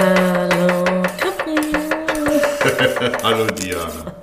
Hallo 0.00 1.02
Capri. 1.18 1.60
Hallo 3.22 3.46
Diana. 3.48 4.14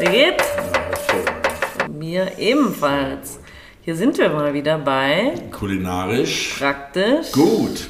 Wie 0.00 0.04
geht's? 0.06 0.44
Ja, 0.56 0.62
hervorragend. 0.88 1.96
Mir 1.96 2.36
ebenfalls. 2.38 3.38
Hier 3.82 3.94
sind 3.94 4.18
wir 4.18 4.28
mal 4.30 4.52
wieder 4.52 4.78
bei 4.78 5.34
Kulinarisch 5.52 6.56
Praktisch. 6.58 7.30
gut. 7.30 7.88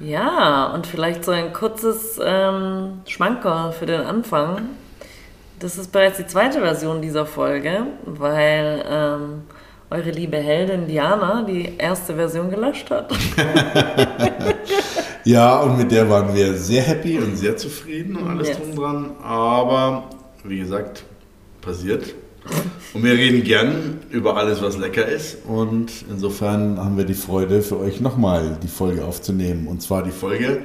Ja, 0.00 0.66
und 0.74 0.84
vielleicht 0.88 1.24
so 1.24 1.30
ein 1.30 1.52
kurzes 1.52 2.18
ähm, 2.20 3.02
Schmankerl 3.06 3.70
für 3.70 3.86
den 3.86 4.00
Anfang. 4.00 4.70
Das 5.60 5.78
ist 5.78 5.92
bereits 5.92 6.16
die 6.16 6.26
zweite 6.26 6.58
Version 6.58 7.00
dieser 7.00 7.24
Folge, 7.24 7.86
weil 8.04 8.84
ähm, 8.90 9.42
eure 9.90 10.10
liebe 10.10 10.38
Heldin 10.38 10.88
Diana 10.88 11.44
die 11.46 11.76
erste 11.78 12.16
Version 12.16 12.50
gelöscht 12.50 12.90
hat. 12.90 13.12
Ja, 15.24 15.60
und 15.60 15.78
mit 15.78 15.90
der 15.92 16.08
waren 16.10 16.34
wir 16.34 16.54
sehr 16.54 16.82
happy 16.82 17.18
und 17.18 17.36
sehr 17.36 17.56
zufrieden 17.56 18.16
und 18.16 18.28
alles 18.28 18.48
Yes. 18.48 18.58
drum 18.58 18.74
dran. 18.76 19.10
Aber 19.22 20.04
wie 20.44 20.58
gesagt, 20.58 21.04
passiert. 21.60 22.14
Und 22.92 23.04
wir 23.04 23.12
reden 23.12 23.44
gern 23.44 24.00
über 24.10 24.36
alles, 24.36 24.60
was 24.60 24.76
lecker 24.76 25.06
ist. 25.06 25.38
Und 25.46 25.92
insofern 26.10 26.76
haben 26.78 26.96
wir 26.96 27.04
die 27.04 27.14
Freude, 27.14 27.62
für 27.62 27.78
euch 27.78 28.00
nochmal 28.00 28.58
die 28.62 28.68
Folge 28.68 29.04
aufzunehmen. 29.04 29.68
Und 29.68 29.80
zwar 29.80 30.02
die 30.02 30.10
Folge 30.10 30.62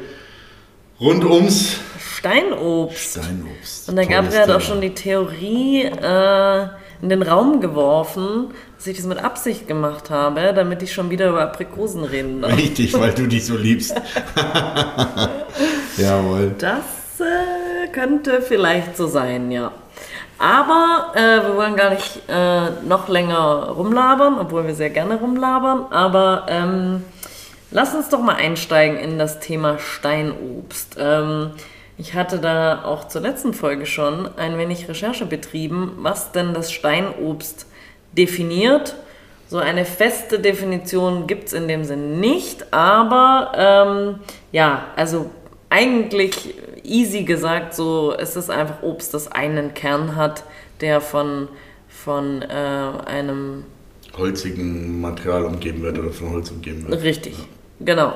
rund 0.99 1.23
ums 1.23 1.75
Steinobst. 1.99 3.11
Steinobst. 3.21 3.89
Und 3.89 3.95
Tolles 3.95 4.09
Gabriel 4.09 4.39
hat 4.39 4.49
auch 4.49 4.53
Thema. 4.53 4.59
schon 4.61 4.81
die 4.81 4.93
Theorie 4.95 5.83
äh, 5.83 6.67
in 7.03 7.09
den 7.09 7.21
Raum 7.21 7.61
geworfen, 7.61 8.47
dass 8.87 8.93
ich 8.93 8.99
das 8.99 9.05
mit 9.05 9.21
Absicht 9.21 9.67
gemacht 9.67 10.09
habe, 10.09 10.53
damit 10.55 10.81
ich 10.81 10.93
schon 10.93 11.09
wieder 11.09 11.27
über 11.27 11.41
Aprikosen 11.41 12.05
reden 12.05 12.41
darf. 12.41 12.55
Richtig, 12.55 12.97
weil 12.97 13.11
du 13.11 13.27
die 13.27 13.41
so 13.41 13.57
liebst. 13.57 13.93
Jawohl. 15.97 16.55
Das 16.57 17.19
äh, 17.19 17.89
könnte 17.91 18.41
vielleicht 18.41 18.95
so 18.95 19.07
sein, 19.07 19.51
ja. 19.51 19.73
Aber 20.39 21.11
äh, 21.15 21.45
wir 21.45 21.57
wollen 21.57 21.75
gar 21.75 21.89
nicht 21.89 22.21
äh, 22.29 22.69
noch 22.87 23.09
länger 23.09 23.73
rumlabern, 23.75 24.39
obwohl 24.39 24.65
wir 24.65 24.73
sehr 24.73 24.89
gerne 24.89 25.15
rumlabern. 25.15 25.91
Aber 25.91 26.45
ähm, 26.47 27.03
lass 27.71 27.93
uns 27.93 28.07
doch 28.07 28.21
mal 28.21 28.35
einsteigen 28.35 28.97
in 28.97 29.19
das 29.19 29.41
Thema 29.41 29.79
Steinobst. 29.79 30.95
Ähm, 30.97 31.51
ich 31.97 32.13
hatte 32.13 32.39
da 32.39 32.85
auch 32.85 33.09
zur 33.09 33.19
letzten 33.19 33.53
Folge 33.53 33.85
schon 33.85 34.29
ein 34.37 34.57
wenig 34.57 34.87
Recherche 34.87 35.25
betrieben, 35.25 35.91
was 35.97 36.31
denn 36.31 36.53
das 36.53 36.71
Steinobst 36.71 37.66
definiert. 38.17 38.95
So 39.49 39.57
eine 39.57 39.85
feste 39.85 40.39
Definition 40.39 41.25
gibt 41.25 41.47
es 41.47 41.53
in 41.53 41.67
dem 41.67 41.85
Sinn 41.85 42.19
nicht, 42.19 42.73
aber 42.73 43.51
ähm, 43.55 44.19
ja, 44.51 44.87
also 44.95 45.29
eigentlich 45.69 46.55
easy 46.83 47.23
gesagt, 47.23 47.73
so 47.73 48.13
es 48.17 48.35
ist 48.35 48.49
einfach 48.49 48.83
Obst, 48.83 49.13
das 49.13 49.31
einen 49.31 49.73
Kern 49.73 50.15
hat, 50.15 50.43
der 50.81 50.99
von, 50.99 51.47
von 51.87 52.41
äh, 52.41 52.45
einem 53.05 53.63
Holzigen 54.17 54.99
Material 54.99 55.45
umgeben 55.45 55.81
wird 55.81 55.97
oder 55.97 56.11
von 56.11 56.31
Holz 56.31 56.51
umgeben 56.51 56.87
wird. 56.87 57.03
Richtig, 57.03 57.35
genau. 57.79 58.15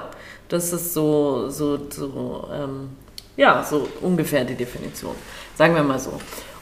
Das 0.50 0.74
ist 0.74 0.94
so, 0.94 1.48
so, 1.50 1.80
so, 1.90 2.50
ähm, 2.54 2.90
ja, 3.38 3.64
so 3.64 3.88
ungefähr 4.02 4.44
die 4.44 4.56
Definition. 4.56 5.16
Sagen 5.56 5.76
wir 5.76 5.84
mal 5.84 6.00
so. 6.00 6.20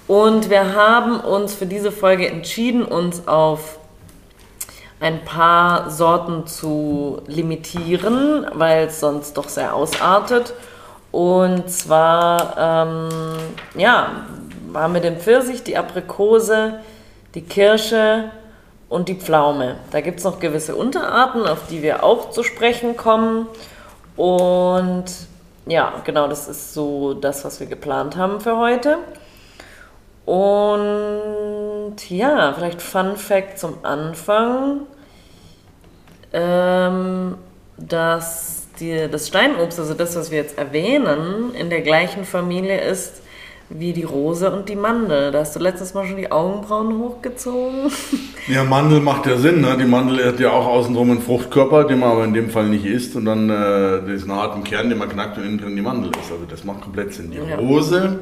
Und 0.09 0.49
wir 0.49 0.73
haben 0.73 1.19
uns 1.19 1.53
für 1.53 1.67
diese 1.67 1.91
Folge 1.91 2.27
entschieden, 2.27 2.83
uns 2.83 3.27
auf 3.27 3.77
ein 4.99 5.23
paar 5.23 5.91
Sorten 5.91 6.47
zu 6.47 7.21
limitieren, 7.27 8.47
weil 8.53 8.87
es 8.87 8.99
sonst 8.99 9.37
doch 9.37 9.47
sehr 9.47 9.75
ausartet. 9.75 10.55
Und 11.11 11.69
zwar, 11.69 12.55
ähm, 12.57 13.09
ja, 13.75 14.23
haben 14.73 14.95
wir 14.95 15.01
den 15.01 15.19
Pfirsich, 15.19 15.61
die 15.61 15.77
Aprikose, 15.77 16.79
die 17.35 17.43
Kirsche 17.43 18.31
und 18.89 19.09
die 19.09 19.15
Pflaume. 19.15 19.75
Da 19.91 20.01
gibt 20.01 20.17
es 20.17 20.25
noch 20.25 20.39
gewisse 20.39 20.75
Unterarten, 20.75 21.45
auf 21.45 21.67
die 21.69 21.83
wir 21.83 22.03
auch 22.03 22.31
zu 22.31 22.41
sprechen 22.41 22.97
kommen. 22.97 23.45
Und 24.17 25.05
ja, 25.67 25.93
genau, 26.03 26.27
das 26.27 26.47
ist 26.47 26.73
so 26.73 27.13
das, 27.13 27.45
was 27.45 27.59
wir 27.59 27.67
geplant 27.67 28.15
haben 28.15 28.41
für 28.41 28.57
heute. 28.57 28.97
Und 30.29 31.95
ja, 32.07 32.53
vielleicht 32.53 32.83
Fun 32.83 33.17
Fact 33.17 33.57
zum 33.57 33.83
Anfang, 33.83 34.81
ähm, 36.33 37.33
dass 37.77 38.67
die, 38.79 39.07
das 39.11 39.29
Steinobst, 39.29 39.79
also 39.79 39.95
das, 39.95 40.15
was 40.15 40.29
wir 40.29 40.37
jetzt 40.37 40.55
erwähnen, 40.55 41.55
in 41.55 41.71
der 41.71 41.81
gleichen 41.81 42.25
Familie 42.25 42.79
ist 42.79 43.23
wie 43.69 43.91
die 43.91 44.03
Rose 44.03 44.51
und 44.51 44.69
die 44.69 44.75
Mandel. 44.75 45.31
Da 45.31 45.39
hast 45.39 45.55
du 45.55 45.59
letztes 45.59 45.95
Mal 45.95 46.05
schon 46.05 46.17
die 46.17 46.31
Augenbrauen 46.31 46.99
hochgezogen. 46.99 47.91
Ja, 48.47 48.63
Mandel 48.63 48.99
macht 48.99 49.27
ja 49.27 49.37
Sinn. 49.37 49.61
Ne? 49.61 49.77
Die 49.77 49.85
Mandel 49.85 50.25
hat 50.25 50.39
ja 50.39 50.49
auch 50.49 50.65
außenrum 50.65 51.11
einen 51.11 51.21
Fruchtkörper, 51.21 51.83
den 51.83 51.99
man 51.99 52.09
aber 52.09 52.23
in 52.23 52.33
dem 52.33 52.49
Fall 52.49 52.67
nicht 52.67 52.83
isst. 52.83 53.15
Und 53.15 53.25
dann 53.25 53.47
äh, 53.47 54.01
diesen 54.11 54.31
harten 54.31 54.63
Kern, 54.63 54.89
den 54.89 54.97
man 54.97 55.07
knackt 55.07 55.37
und 55.37 55.43
innen 55.43 55.59
drin 55.59 55.75
die 55.75 55.83
Mandel 55.83 56.09
ist. 56.19 56.31
Also 56.31 56.45
das 56.49 56.63
macht 56.63 56.81
komplett 56.81 57.13
Sinn. 57.13 57.29
Die 57.29 57.37
Ja. 57.37 57.57
Rose, 57.57 58.17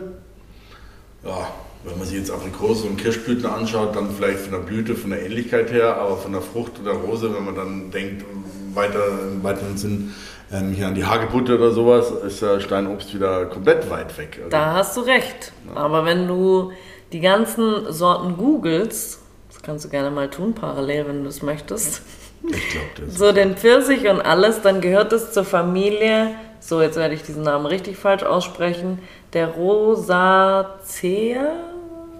ja, 1.24 1.48
wenn 1.88 1.98
man 1.98 2.08
sich 2.08 2.18
jetzt 2.18 2.32
Aprikose 2.32 2.88
und 2.88 2.98
Kirschblüten 2.98 3.46
anschaut, 3.46 3.96
dann 3.96 4.10
vielleicht 4.12 4.40
von 4.40 4.52
der 4.52 4.60
Blüte, 4.60 4.96
von 4.96 5.12
der 5.12 5.26
Ähnlichkeit 5.26 5.72
her, 5.72 5.98
aber 5.98 6.18
von 6.18 6.34
der 6.34 6.42
Frucht 6.42 6.74
oder 6.82 6.92
Rose, 6.92 7.34
wenn 7.34 7.46
man 7.46 7.56
dann 7.56 7.92
denkt, 7.92 8.26
weiter 8.74 9.00
im 9.32 9.44
weiteren 9.44 9.78
Sinn 9.78 10.14
ähm, 10.52 10.72
hier 10.72 10.88
an 10.88 10.96
die 10.96 11.06
Hagebutte 11.06 11.56
oder 11.56 11.72
sowas, 11.72 12.12
ist 12.26 12.42
der 12.42 12.60
Steinobst 12.60 13.14
wieder 13.14 13.46
komplett 13.46 13.90
weit 13.90 14.18
weg. 14.18 14.38
Also, 14.38 14.50
Da 14.50 14.74
hast 14.74 14.98
du 14.98 15.02
recht. 15.02 15.54
Aber 15.76 16.06
wenn 16.06 16.28
du 16.28 16.72
die 17.12 17.22
ganzen 17.22 17.92
Sorten 17.92 18.38
googelst, 18.38 19.20
das 19.50 19.62
kannst 19.62 19.86
du 19.86 19.90
gerne 19.90 20.12
mal 20.12 20.30
tun, 20.30 20.54
parallel, 20.54 21.08
wenn 21.08 21.24
du 21.24 21.30
es 21.30 21.42
möchtest, 21.42 22.02
ich 22.44 22.70
glaube, 22.70 22.88
das 23.06 23.16
so 23.16 23.32
den 23.32 23.58
Pfirsich 23.58 24.08
und 24.08 24.22
alles, 24.22 24.62
dann 24.62 24.82
gehört 24.82 25.12
es 25.12 25.32
zur 25.32 25.44
Familie, 25.44 26.36
so 26.60 26.82
jetzt 26.82 26.98
werde 26.98 27.16
ich 27.16 27.24
diesen 27.24 27.44
Namen 27.44 27.66
richtig 27.66 27.98
falsch 27.98 28.24
aussprechen, 28.24 29.00
der 29.34 29.48
Rosacea. 29.48 31.48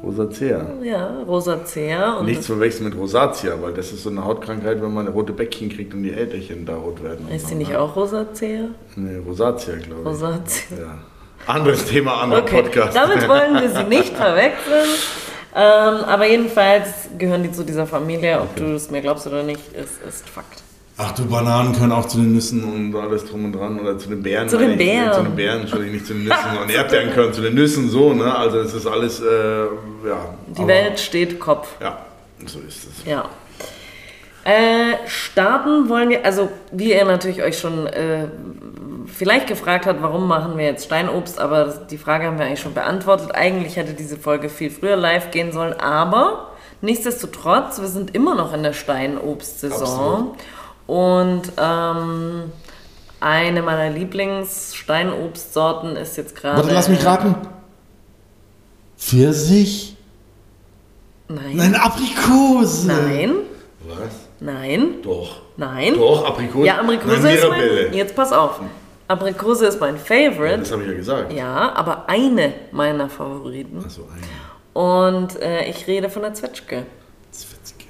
Rosacea. 0.04 0.66
Ja, 0.84 1.22
Rosacea. 1.28 2.14
Und 2.20 2.26
Nichts 2.28 2.46
verwechseln 2.46 2.90
mit 2.90 2.98
Rosatia, 2.98 3.54
weil 3.62 3.74
das 3.74 3.92
ist 3.92 4.04
so 4.04 4.10
eine 4.10 4.24
Hautkrankheit, 4.24 4.82
wenn 4.82 4.94
man 4.94 5.08
rote 5.08 5.34
Bäckchen 5.34 5.70
kriegt 5.70 5.94
und 5.94 6.04
die 6.04 6.12
Äderchen 6.12 6.66
da 6.66 6.76
rot 6.76 7.04
werden. 7.04 7.28
ist 7.34 7.50
die 7.50 7.56
nicht 7.56 7.72
ne? 7.72 7.80
auch 7.80 7.96
Rosacea? 7.96 8.66
Nee, 8.96 9.18
Rosatia, 9.26 9.76
glaube 9.76 10.02
ich. 10.02 10.08
Rosacea. 10.08 10.78
Ja. 10.80 10.98
Anderes 11.48 11.86
Thema, 11.86 12.22
anderer 12.22 12.42
Okay, 12.42 12.62
Podcast. 12.62 12.96
damit 12.96 13.28
wollen 13.28 13.56
wir 13.62 13.70
sie 13.70 13.84
nicht 13.84 14.14
verwechseln. 14.16 14.90
Ähm, 15.56 16.04
aber 16.06 16.28
jedenfalls 16.28 17.10
gehören 17.18 17.42
die 17.42 17.52
zu 17.52 17.64
dieser 17.64 17.88
Familie. 17.88 18.40
Ob 18.42 18.56
du 18.56 18.76
es 18.76 18.92
mir 18.92 19.02
glaubst 19.02 19.26
oder 19.28 19.44
nicht, 19.44 19.74
ist, 19.74 20.02
ist 20.08 20.30
Fakt. 20.30 20.62
Ach 21.00 21.12
du, 21.12 21.28
Bananen 21.28 21.74
können 21.74 21.92
auch 21.92 22.08
zu 22.08 22.18
den 22.18 22.34
Nüssen 22.34 22.64
und 22.64 22.96
alles 23.00 23.26
drum 23.26 23.46
und 23.46 23.54
dran. 23.54 23.80
Oder 23.80 24.00
zu 24.00 24.10
den 24.10 24.24
Beeren. 24.24 24.50
Zu 24.50 24.58
den. 24.58 24.78
Beeren. 24.78 25.14
Zu 25.14 25.22
den 25.24 25.36
Beeren, 25.36 25.62
Entschuldigung, 25.62 25.94
nicht 25.94 26.08
zu 26.08 26.14
den 26.14 26.24
Nüssen. 26.28 26.58
Und 26.62 26.72
Erdbeeren 26.72 27.12
können 27.12 27.34
zu 27.34 27.42
den 27.42 27.54
Nüssen, 27.54 27.90
so, 27.90 28.14
ne? 28.14 28.36
Also 28.36 28.60
es 28.60 28.74
ist 28.74 28.88
alles, 28.88 29.22
äh, 29.22 29.26
ja. 29.28 30.34
Die 30.58 30.66
Welt 30.66 31.00
steht 31.00 31.40
Kopf. 31.40 31.68
Ja, 31.80 32.06
so 32.46 32.60
ist 32.60 32.86
es. 32.86 33.06
Ja. 33.06 33.26
Äh, 34.44 35.08
starten 35.08 35.90
wollen 35.90 36.10
wir, 36.10 36.26
also 36.26 36.50
wie 36.72 36.94
ihr 36.94 37.06
natürlich 37.06 37.44
euch 37.44 37.60
schon 37.60 37.86
äh, 37.86 38.30
vielleicht 39.06 39.48
gefragt 39.48 39.86
habt, 39.86 40.02
warum 40.02 40.28
machen 40.28 40.58
wir 40.58 40.66
jetzt 40.66 40.86
Steinobst, 40.86 41.38
aber 41.38 41.66
die 41.92 41.98
Frage 41.98 42.26
haben 42.26 42.40
wir 42.40 42.46
eigentlich 42.46 42.62
schon 42.62 42.74
beantwortet. 42.74 43.36
Eigentlich 43.36 43.76
hätte 43.76 43.94
diese 43.94 44.18
Folge 44.18 44.50
viel 44.50 44.72
früher 44.72 44.96
live 44.96 45.32
gehen 45.32 45.52
sollen, 45.52 45.74
aber 45.74 46.52
nichtsdestotrotz, 46.82 47.82
wir 47.82 47.90
sind 47.90 48.16
immer 48.16 48.36
noch 48.36 48.54
in 48.54 48.64
der 48.64 48.74
Steinobst-Saison. 48.74 50.36
Und 50.88 51.44
ähm, 51.58 52.52
eine 53.20 53.62
meiner 53.62 53.90
Lieblings-Steinobstsorten 53.90 55.98
ist 55.98 56.18
jetzt 56.18 56.36
gerade. 56.36 56.58
Warte, 56.58 56.74
lass 56.74 56.90
mich 56.90 57.06
raten. 57.06 57.36
Pfirsich? 58.98 59.96
Nein. 61.28 61.58
Nein, 61.58 61.76
Aprikose. 61.76 62.88
Nein. 62.88 63.36
Was? 63.86 63.98
Nein. 64.40 65.02
Doch. 65.04 65.42
Nein. 65.58 65.94
Doch, 65.96 66.26
Aprikose. 66.26 66.66
Ja, 66.66 66.80
Aprikose 66.80 67.20
Nein, 67.22 67.36
ist 67.36 67.50
mein. 67.50 67.94
Jetzt 67.94 68.16
pass 68.16 68.32
auf. 68.32 68.62
Aprikose 69.08 69.68
ist 69.68 69.80
mein 69.80 69.98
Favorite. 69.98 70.60
Das 70.60 70.72
habe 70.72 70.84
ich 70.84 70.90
ja 70.90 70.96
gesagt. 70.96 71.34
Ja, 71.34 71.74
aber 71.74 72.10
eine 72.10 72.54
meiner 72.72 73.10
Favoriten. 73.10 73.84
Achso, 73.84 74.04
eine. 74.04 74.22
Und 74.74 75.42
äh, 75.42 75.70
ich 75.70 75.88
rede 75.88 76.10
von 76.10 76.22
der 76.22 76.34
Zwetschge. 76.34 76.86
Zwetschge. 77.32 77.86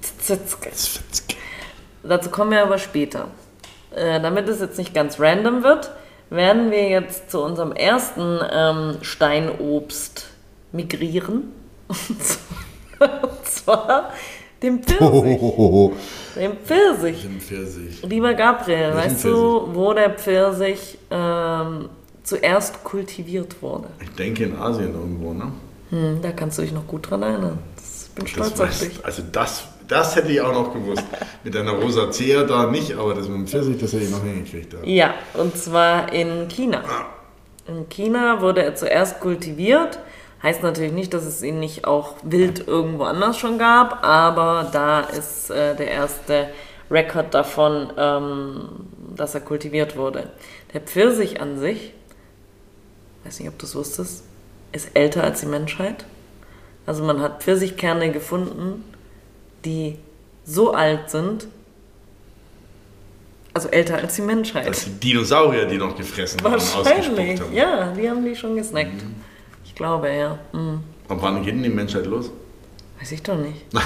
Zwetschge. 0.00 0.70
Zwetschge. 0.72 1.27
Dazu 2.02 2.30
kommen 2.30 2.50
wir 2.52 2.62
aber 2.62 2.78
später. 2.78 3.28
Äh, 3.94 4.20
damit 4.20 4.48
es 4.48 4.60
jetzt 4.60 4.78
nicht 4.78 4.94
ganz 4.94 5.18
random 5.18 5.62
wird, 5.62 5.90
werden 6.30 6.70
wir 6.70 6.88
jetzt 6.88 7.30
zu 7.30 7.42
unserem 7.42 7.72
ersten 7.72 8.38
ähm, 8.52 8.96
Steinobst 9.02 10.26
migrieren. 10.72 11.52
Und 11.88 13.46
zwar 13.46 14.12
Dem 14.62 14.82
Pfirsich. 14.82 15.40
Dem 16.36 16.56
Pfirsich. 16.64 17.22
Dem 17.22 17.40
Pfirsich. 17.40 18.02
Lieber 18.02 18.34
Gabriel, 18.34 18.94
Welchen 18.94 18.96
weißt 18.96 19.24
du, 19.24 19.68
wo 19.72 19.92
der 19.94 20.10
Pfirsich 20.10 20.98
ähm, 21.10 21.88
zuerst 22.22 22.84
kultiviert 22.84 23.60
wurde? 23.62 23.88
Ich 24.02 24.10
denke 24.10 24.44
in 24.44 24.56
Asien 24.56 24.92
irgendwo, 24.94 25.32
ne? 25.32 25.52
Hm, 25.90 26.20
da 26.22 26.32
kannst 26.32 26.58
du 26.58 26.62
dich 26.62 26.72
noch 26.72 26.86
gut 26.86 27.08
dran 27.10 27.22
erinnern. 27.22 27.58
Ich 28.04 28.10
bin 28.14 28.26
stolz 28.26 28.50
Das 28.50 28.60
auf 28.60 28.68
weiß, 28.68 28.78
dich. 28.80 29.04
also 29.04 29.22
das, 29.32 29.64
das 29.88 30.16
hätte 30.16 30.30
ich 30.30 30.40
auch 30.40 30.52
noch 30.52 30.72
gewusst. 30.72 31.04
mit 31.44 31.54
deiner 31.54 31.72
Rosacea 31.72 32.44
da 32.44 32.66
nicht, 32.66 32.96
aber 32.96 33.14
das 33.14 33.28
mit 33.28 33.38
dem 33.38 33.46
Pfirsich, 33.46 33.78
das 33.78 33.92
hätte 33.92 34.04
ich 34.04 34.10
noch 34.10 34.22
hingekriegt. 34.22 34.74
Ja. 34.74 34.78
Ja, 34.84 35.14
und 35.34 35.56
zwar 35.56 36.12
in 36.12 36.48
China. 36.48 36.82
In 37.66 37.88
China 37.88 38.40
wurde 38.40 38.62
er 38.62 38.74
zuerst 38.74 39.20
kultiviert. 39.20 39.98
Heißt 40.42 40.62
natürlich 40.62 40.92
nicht, 40.92 41.14
dass 41.14 41.24
es 41.24 41.42
ihn 41.42 41.58
nicht 41.58 41.84
auch 41.84 42.14
wild 42.22 42.68
irgendwo 42.68 43.04
anders 43.04 43.38
schon 43.38 43.58
gab, 43.58 44.04
aber 44.04 44.68
da 44.72 45.00
ist 45.00 45.50
äh, 45.50 45.74
der 45.74 45.90
erste 45.90 46.50
Rekord 46.90 47.34
davon, 47.34 47.92
ähm, 47.96 48.68
dass 49.16 49.34
er 49.34 49.40
kultiviert 49.40 49.96
wurde. 49.96 50.30
Der 50.72 50.80
Pfirsich 50.80 51.40
an 51.40 51.58
sich, 51.58 51.92
weiß 53.24 53.40
nicht, 53.40 53.48
ob 53.48 53.58
du 53.58 53.66
es 53.66 53.74
wusstest, 53.74 54.24
ist 54.70 54.90
älter 54.94 55.24
als 55.24 55.40
die 55.40 55.46
Menschheit. 55.46 56.04
Also 56.86 57.02
man 57.04 57.20
hat 57.20 57.42
Pfirsichkerne 57.42 58.12
gefunden, 58.12 58.84
die 59.64 59.96
so 60.44 60.72
alt 60.72 61.10
sind, 61.10 61.46
also 63.54 63.68
älter 63.68 63.96
als 63.96 64.14
die 64.14 64.22
Menschheit. 64.22 64.68
Das 64.68 64.82
sind 64.82 65.02
Dinosaurier, 65.02 65.66
die 65.66 65.78
noch 65.78 65.96
gefressen 65.96 66.40
haben, 66.42 66.52
Wahrscheinlich, 66.52 67.40
haben. 67.40 67.52
ja, 67.52 67.92
die 67.92 68.08
haben 68.08 68.24
die 68.24 68.36
schon 68.36 68.56
gesnackt. 68.56 69.02
Ich 69.64 69.74
glaube, 69.74 70.10
ja. 70.12 70.38
Hm. 70.52 70.80
Und 71.08 71.22
wann 71.22 71.42
geht 71.42 71.54
denn 71.54 71.62
die 71.62 71.68
Menschheit 71.68 72.06
los? 72.06 72.30
Weiß 72.98 73.12
ich 73.12 73.22
doch 73.22 73.36
nicht. 73.36 73.64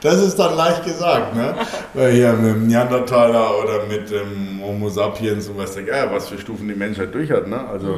Das 0.00 0.20
ist 0.22 0.38
dann 0.38 0.54
leicht 0.56 0.84
gesagt, 0.84 1.34
ne? 1.34 1.54
Weil 1.94 2.12
hier 2.12 2.32
mit 2.34 2.54
dem 2.56 2.66
Neandertaler 2.66 3.58
oder 3.62 3.86
mit 3.86 4.10
dem 4.10 4.60
Homo 4.62 4.90
sapiens 4.90 5.48
und 5.48 5.56
was 5.56 5.76
was 5.76 6.28
für 6.28 6.38
Stufen 6.38 6.68
die 6.68 6.74
Menschheit 6.74 7.14
durch 7.14 7.30
hat, 7.30 7.46
ne? 7.46 7.66
Also, 7.66 7.96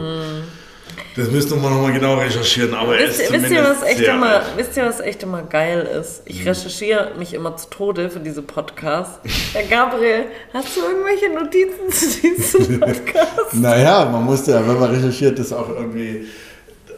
das 1.17 1.31
müsste 1.31 1.55
man 1.57 1.73
nochmal 1.73 1.93
genau 1.93 2.15
recherchieren, 2.15 2.75
aber 2.75 2.99
er 2.99 3.07
ist 3.09 3.19
Wisst, 3.19 3.31
ihr- 3.33 3.63
wisst, 3.63 3.81
was 3.83 3.83
echt 3.89 4.01
immer, 4.03 4.27
alt. 4.37 4.45
wisst 4.57 4.77
ihr, 4.77 4.85
was 4.85 5.01
echt 5.01 5.23
immer 5.23 5.43
geil 5.43 5.89
ist? 6.01 6.23
Ich 6.27 6.41
Hm. 6.41 6.49
recherchiere 6.49 7.13
mich 7.19 7.33
immer 7.35 7.57
zu 7.57 7.71
Tode 7.71 8.11
für 8.11 8.21
diese 8.21 8.43
Podcasts. 8.43 9.19
Herr 9.55 9.63
Gabriel, 9.65 10.25
hast 10.53 10.77
du 10.77 10.81
irgendwelche 10.83 11.31
Notizen 11.33 11.91
zu 11.91 12.21
diesem 12.21 12.81
Podcast? 12.81 13.55
Naja, 13.55 14.09
man 14.13 14.25
muss 14.25 14.47
ja, 14.47 14.67
wenn 14.67 14.79
man 14.79 14.91
recherchiert, 14.95 15.39
das 15.39 15.53
auch 15.53 15.69
irgendwie. 15.69 16.27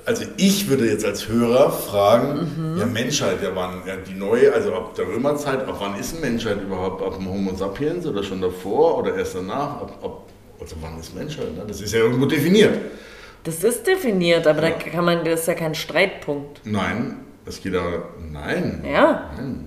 Also 0.04 0.24
ich 0.38 0.68
würde 0.70 0.86
jetzt 0.86 1.04
als 1.04 1.28
Hörer 1.28 1.70
fragen, 1.70 2.50
Mhm. 2.56 2.78
ja 2.80 2.86
Menschheit, 2.86 3.42
ja 3.42 3.50
wann, 3.54 3.82
ja 3.86 3.94
die 3.96 4.14
neue, 4.14 4.50
also 4.54 4.72
ab 4.72 4.94
der 4.94 5.06
Römerzeit, 5.06 5.60
ab 5.68 5.76
wann 5.78 5.98
ist 6.00 6.18
Menschheit 6.20 6.62
überhaupt? 6.62 7.02
Ab 7.02 7.14
dem 7.18 7.28
Homo 7.28 7.54
sapiens 7.54 8.06
oder 8.06 8.22
schon 8.22 8.40
davor 8.40 8.98
oder 8.98 9.14
erst 9.16 9.34
danach? 9.34 9.82
Ab, 9.82 9.98
ab, 10.02 10.22
also 10.60 10.76
wann 10.80 10.98
ist 10.98 11.14
Menschheit? 11.14 11.54
Ne? 11.54 11.62
Das 11.68 11.82
ist 11.82 11.92
ja 11.92 12.00
irgendwo 12.00 12.24
definiert. 12.24 12.72
Das 13.44 13.64
ist 13.64 13.86
definiert, 13.86 14.46
aber 14.46 14.60
da 14.60 14.70
kann 14.70 15.04
man, 15.04 15.24
das 15.24 15.40
ist 15.42 15.46
ja 15.48 15.54
kein 15.54 15.74
Streitpunkt. 15.74 16.60
Nein, 16.64 17.16
es 17.46 17.62
geht 17.62 17.74
aber, 17.74 18.10
nein. 18.30 18.84
Ja, 18.90 19.30
Nein, 19.36 19.64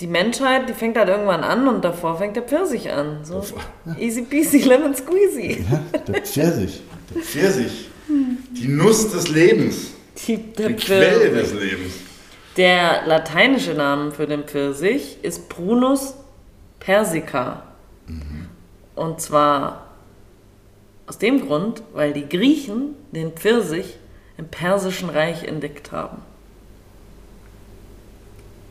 die 0.00 0.06
Menschheit, 0.06 0.68
die 0.68 0.72
fängt 0.74 0.96
halt 0.96 1.08
irgendwann 1.08 1.42
an 1.44 1.66
und 1.68 1.84
davor 1.84 2.18
fängt 2.18 2.36
der 2.36 2.42
Pfirsich 2.44 2.90
an. 2.92 3.20
So. 3.24 3.40
Davor- 3.40 3.60
Easy 3.98 4.22
peasy 4.22 4.58
lemon 4.58 4.94
squeezy. 4.94 5.64
der 6.06 6.22
Pfirsich. 6.22 6.82
Der 7.14 7.22
Pfirsich. 7.22 7.88
Die 8.08 8.68
Nuss 8.68 9.10
des 9.12 9.28
Lebens. 9.28 9.92
Die, 10.26 10.36
Die 10.38 10.74
Quelle 10.74 11.30
des 11.30 11.52
Lebens. 11.52 11.94
Der 12.56 13.06
lateinische 13.06 13.74
Name 13.74 14.10
für 14.10 14.26
den 14.26 14.44
Pfirsich 14.44 15.18
ist 15.22 15.48
Prunus 15.48 16.14
persica. 16.80 17.62
Und 18.94 19.20
zwar 19.20 19.87
aus 21.08 21.18
dem 21.18 21.46
Grund, 21.46 21.82
weil 21.94 22.12
die 22.12 22.28
Griechen 22.28 22.94
den 23.12 23.32
Pfirsich 23.32 23.96
im 24.36 24.46
Persischen 24.46 25.08
Reich 25.10 25.44
entdeckt 25.44 25.90
haben. 25.90 26.18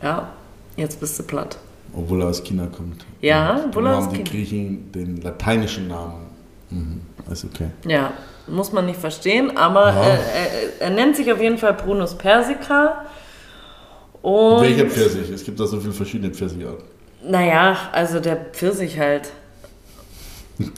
Ja, 0.01 0.29
jetzt 0.75 0.99
bist 0.99 1.17
du 1.19 1.23
platt. 1.23 1.57
Obwohl 1.93 2.21
er 2.21 2.27
aus 2.27 2.43
China 2.43 2.67
kommt. 2.67 3.05
Ja, 3.21 3.63
obwohl 3.65 3.87
er 3.87 3.97
aus 3.97 4.05
haben 4.05 4.13
die 4.13 4.17
China- 4.23 4.29
Griechen 4.29 4.91
den 4.91 5.21
lateinischen 5.21 5.87
Namen. 5.87 6.27
Mhm. 6.69 7.01
Ist 7.31 7.45
okay. 7.45 7.69
Ja, 7.87 8.13
muss 8.47 8.71
man 8.71 8.85
nicht 8.85 8.99
verstehen, 8.99 9.57
aber 9.57 9.87
Ja. 9.93 10.03
äh, 10.03 10.17
er, 10.79 10.81
er 10.81 10.89
nennt 10.91 11.15
sich 11.15 11.31
auf 11.31 11.41
jeden 11.41 11.57
Fall 11.57 11.73
Prunus 11.73 12.15
persica. 12.15 13.05
Und 14.21 14.61
Welcher 14.61 14.85
Pfirsich? 14.89 15.29
Es 15.31 15.43
gibt 15.43 15.59
da 15.59 15.65
so 15.65 15.79
viele 15.79 15.93
verschiedene 15.93 16.33
Pfirsicharten. 16.33 16.83
naja, 17.23 17.77
also 17.93 18.19
der 18.19 18.35
Pfirsich 18.37 18.99
halt. 18.99 19.31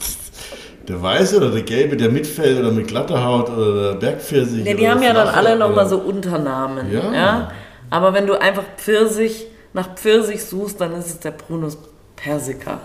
Der 0.88 1.00
weiße 1.00 1.36
oder 1.36 1.50
der 1.50 1.62
gelbe, 1.62 1.96
der 1.96 2.10
mitfällt 2.10 2.58
oder 2.58 2.72
mit 2.72 2.88
glatter 2.88 3.22
Haut 3.24 3.50
oder 3.50 3.92
der 3.92 3.98
Bergpfirsich? 3.98 4.64
Ja, 4.64 4.74
die 4.74 4.88
haben 4.88 5.02
ja 5.02 5.12
dann 5.12 5.28
alle 5.28 5.56
nochmal 5.56 5.88
so 5.88 5.98
Unternamen. 5.98 6.90
Ja. 6.90 7.12
Ja. 7.12 7.52
Aber 7.90 8.14
wenn 8.14 8.26
du 8.26 8.40
einfach 8.40 8.64
Pfirsich 8.76 9.46
nach 9.72 9.94
Pfirsich 9.94 10.44
suchst, 10.44 10.80
dann 10.80 10.94
ist 10.94 11.06
es 11.06 11.18
der 11.20 11.32
Prunus 11.32 11.76
persica. 12.16 12.80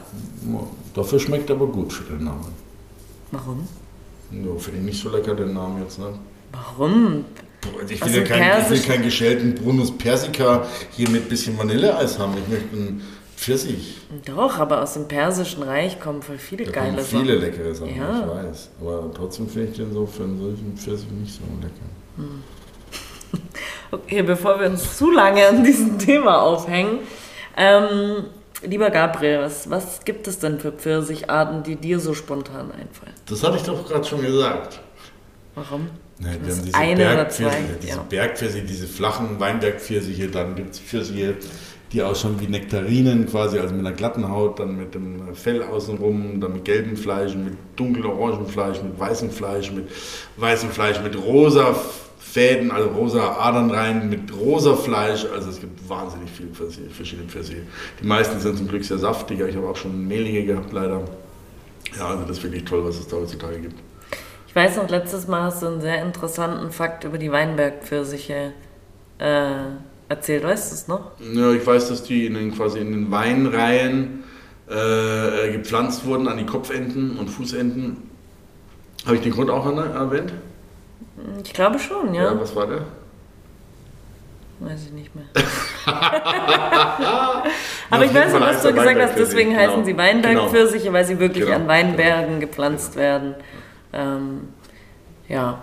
Dafür 0.94 1.20
schmeckt 1.20 1.50
aber 1.52 1.68
gut 1.68 1.94
für 1.94 2.04
den 2.04 2.26
Namen. 2.26 2.54
Warum? 3.32 3.68
Nur 4.32 4.60
finde 4.60 4.80
ich 4.80 4.86
nicht 4.86 5.02
so 5.02 5.10
lecker 5.10 5.36
den 5.36 5.54
Namen 5.54 5.82
jetzt. 5.84 6.00
Ne? 6.00 6.14
Warum? 6.52 7.26
Ich 7.90 8.06
will, 8.06 8.14
ja 8.14 8.20
dem 8.20 8.28
kein, 8.28 8.62
ich 8.62 8.70
will 8.70 8.82
keinen 8.82 9.04
geschälten 9.04 9.56
Brunus 9.56 9.96
Persica 9.98 10.66
hier 10.92 11.10
mit 11.10 11.28
bisschen 11.30 11.58
Vanilleeis 11.58 12.20
haben. 12.20 12.34
Ich 12.38 12.48
möchte 12.48 12.76
einen 12.76 13.02
Pfirsich. 13.46 13.98
Doch, 14.26 14.58
aber 14.58 14.82
aus 14.82 14.94
dem 14.96 15.08
Persischen 15.08 15.62
Reich 15.62 16.00
kommen 16.00 16.24
voll 16.24 16.40
viele 16.40 16.66
Da 16.66 16.72
geile 16.72 17.04
Sachen. 17.04 17.22
viele 17.22 17.36
leckere 17.36 17.76
Sachen, 17.76 17.96
Ja. 17.96 18.22
ich 18.22 18.50
weiß. 18.50 18.70
Aber 18.82 19.12
trotzdem 19.14 19.48
finde 19.48 19.70
ich 19.70 19.78
den 19.78 19.94
so 19.94 20.06
für 20.08 20.24
einen 20.24 20.40
solchen 20.40 20.76
Pfirsich 20.76 21.10
nicht 21.12 21.34
so 21.36 21.42
lecker. 21.62 22.30
Okay, 23.92 24.24
bevor 24.24 24.60
wir 24.60 24.68
uns 24.68 24.98
zu 24.98 25.12
lange 25.12 25.46
an 25.48 25.64
diesem 25.64 25.98
Thema 26.00 26.42
aufhängen, 26.42 27.00
ähm, 27.56 28.26
lieber 28.64 28.90
Gabriel, 28.90 29.42
was, 29.42 29.70
was 29.70 30.04
gibt 30.04 30.28
es 30.28 30.40
denn 30.40 30.60
für 30.60 30.72
Pfirsicharten, 30.72 31.62
die 31.64 31.76
dir 31.76 32.00
so 32.00 32.14
spontan 32.14 32.72
einfallen? 32.72 33.14
Das 33.28 33.44
hatte 33.44 33.58
ich 33.58 33.64
doch 33.64 33.88
gerade 33.88 34.04
schon 34.04 34.22
gesagt. 34.22 34.80
Warum? 35.54 35.88
Ja, 36.20 36.28
wir 36.42 36.54
haben 36.56 36.64
diese 36.66 36.76
eine 36.78 36.96
oder 36.96 37.16
Bergpfirsiche, 37.16 37.50
zwei, 37.52 37.78
diese 37.82 37.98
ja. 37.98 38.06
Bergpfirsiche, 38.10 38.66
diese 38.66 38.88
flachen 38.88 39.40
Weinbergpfirsiche, 39.40 40.28
dann 40.30 40.56
gibt 40.56 40.74
es 40.74 40.80
Pfirsiche, 40.80 41.36
die 41.96 42.04
ausschauen 42.04 42.40
wie 42.40 42.48
Nektarinen 42.48 43.26
quasi, 43.26 43.58
also 43.58 43.74
mit 43.74 43.86
einer 43.86 43.96
glatten 43.96 44.30
Haut, 44.30 44.60
dann 44.60 44.76
mit 44.76 44.94
dem 44.94 45.34
Fell 45.34 45.64
außenrum, 45.64 46.42
dann 46.42 46.54
mit 46.54 46.66
gelbem 46.66 46.98
Fleisch, 46.98 47.34
mit 47.36 47.54
dunkelorangen 47.78 48.48
Fleisch, 48.48 48.82
mit 48.84 49.00
weißem 49.00 49.32
Fleisch, 49.32 49.72
mit 49.72 49.88
weißem 50.36 50.70
Fleisch, 50.70 51.02
mit 51.02 51.16
rosa 51.18 51.74
Fäden, 52.20 52.70
also 52.70 52.90
rosa 52.90 53.38
Adern 53.40 53.72
rein, 53.72 54.10
mit 54.10 54.36
rosa 54.38 54.76
Fleisch, 54.76 55.26
also 55.34 55.50
es 55.50 55.62
gibt 55.62 55.90
wahnsinnig 55.90 56.30
viele 56.30 56.50
verschiedene 56.90 57.30
Pfirsiche. 57.30 57.62
Die 58.02 58.06
meisten 58.06 58.40
sind 58.40 58.58
zum 58.58 58.68
Glück 58.68 58.84
sehr 58.84 58.98
saftiger, 58.98 59.48
ich 59.48 59.56
habe 59.56 59.70
auch 59.70 59.78
schon 59.78 60.06
mehlige 60.06 60.46
gehabt 60.46 60.74
leider. 60.74 61.02
Ja, 61.98 62.08
also 62.10 62.24
das 62.24 62.38
ist 62.38 62.44
wirklich 62.44 62.66
toll, 62.66 62.84
was 62.84 62.98
es 63.00 63.08
da 63.08 63.16
heutzutage 63.16 63.60
gibt. 63.60 63.80
Ich 64.48 64.56
weiß 64.56 64.76
noch, 64.78 64.90
letztes 64.90 65.28
Mal 65.28 65.44
hast 65.44 65.62
du 65.62 65.68
einen 65.68 65.82
sehr 65.82 66.02
interessanten 66.02 66.72
Fakt 66.72 67.06
über 67.06 67.18
die 67.18 67.32
Weinbergpfirsiche 67.32 68.52
äh, 69.20 69.54
erzählt. 70.10 70.44
Weißt 70.44 70.72
du 70.72 70.76
es 70.76 70.88
noch? 70.88 71.12
Ja, 71.34 71.52
ich 71.52 71.66
weiß, 71.66 71.90
dass 71.90 72.04
die 72.04 72.26
in 72.26 72.34
den, 72.36 72.56
quasi 72.56 72.80
in 72.80 72.92
den 72.92 73.12
Weinreihen 73.12 74.24
äh, 74.68 75.52
gepflanzt 75.52 76.06
wurden 76.06 76.28
an 76.28 76.38
die 76.38 76.46
Kopfenden 76.46 77.18
und 77.18 77.30
Fußenden. 77.30 77.98
Habe 79.06 79.16
ich 79.16 79.22
den 79.22 79.32
Grund 79.32 79.50
auch 79.50 79.66
erwähnt? 79.66 80.34
Ich 81.44 81.54
glaube 81.54 81.80
schon, 81.80 82.14
ja. 82.14 82.40
was 82.40 82.56
war 82.56 82.68
der? 82.68 82.86
Weiß 84.60 84.86
ich 84.86 84.92
nicht 84.94 85.14
mehr. 85.16 85.26
Ja, 85.86 87.44
Aber 87.90 88.06
ich 88.06 88.14
weiß 88.14 88.34
heißt 88.34 88.42
dass 88.42 88.64
du 88.64 88.74
gesagt 88.74 89.00
hast, 89.00 89.18
deswegen 89.18 89.52
genau. 89.52 89.62
heißen 89.62 89.86
sie 89.86 89.98
Weinbergpfirsiche, 89.98 90.92
weil 90.94 91.06
sie 91.06 91.20
wirklich 91.20 91.46
Genau, 91.46 91.58
an 91.58 91.68
Weinbergen 91.68 92.40
gepflanzt 92.40 92.96
werden. 92.96 93.36
Ähm, 93.94 94.48
ja, 95.28 95.62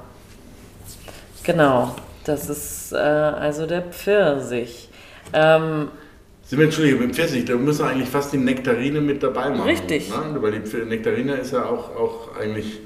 genau. 1.43 1.97
Das 2.25 2.49
ist 2.49 2.93
äh, 2.93 2.97
also 2.97 3.67
der 3.67 3.83
Pfirsich. 3.83 4.89
Ähm, 5.33 5.89
Sind 6.45 6.59
wir 6.59 6.67
entschuldige, 6.67 6.99
mit 6.99 7.15
Pfirsich, 7.15 7.45
da 7.45 7.57
müssen 7.57 7.85
wir 7.85 7.91
eigentlich 7.91 8.09
fast 8.09 8.33
die 8.33 8.39
Nektarine 8.39 9.01
mit 9.01 9.23
dabei 9.23 9.51
machen. 9.51 9.63
Richtig. 9.63 10.09
Ne? 10.11 10.37
Weil 10.41 10.61
die 10.61 10.77
Nektarine 10.85 11.35
ist 11.35 11.53
ja 11.53 11.65
auch, 11.65 11.95
auch 11.97 12.37
eigentlich 12.39 12.81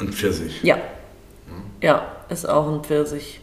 ein 0.00 0.08
Pfirsich. 0.12 0.62
ja. 0.62 0.78
Ja, 1.82 2.16
ist 2.30 2.48
auch 2.48 2.66
ein 2.72 2.82
Pfirsich. 2.82 3.40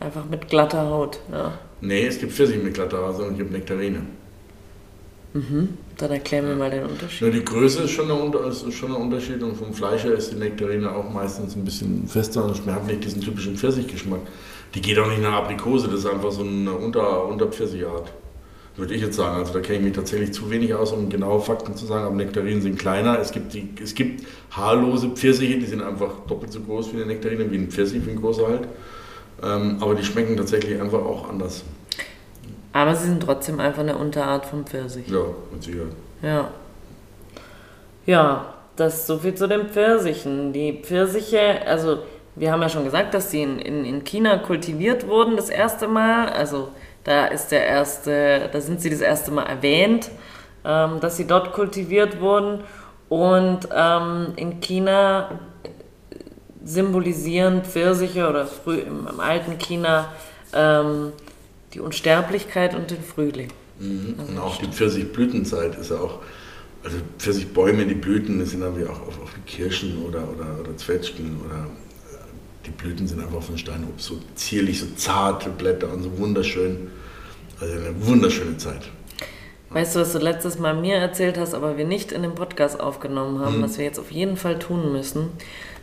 Einfach 0.00 0.24
mit 0.24 0.48
glatter 0.48 0.88
Haut. 0.88 1.18
Ja. 1.30 1.58
Nee, 1.82 2.06
es 2.06 2.18
gibt 2.18 2.32
Pfirsich 2.32 2.62
mit 2.62 2.72
glatter 2.72 2.98
Haut, 2.98 3.16
sondern 3.16 3.34
es 3.34 3.38
gibt 3.38 3.52
Nektarine. 3.52 4.00
Dann 5.34 6.10
erklär 6.10 6.42
mir 6.42 6.54
mal 6.54 6.70
den 6.70 6.84
Unterschied. 6.84 7.22
Nur 7.22 7.30
die 7.30 7.44
Größe 7.44 7.82
ist 7.84 7.90
schon, 7.90 8.08
ist 8.48 8.74
schon 8.74 8.94
ein 8.94 9.00
Unterschied 9.00 9.42
und 9.42 9.56
vom 9.56 9.72
Fleisch 9.72 10.04
her 10.04 10.12
ist 10.12 10.32
die 10.32 10.36
Nektarine 10.36 10.90
auch 10.90 11.10
meistens 11.10 11.56
ein 11.56 11.64
bisschen 11.64 12.06
fester 12.06 12.44
und 12.44 12.66
hat 12.66 12.86
nicht 12.86 13.04
diesen 13.04 13.20
typischen 13.22 13.56
Pfirsichgeschmack. 13.56 14.20
Die 14.74 14.80
geht 14.80 14.98
auch 14.98 15.08
nicht 15.08 15.22
nach 15.22 15.34
Aprikose, 15.34 15.88
das 15.88 16.00
ist 16.00 16.06
einfach 16.06 16.32
so 16.32 16.42
eine 16.42 16.72
Unter, 16.72 17.26
Unterpfirsichart. 17.26 18.12
Würde 18.74 18.94
ich 18.94 19.02
jetzt 19.02 19.16
sagen. 19.16 19.36
Also 19.36 19.52
da 19.52 19.60
kenne 19.60 19.78
ich 19.78 19.84
mich 19.84 19.92
tatsächlich 19.92 20.32
zu 20.32 20.50
wenig 20.50 20.72
aus, 20.74 20.92
um 20.92 21.10
genaue 21.10 21.40
Fakten 21.40 21.76
zu 21.76 21.84
sagen. 21.84 22.06
Aber 22.06 22.14
Nektarinen 22.14 22.62
sind 22.62 22.78
kleiner. 22.78 23.18
Es 23.18 23.30
gibt, 23.30 23.52
die, 23.52 23.68
es 23.82 23.94
gibt 23.94 24.26
haarlose 24.50 25.10
Pfirsiche, 25.10 25.58
die 25.58 25.66
sind 25.66 25.82
einfach 25.82 26.10
doppelt 26.26 26.52
so 26.52 26.60
groß 26.60 26.92
wie 26.92 26.96
eine 26.96 27.06
Nektarine, 27.06 27.50
wie 27.50 27.58
ein 27.58 27.70
Pfirsich, 27.70 28.04
wie 28.06 28.10
ein 28.12 28.20
großer 28.20 28.48
halt. 28.48 28.68
Ähm, 29.42 29.76
aber 29.80 29.94
die 29.94 30.02
schmecken 30.02 30.38
tatsächlich 30.38 30.80
einfach 30.80 31.00
auch 31.00 31.28
anders. 31.28 31.64
Aber 32.72 32.94
sie 32.94 33.08
sind 33.08 33.22
trotzdem 33.22 33.60
einfach 33.60 33.80
eine 33.80 33.98
Unterart 33.98 34.46
vom 34.46 34.64
Pfirsich. 34.64 35.06
Ja, 35.08 35.24
mit 35.52 35.62
Sicherheit. 35.62 35.92
Ja. 36.22 36.50
Ja, 38.06 38.54
das 38.76 39.00
ist 39.00 39.06
so 39.06 39.18
viel 39.18 39.34
zu 39.34 39.46
den 39.46 39.68
Pfirsichen. 39.68 40.54
Die 40.54 40.80
Pfirsiche, 40.82 41.66
also 41.66 41.98
wir 42.34 42.50
haben 42.50 42.62
ja 42.62 42.68
schon 42.68 42.84
gesagt, 42.84 43.14
dass 43.14 43.30
sie 43.30 43.42
in, 43.42 43.58
in, 43.58 43.84
in 43.84 44.04
China 44.04 44.38
kultiviert 44.38 45.06
wurden 45.06 45.36
das 45.36 45.50
erste 45.50 45.88
Mal. 45.88 46.28
Also 46.28 46.68
da 47.04 47.26
ist 47.26 47.48
der 47.48 47.66
erste, 47.66 48.48
da 48.52 48.60
sind 48.60 48.80
sie 48.80 48.90
das 48.90 49.00
erste 49.00 49.30
Mal 49.30 49.44
erwähnt, 49.44 50.10
ähm, 50.64 51.00
dass 51.00 51.16
sie 51.16 51.26
dort 51.26 51.52
kultiviert 51.52 52.20
wurden. 52.20 52.60
Und 53.08 53.68
ähm, 53.74 54.28
in 54.36 54.60
China 54.60 55.40
symbolisieren 56.64 57.64
Pfirsiche 57.64 58.28
oder 58.28 58.46
früh 58.46 58.78
im, 58.78 59.06
im 59.06 59.20
alten 59.20 59.58
China 59.58 60.12
ähm, 60.54 61.12
die 61.74 61.80
Unsterblichkeit 61.80 62.74
und 62.74 62.90
den 62.90 63.02
Frühling. 63.02 63.48
Mhm. 63.78 64.14
Also 64.18 64.32
und 64.32 64.38
auch 64.38 64.56
die 64.58 64.68
Pfirsichblütenzeit 64.68 65.76
ist 65.78 65.90
ja 65.90 65.96
auch, 65.96 66.20
also 66.84 66.96
Pfirsichbäume, 67.18 67.84
die 67.86 67.94
Blüten, 67.94 68.38
das 68.38 68.50
sind 68.50 68.60
dann 68.60 68.78
wie 68.78 68.84
auch 68.84 69.00
auf, 69.02 69.20
auf 69.22 69.34
Kirschen 69.46 70.02
oder, 70.06 70.20
oder, 70.20 70.60
oder 70.60 70.76
Zwetschgen 70.76 71.40
oder 71.44 71.66
die 72.66 72.70
Blüten 72.70 73.06
sind 73.06 73.20
einfach 73.20 73.42
von 73.42 73.58
Steinobst 73.58 74.06
so 74.06 74.18
zierlich, 74.34 74.80
so 74.80 74.86
zarte 74.96 75.50
Blätter 75.50 75.92
und 75.92 76.02
so 76.02 76.18
wunderschön. 76.18 76.90
Also 77.60 77.74
eine 77.74 78.06
wunderschöne 78.06 78.56
Zeit. 78.56 78.90
Weißt 79.70 79.96
du, 79.96 80.00
was 80.00 80.12
du 80.12 80.18
letztes 80.18 80.58
Mal 80.58 80.74
mir 80.74 80.96
erzählt 80.96 81.38
hast, 81.38 81.54
aber 81.54 81.78
wir 81.78 81.86
nicht 81.86 82.12
in 82.12 82.22
dem 82.22 82.34
Podcast 82.34 82.78
aufgenommen 82.78 83.40
haben, 83.40 83.58
mhm. 83.58 83.62
was 83.62 83.78
wir 83.78 83.84
jetzt 83.84 83.98
auf 83.98 84.10
jeden 84.10 84.36
Fall 84.36 84.58
tun 84.58 84.92
müssen? 84.92 85.30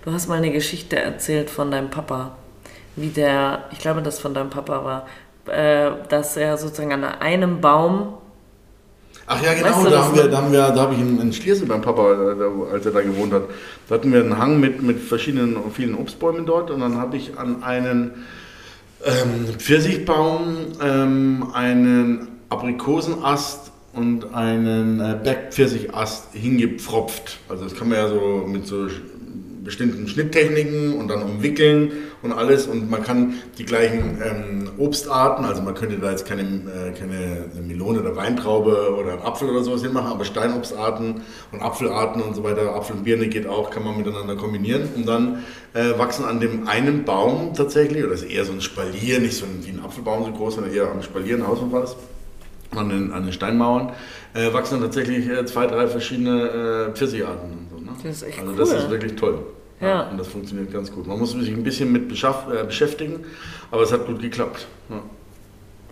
Du 0.06 0.12
hast 0.12 0.28
mal 0.28 0.38
eine 0.38 0.52
Geschichte 0.52 0.98
erzählt 0.98 1.50
von 1.50 1.72
deinem 1.72 1.90
Papa, 1.90 2.38
wie 2.96 3.08
der, 3.08 3.66
ich 3.72 3.80
glaube, 3.80 4.02
das 4.02 4.20
von 4.20 4.34
deinem 4.34 4.50
Papa 4.50 4.86
war, 4.86 5.08
äh, 5.52 5.92
dass 6.10 6.38
er 6.38 6.58
sozusagen 6.58 6.92
an 6.92 7.04
einem 7.04 7.62
Baum 7.62 8.14
Ach 9.32 9.44
ja, 9.44 9.54
genau, 9.54 9.68
weißt 9.68 9.86
du, 9.86 9.90
da, 9.92 10.04
haben 10.06 10.16
wir, 10.16 10.28
da, 10.28 10.38
haben 10.38 10.52
wir, 10.52 10.70
da 10.72 10.82
habe 10.82 10.96
ich 10.96 11.00
in, 11.02 11.22
in 11.22 11.32
Schliersee 11.32 11.66
beim 11.66 11.84
Papa, 11.84 12.14
äh, 12.14 12.74
als 12.74 12.84
er 12.88 12.92
da 12.92 13.02
gewohnt 13.02 13.32
hat, 13.32 13.44
da 13.88 13.96
hatten 13.96 14.12
wir 14.12 14.22
einen 14.22 14.40
Hang 14.40 14.60
mit, 14.60 14.82
mit 14.82 15.00
verschiedenen, 15.00 15.56
vielen 15.72 15.94
Obstbäumen 15.94 16.48
dort 16.48 16.72
und 16.72 16.80
dann 16.80 16.98
habe 16.98 17.16
ich 17.16 17.38
an 17.38 17.62
einen 17.62 18.26
ähm, 19.06 19.54
Pfirsichbaum, 19.56 20.58
ähm, 20.82 21.46
einen 21.54 22.28
Aprikosenast 22.50 23.72
und 23.94 24.34
einen 24.34 25.00
äh, 25.00 25.16
Bergpfirsichast 25.24 26.34
hingepfropft. 26.34 27.38
Also 27.50 27.66
das 27.66 27.76
kann 27.76 27.90
man 27.90 28.00
ja 28.00 28.08
so 28.08 28.46
mit 28.48 28.66
so 28.66 28.88
bestimmten 29.64 30.08
Schnitttechniken 30.08 30.94
und 30.94 31.08
dann 31.10 31.22
umwickeln 31.24 31.92
und 32.22 32.32
alles 32.32 32.68
und 32.68 32.90
man 32.90 33.04
kann 33.04 33.36
die 33.58 33.66
gleichen 33.66 34.22
ähm, 34.24 34.72
Obstarten, 34.78 35.46
also 35.46 35.62
man 35.62 35.76
könnte 35.76 35.98
da 35.98 36.12
jetzt 36.12 36.26
keine, 36.26 36.42
äh, 36.42 36.92
keine 36.98 37.46
Melone 37.66 38.02
oder 38.02 38.16
Weintraube 38.16 38.96
oder 38.98 39.26
Apfel 39.26 39.50
oder 39.50 39.64
sowas 39.64 39.82
hinmachen, 39.82 40.12
aber 40.12 40.26
Steinobstarten 40.26 41.22
und 41.52 41.62
Apfelarten 41.62 42.22
und 42.22 42.36
so 42.36 42.44
weiter, 42.44 42.76
Apfel 42.76 42.98
und 42.98 43.04
Birne 43.04 43.28
geht 43.28 43.48
auch, 43.48 43.70
kann 43.70 43.84
man 43.84 43.98
miteinander 43.98 44.36
kombinieren 44.36 44.90
und 44.96 45.08
dann 45.08 45.44
äh, 45.74 45.98
wachsen 45.98 46.26
an 46.26 46.40
dem 46.40 46.68
einen 46.68 47.06
Baum 47.06 47.54
tatsächlich, 47.54 48.04
oder 48.04 48.14
ist 48.14 48.24
eher 48.24 48.46
so 48.46 48.54
ein 48.54 48.62
Spalier, 48.62 49.20
nicht 49.20 49.36
so 49.36 49.46
ein, 49.46 49.66
wie 49.66 49.70
ein 49.70 49.84
Apfelbaum 49.84 50.26
so 50.26 50.32
groß, 50.32 50.56
sondern 50.56 50.74
eher 50.74 50.92
am 50.92 51.02
Spalier, 51.02 51.36
ein 51.36 51.48
Haus 51.48 51.60
und 51.60 51.72
was, 51.72 51.96
an 52.76 52.90
den, 52.90 53.12
an 53.12 53.24
den 53.24 53.34
Steinmauern, 53.34 53.92
äh, 54.34 54.54
wachsen 54.54 54.76
dann 54.76 54.84
tatsächlich 54.84 55.28
äh, 55.28 55.46
zwei, 55.46 55.68
drei 55.68 55.88
verschiedene 55.88 56.90
äh, 56.90 56.96
Pfirsicharten 56.96 57.52
und 57.52 57.70
so. 57.72 57.79
Das 58.04 58.18
ist 58.18 58.24
echt 58.24 58.40
also 58.40 58.52
cool. 58.52 58.58
das 58.58 58.72
ist 58.72 58.90
wirklich 58.90 59.16
toll. 59.16 59.40
Ja. 59.82 59.88
ja. 59.88 60.02
Und 60.10 60.18
das 60.18 60.28
funktioniert 60.28 60.72
ganz 60.72 60.92
gut. 60.92 61.08
Man 61.08 61.20
muss 61.20 61.32
sich 61.32 61.50
ein 61.50 61.64
bisschen 61.64 61.92
mit 61.92 62.12
äh, 62.12 62.64
beschäftigen, 62.66 63.26
aber 63.72 63.84
es 63.84 63.92
hat 63.92 64.06
gut 64.06 64.22
geklappt. 64.22 64.68
Ja. 64.90 65.02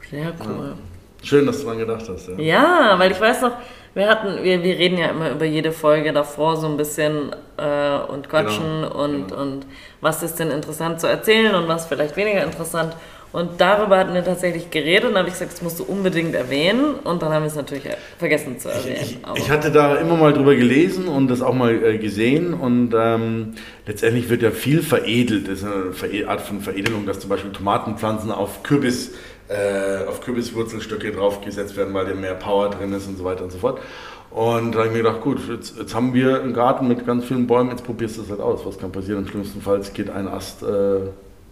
Sehr 0.09 0.33
cool. 0.45 0.67
Ja. 0.67 0.77
Schön, 1.23 1.45
dass 1.45 1.59
du 1.59 1.63
daran 1.63 1.79
gedacht 1.79 2.07
hast. 2.07 2.29
Ja. 2.29 2.37
ja, 2.37 2.99
weil 2.99 3.11
ich 3.11 3.19
weiß 3.19 3.41
noch, 3.41 3.53
wir 3.93 4.07
hatten, 4.07 4.43
wir, 4.43 4.63
wir 4.63 4.77
reden 4.77 4.97
ja 4.97 5.07
immer 5.07 5.31
über 5.31 5.45
jede 5.45 5.71
Folge 5.71 6.13
davor 6.13 6.55
so 6.57 6.67
ein 6.67 6.77
bisschen 6.77 7.35
äh, 7.57 7.97
und 8.07 8.29
quatschen 8.29 8.83
genau. 8.83 9.03
und, 9.03 9.27
genau. 9.29 9.41
und 9.41 9.65
was 10.01 10.21
ist 10.21 10.35
denn 10.35 10.51
interessant 10.51 11.01
zu 11.01 11.07
erzählen 11.07 11.55
und 11.55 11.67
was 11.67 11.87
vielleicht 11.87 12.15
weniger 12.15 12.43
interessant. 12.43 12.95
Und 13.33 13.59
darüber 13.59 13.97
hatten 13.97 14.13
wir 14.13 14.23
tatsächlich 14.23 14.71
geredet 14.71 15.09
und 15.09 15.17
habe 15.17 15.27
ich 15.27 15.33
gesagt, 15.33 15.53
das 15.53 15.61
musst 15.61 15.79
du 15.79 15.83
unbedingt 15.83 16.33
erwähnen. 16.33 16.95
Und 17.03 17.21
dann 17.21 17.33
haben 17.33 17.43
wir 17.43 17.47
es 17.47 17.55
natürlich 17.55 17.83
vergessen 18.17 18.57
zu 18.57 18.69
erwähnen. 18.69 18.97
Ich, 19.01 19.17
ich, 19.17 19.43
ich 19.43 19.49
hatte 19.49 19.71
da 19.71 19.95
immer 19.95 20.15
mal 20.15 20.33
drüber 20.33 20.55
gelesen 20.55 21.07
und 21.07 21.27
das 21.27 21.41
auch 21.41 21.53
mal 21.53 21.83
äh, 21.83 21.97
gesehen. 21.97 22.53
Und 22.53 22.93
ähm, 22.97 23.55
letztendlich 23.85 24.29
wird 24.29 24.41
ja 24.43 24.51
viel 24.51 24.81
veredelt. 24.81 25.47
Das 25.47 25.59
ist 25.59 25.65
eine 25.65 26.27
Art 26.27 26.41
von 26.41 26.61
Veredelung, 26.61 27.05
dass 27.05 27.19
zum 27.19 27.29
Beispiel 27.29 27.51
Tomatenpflanzen 27.51 28.31
auf 28.31 28.63
Kürbis, 28.63 29.11
äh, 29.49 30.07
auf 30.07 30.21
Kürbiswurzelstöcke 30.21 31.11
draufgesetzt 31.11 31.75
werden, 31.75 31.93
weil 31.93 32.05
da 32.05 32.15
mehr 32.15 32.33
Power 32.33 32.69
drin 32.69 32.93
ist 32.93 33.07
und 33.07 33.17
so 33.17 33.25
weiter 33.25 33.43
und 33.43 33.51
so 33.51 33.57
fort. 33.57 33.79
Und 34.31 34.73
da 34.73 34.79
habe 34.79 34.87
ich 34.87 34.93
mir 34.93 35.03
gedacht, 35.03 35.21
gut, 35.21 35.39
jetzt, 35.49 35.77
jetzt, 35.77 35.95
haben 35.95 36.13
wir 36.13 36.41
einen 36.41 36.53
Garten 36.53 36.87
mit 36.87 37.05
ganz 37.05 37.25
vielen 37.25 37.47
Bäumen, 37.47 37.71
jetzt 37.71 37.83
probierst 37.83 38.17
du 38.17 38.21
es 38.21 38.29
halt 38.29 38.39
aus. 38.39 38.65
Was 38.65 38.77
kann 38.77 38.91
passieren? 38.91 39.19
Im 39.23 39.27
schlimmsten 39.27 39.61
Fall 39.61 39.81
geht 39.93 40.09
ein 40.09 40.27
Ast 40.27 40.63
äh, 40.63 40.99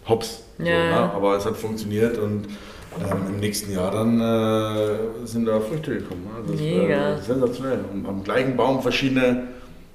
hops. 0.08 0.44
Ja. 0.58 0.66
So, 0.66 0.70
ne? 0.70 1.12
Aber 1.14 1.38
es 1.38 1.46
hat 1.46 1.58
funktioniert 1.58 2.18
und 2.18 2.48
ähm, 3.00 3.28
im 3.28 3.40
nächsten 3.40 3.74
Jahr 3.74 3.92
dann 3.92 4.22
äh, 4.22 5.26
sind 5.26 5.46
da 5.46 5.60
Früchte 5.60 5.98
gekommen. 5.98 6.24
Ne? 6.26 6.52
Das 6.52 6.60
Mega. 6.62 7.14
Ist, 7.16 7.22
äh, 7.22 7.34
sensationell. 7.34 7.80
Und 7.92 8.06
am 8.06 8.24
gleichen 8.24 8.56
Baum 8.56 8.82
verschiedene 8.82 9.48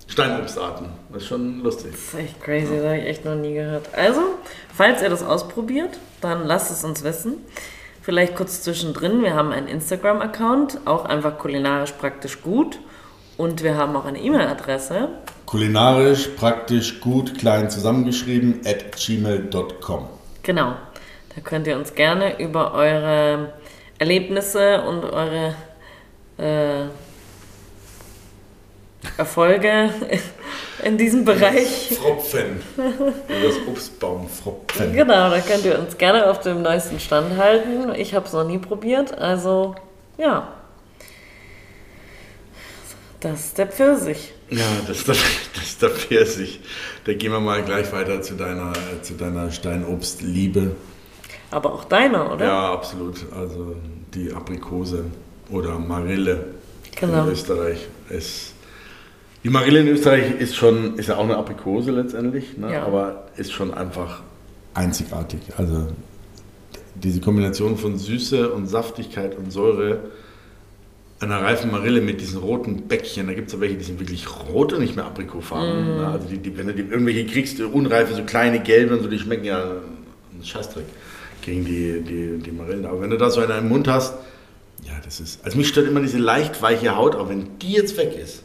Steinobstarten. 0.07 0.87
Das 1.13 1.23
ist 1.23 1.29
schon 1.29 1.63
lustig. 1.63 1.93
Das 1.93 2.01
ist 2.01 2.15
echt 2.15 2.43
crazy, 2.43 2.75
ja. 2.75 2.77
das 2.77 2.85
habe 2.87 2.99
ich 2.99 3.07
echt 3.07 3.25
noch 3.25 3.37
nie 3.37 3.55
gehört. 3.55 3.89
Also, 3.95 4.21
falls 4.75 5.03
ihr 5.03 5.09
das 5.09 5.23
ausprobiert, 5.23 5.99
dann 6.21 6.47
lasst 6.47 6.71
es 6.71 6.85
uns 6.85 7.05
wissen. 7.05 7.39
Vielleicht 8.03 8.35
kurz 8.35 8.63
zwischendrin, 8.63 9.23
wir 9.23 9.35
haben 9.35 9.53
einen 9.53 9.69
Instagram-Account, 9.69 10.81
auch 10.87 11.05
einfach 11.05 11.39
kulinarisch 11.39 11.93
praktisch 11.93 12.43
gut. 12.43 12.81
Und 13.37 13.63
wir 13.63 13.77
haben 13.77 13.97
auch 13.97 14.05
eine 14.05 14.21
E-Mail-Adresse. 14.21 15.09
Kulinarisch 15.51 16.29
praktisch 16.37 17.01
gut 17.01 17.37
klein 17.37 17.69
zusammengeschrieben 17.71 18.61
at 18.65 18.97
gmail.com. 18.97 20.09
Genau. 20.45 20.75
Da 21.35 21.41
könnt 21.43 21.67
ihr 21.67 21.77
uns 21.77 21.93
gerne 21.97 22.39
über 22.39 22.73
eure 22.73 23.53
Erlebnisse 23.99 24.81
und 24.83 25.03
eure 25.05 25.57
äh, 26.39 26.85
Erfolge 29.19 29.91
in 30.85 30.97
diesem 30.97 31.25
Bereich. 31.25 31.99
Fropfen. 32.01 32.63
das 32.77 33.67
Obstbaum 33.67 34.29
Fropfen. 34.29 34.93
Genau, 34.93 35.31
da 35.31 35.41
könnt 35.41 35.65
ihr 35.65 35.81
uns 35.81 35.99
gerne 35.99 36.31
auf 36.31 36.39
dem 36.39 36.63
neuesten 36.63 37.01
Stand 37.01 37.37
halten. 37.37 37.93
Ich 37.97 38.15
habe 38.15 38.25
es 38.25 38.33
noch 38.33 38.47
nie 38.47 38.59
probiert, 38.59 39.19
also 39.19 39.75
ja. 40.17 40.60
Das 43.21 43.41
ist 43.41 43.59
der 43.59 43.67
Pfirsich. 43.67 44.33
Ja, 44.49 44.65
das 44.87 44.99
ist 44.99 45.09
der, 45.09 45.15
das 45.55 45.65
ist 45.65 45.83
der 45.83 45.91
Pfirsich. 45.91 46.61
Da 47.05 47.13
gehen 47.13 47.33
wir 47.33 47.41
mal 47.41 47.63
gleich 47.63 47.93
weiter 47.93 48.23
zu 48.23 48.35
deiner, 48.35 48.73
zu 49.03 49.15
deiner 49.15 49.51
Steinobstliebe. 49.51 50.73
Aber 51.51 51.75
auch 51.75 51.85
deiner, 51.85 52.33
oder? 52.33 52.47
Ja, 52.47 52.73
absolut. 52.73 53.27
Also 53.37 53.77
die 54.15 54.33
Aprikose 54.33 55.05
oder 55.51 55.79
Marille 55.79 56.47
genau. 56.99 57.25
in 57.25 57.33
Österreich 57.33 57.89
ist. 58.09 58.55
Die 59.43 59.51
Marille 59.51 59.81
in 59.81 59.89
Österreich 59.89 60.39
ist 60.39 60.57
schon, 60.57 60.99
ist 60.99 61.09
ja 61.09 61.17
auch 61.17 61.25
eine 61.25 61.37
Aprikose 61.37 61.91
letztendlich, 61.91 62.57
ne? 62.59 62.73
ja. 62.75 62.85
aber 62.85 63.27
ist 63.37 63.53
schon 63.53 63.73
einfach 63.73 64.23
einzigartig. 64.75 65.41
Also 65.57 65.89
diese 66.95 67.21
Kombination 67.21 67.77
von 67.77 67.99
Süße 67.99 68.51
und 68.53 68.67
Saftigkeit 68.67 69.37
und 69.37 69.51
Säure 69.51 70.11
einer 71.21 71.43
reifen 71.43 71.71
Marille 71.71 72.01
mit 72.01 72.21
diesen 72.21 72.41
roten 72.41 72.89
Bäckchen. 72.89 73.27
Da 73.27 73.35
gibt 73.35 73.49
es 73.49 73.53
ja 73.55 73.61
welche, 73.61 73.77
die 73.77 73.85
sind 73.85 74.01
wirklich 74.01 74.27
rot 74.49 74.73
und 74.73 74.81
nicht 74.81 74.97
mehr 74.97 75.05
Aprikofarben. 75.05 75.99
Mm. 75.99 76.05
Also 76.05 76.29
die, 76.29 76.39
die, 76.39 76.57
wenn 76.57 76.67
du 76.67 76.75
die, 76.75 76.83
irgendwelche 76.83 77.27
kriegst, 77.27 77.61
unreife, 77.61 78.15
so 78.15 78.23
kleine 78.23 78.61
gelbe 78.61 78.97
und 78.97 79.03
so, 79.03 79.09
die 79.09 79.19
schmecken 79.19 79.45
ja 79.45 79.61
einen 79.61 80.45
Scheißdreck 80.45 80.85
gegen 81.43 81.65
die, 81.65 82.01
die, 82.01 82.39
die 82.39 82.51
Marillen. 82.51 82.87
Aber 82.87 83.03
wenn 83.03 83.11
du 83.11 83.19
da 83.19 83.31
so 83.31 83.41
eine 83.41 83.59
im 83.59 83.69
Mund 83.69 83.87
hast, 83.87 84.15
ja, 84.85 84.95
das 85.05 85.21
ist. 85.21 85.45
Also 85.45 85.59
mich 85.59 85.69
stört 85.69 85.89
immer 85.89 86.01
diese 86.01 86.19
leicht 86.19 86.63
weiche 86.63 86.97
Haut, 86.97 87.15
aber 87.15 87.29
wenn 87.29 87.59
die 87.59 87.73
jetzt 87.73 87.99
weg 87.99 88.17
ist, 88.17 88.43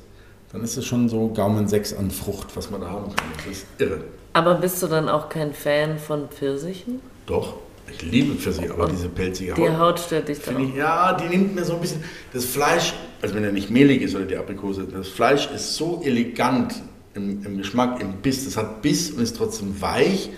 dann 0.51 0.63
ist 0.63 0.75
es 0.77 0.85
schon 0.85 1.07
so 1.07 1.29
Gaumen 1.29 1.67
6 1.67 1.93
an 1.93 2.11
Frucht, 2.11 2.55
was 2.55 2.69
man 2.71 2.81
da 2.81 2.89
haben 2.89 3.15
kann. 3.15 3.27
Das 3.37 3.57
ist 3.57 3.65
irre. 3.77 4.01
Aber 4.33 4.55
bist 4.55 4.83
du 4.83 4.87
dann 4.87 5.07
auch 5.07 5.29
kein 5.29 5.53
Fan 5.53 5.97
von 5.97 6.27
Pfirsichen? 6.29 6.99
Doch. 7.25 7.55
Ich 7.91 8.01
liebe 8.01 8.35
Pfirsich, 8.35 8.69
aber 8.69 8.87
diese 8.87 9.09
pelzige 9.09 9.51
Haut. 9.51 9.59
Die 9.59 9.77
Haut 9.77 9.99
stört 9.99 10.27
dich 10.27 10.39
dann. 10.41 10.59
Ich, 10.59 10.75
ja, 10.75 11.13
die 11.13 11.27
nimmt 11.27 11.55
mir 11.55 11.63
so 11.63 11.75
ein 11.75 11.81
bisschen. 11.81 12.03
Das 12.33 12.45
Fleisch, 12.45 12.93
also 13.21 13.35
wenn 13.35 13.43
er 13.43 13.51
nicht 13.51 13.69
mehlig 13.69 14.01
ist 14.01 14.15
oder 14.15 14.25
die 14.25 14.37
Aprikose, 14.37 14.85
das 14.85 15.07
Fleisch 15.07 15.49
ist 15.53 15.75
so 15.75 16.01
elegant 16.03 16.81
im, 17.13 17.45
im 17.45 17.57
Geschmack, 17.57 18.01
im 18.01 18.13
Biss. 18.21 18.45
Das 18.45 18.57
hat 18.57 18.81
Biss 18.81 19.11
und 19.11 19.21
ist 19.21 19.37
trotzdem 19.37 19.79
weich 19.81 20.29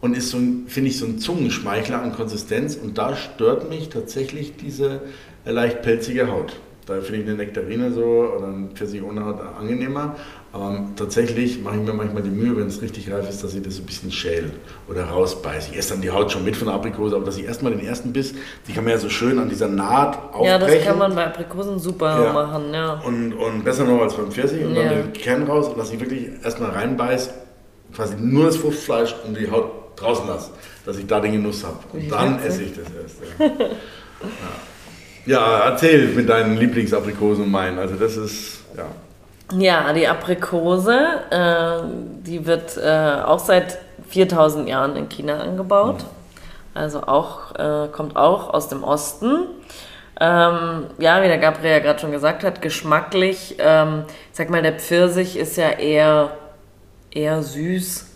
und 0.00 0.16
ist 0.16 0.30
so, 0.30 0.38
finde 0.66 0.90
ich, 0.90 0.98
so 0.98 1.06
ein 1.06 1.18
Zungenschmeichler 1.18 2.02
an 2.02 2.12
Konsistenz 2.12 2.76
und 2.76 2.98
da 2.98 3.16
stört 3.16 3.70
mich 3.70 3.88
tatsächlich 3.88 4.56
diese 4.56 5.00
leicht 5.44 5.82
pelzige 5.82 6.30
Haut. 6.30 6.60
Da 6.86 7.00
finde 7.00 7.22
ich 7.22 7.28
eine 7.28 7.36
Nektarine 7.36 7.92
so 7.92 8.04
oder 8.36 8.48
ein 8.48 8.70
Pfirsich 8.74 9.02
ohne 9.02 9.24
Haut 9.24 9.40
angenehmer. 9.40 10.16
Aber 10.54 10.84
tatsächlich 10.96 11.62
mache 11.62 11.76
ich 11.76 11.82
mir 11.82 11.94
manchmal 11.94 12.22
die 12.22 12.30
Mühe, 12.30 12.54
wenn 12.58 12.66
es 12.66 12.82
richtig 12.82 13.10
reif 13.10 13.26
ist, 13.26 13.42
dass 13.42 13.54
ich 13.54 13.62
das 13.62 13.78
ein 13.78 13.86
bisschen 13.86 14.12
schäle 14.12 14.50
oder 14.86 15.04
rausbeiße. 15.04 15.70
Ich 15.72 15.78
esse 15.78 15.94
dann 15.94 16.02
die 16.02 16.10
Haut 16.10 16.30
schon 16.30 16.44
mit 16.44 16.56
von 16.56 16.66
der 16.66 16.74
Aprikose, 16.74 17.16
aber 17.16 17.24
dass 17.24 17.38
ich 17.38 17.46
erstmal 17.46 17.72
den 17.72 17.84
ersten 17.84 18.12
Biss, 18.12 18.34
die 18.68 18.74
kann 18.74 18.84
man 18.84 18.92
ja 18.92 18.98
so 18.98 19.08
schön 19.08 19.38
an 19.38 19.48
dieser 19.48 19.68
Naht 19.68 20.18
aufbrechen. 20.34 20.44
Ja, 20.44 20.58
das 20.58 20.84
kann 20.84 20.98
man 20.98 21.14
bei 21.14 21.26
Aprikosen 21.26 21.78
super 21.78 22.22
ja. 22.22 22.32
machen, 22.34 22.74
ja. 22.74 23.00
Und, 23.02 23.32
und 23.32 23.64
besser 23.64 23.84
noch 23.84 24.02
als 24.02 24.14
beim 24.14 24.30
Pfirsich 24.30 24.62
und 24.62 24.74
ja. 24.74 24.82
dann 24.84 24.94
den 24.94 25.12
Kern 25.14 25.44
raus 25.44 25.68
und 25.68 25.78
dass 25.78 25.90
ich 25.90 25.98
wirklich 25.98 26.28
erstmal 26.44 26.70
reinbeiße, 26.72 27.30
quasi 27.96 28.16
nur 28.18 28.44
das 28.44 28.58
Fruchtfleisch 28.58 29.14
und 29.26 29.38
die 29.38 29.50
Haut 29.50 29.70
draußen 29.96 30.26
lasse, 30.26 30.50
dass 30.84 30.98
ich 30.98 31.06
da 31.06 31.18
den 31.20 31.32
Genuss 31.32 31.64
habe. 31.64 31.78
Und 31.94 32.12
dann 32.12 32.42
esse 32.42 32.64
ich 32.64 32.72
das 32.74 32.84
erst. 33.00 33.16
Ja. 33.38 33.46
ja. 35.24 35.38
ja, 35.38 35.70
erzähl 35.70 36.08
mit 36.08 36.28
deinen 36.28 36.58
Lieblingsaprikosen 36.58 37.44
und 37.44 37.50
meinen. 37.50 37.78
Also 37.78 37.94
das 37.94 38.18
ist, 38.18 38.60
ja. 38.76 38.84
Ja, 39.58 39.92
die 39.92 40.08
Aprikose, 40.08 40.98
äh, 41.30 41.82
die 42.26 42.46
wird 42.46 42.76
äh, 42.76 43.22
auch 43.24 43.38
seit 43.38 43.78
4000 44.08 44.68
Jahren 44.68 44.96
in 44.96 45.08
China 45.08 45.40
angebaut. 45.40 46.02
Mhm. 46.02 46.06
Also 46.74 47.02
auch, 47.02 47.54
äh, 47.54 47.88
kommt 47.88 48.16
auch 48.16 48.52
aus 48.52 48.68
dem 48.68 48.82
Osten. 48.82 49.46
Ähm, 50.20 50.86
ja, 50.98 51.22
wie 51.22 51.26
der 51.26 51.38
Gabriel 51.38 51.72
ja 51.72 51.78
gerade 51.80 51.98
schon 51.98 52.12
gesagt 52.12 52.44
hat, 52.44 52.62
geschmacklich, 52.62 53.56
ähm, 53.58 54.04
ich 54.30 54.36
sag 54.36 54.50
mal, 54.50 54.62
der 54.62 54.74
Pfirsich 54.78 55.36
ist 55.36 55.56
ja 55.56 55.70
eher, 55.70 56.36
eher 57.10 57.42
süß. 57.42 58.06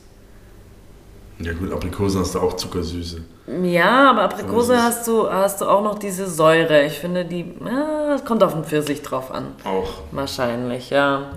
Ja 1.40 1.52
gut, 1.52 1.72
Aprikosen 1.72 2.20
hast 2.20 2.34
du 2.34 2.40
auch 2.40 2.54
Zuckersüße. 2.54 3.22
Ja, 3.62 4.10
aber 4.10 4.22
Aprikose 4.22 4.82
hast 4.82 5.06
du, 5.06 5.30
hast 5.30 5.60
du 5.60 5.66
auch 5.66 5.82
noch 5.82 5.98
diese 5.98 6.28
Säure. 6.28 6.84
Ich 6.84 6.94
finde, 6.94 7.24
die 7.24 7.54
ja, 7.64 8.18
kommt 8.24 8.42
auf 8.42 8.54
den 8.54 8.64
Pfirsich 8.64 9.02
drauf 9.02 9.30
an. 9.30 9.54
Auch. 9.64 10.02
Wahrscheinlich, 10.10 10.90
ja. 10.90 11.30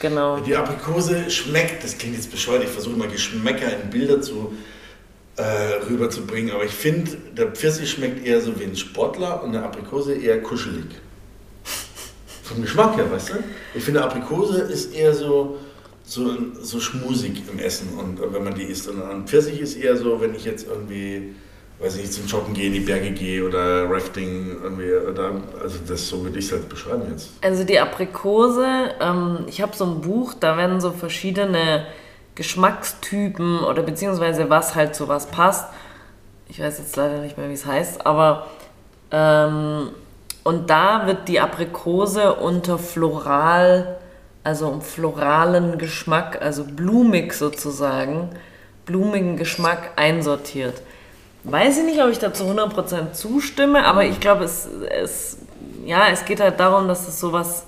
Genau. 0.00 0.38
Die 0.38 0.56
Aprikose 0.56 1.30
schmeckt, 1.30 1.84
das 1.84 1.96
klingt 1.96 2.16
jetzt 2.16 2.30
bescheuert, 2.30 2.64
ich 2.64 2.70
versuche 2.70 2.94
immer 2.94 3.06
Geschmäcker 3.06 3.68
in 3.80 3.90
Bilder 3.90 4.20
zu, 4.20 4.52
äh, 5.36 5.42
rüberzubringen, 5.88 6.54
aber 6.54 6.64
ich 6.64 6.72
finde, 6.72 7.12
der 7.36 7.48
Pfirsich 7.48 7.90
schmeckt 7.90 8.26
eher 8.26 8.40
so 8.40 8.58
wie 8.58 8.64
ein 8.64 8.76
Sportler 8.76 9.42
und 9.42 9.52
der 9.52 9.64
Aprikose 9.64 10.14
eher 10.14 10.42
kuschelig. 10.42 10.86
Vom 12.42 12.62
Geschmack 12.62 12.96
her, 12.96 13.10
weißt 13.10 13.30
du? 13.30 13.34
Ich 13.74 13.82
finde, 13.82 14.04
Aprikose 14.04 14.60
ist 14.60 14.94
eher 14.94 15.14
so, 15.14 15.58
so, 16.04 16.36
so 16.60 16.80
schmusig 16.80 17.42
im 17.50 17.58
Essen 17.58 17.88
und 17.98 18.20
wenn 18.20 18.44
man 18.44 18.54
die 18.54 18.64
isst. 18.64 18.88
Und 18.88 19.02
ein 19.02 19.26
Pfirsich 19.26 19.60
ist 19.60 19.76
eher 19.76 19.96
so, 19.96 20.20
wenn 20.20 20.34
ich 20.34 20.44
jetzt 20.44 20.66
irgendwie 20.68 21.34
weiß 21.78 21.96
nicht, 21.96 22.12
zum 22.12 22.26
Joggen 22.26 22.54
gehe, 22.54 22.68
in 22.68 22.72
die 22.74 22.80
Berge 22.80 23.10
gehe 23.10 23.44
oder 23.44 23.90
Rafting 23.90 24.56
irgendwie. 24.62 24.92
Oder, 24.94 25.32
also 25.60 25.78
das 25.86 26.08
so 26.08 26.22
würde 26.22 26.38
ich 26.38 26.46
es 26.46 26.52
halt 26.52 26.68
beschreiben 26.68 27.02
jetzt. 27.10 27.30
Also 27.42 27.64
die 27.64 27.78
Aprikose, 27.78 28.66
ähm, 29.00 29.44
ich 29.46 29.60
habe 29.60 29.76
so 29.76 29.84
ein 29.84 30.00
Buch, 30.00 30.34
da 30.38 30.56
werden 30.56 30.80
so 30.80 30.92
verschiedene 30.92 31.86
Geschmackstypen 32.34 33.60
oder 33.60 33.82
beziehungsweise 33.82 34.50
was 34.50 34.74
halt 34.74 34.94
zu 34.94 35.08
was 35.08 35.26
passt. 35.26 35.68
Ich 36.48 36.60
weiß 36.60 36.78
jetzt 36.78 36.96
leider 36.96 37.20
nicht 37.20 37.38
mehr, 37.38 37.48
wie 37.48 37.54
es 37.54 37.66
heißt, 37.66 38.06
aber 38.06 38.48
ähm, 39.10 39.90
und 40.42 40.68
da 40.68 41.06
wird 41.06 41.28
die 41.28 41.40
Aprikose 41.40 42.34
unter 42.34 42.78
floral, 42.78 43.98
also 44.44 44.68
um 44.68 44.82
floralen 44.82 45.78
Geschmack, 45.78 46.40
also 46.42 46.64
blumig 46.64 47.32
sozusagen, 47.32 48.28
blumigen 48.86 49.36
Geschmack 49.36 49.92
einsortiert. 49.96 50.82
Weiß 51.44 51.78
ich 51.78 51.84
nicht, 51.84 52.02
ob 52.02 52.10
ich 52.10 52.18
da 52.18 52.32
zu 52.32 52.44
100% 52.44 53.12
zustimme, 53.12 53.84
aber 53.84 54.04
ich 54.04 54.20
glaube, 54.20 54.44
es, 54.44 54.68
es, 54.90 55.38
ja, 55.84 56.08
es 56.10 56.24
geht 56.24 56.40
halt 56.40 56.60
darum, 56.60 56.88
dass 56.88 57.08
es 57.08 57.18
so 57.18 57.32
was 57.32 57.64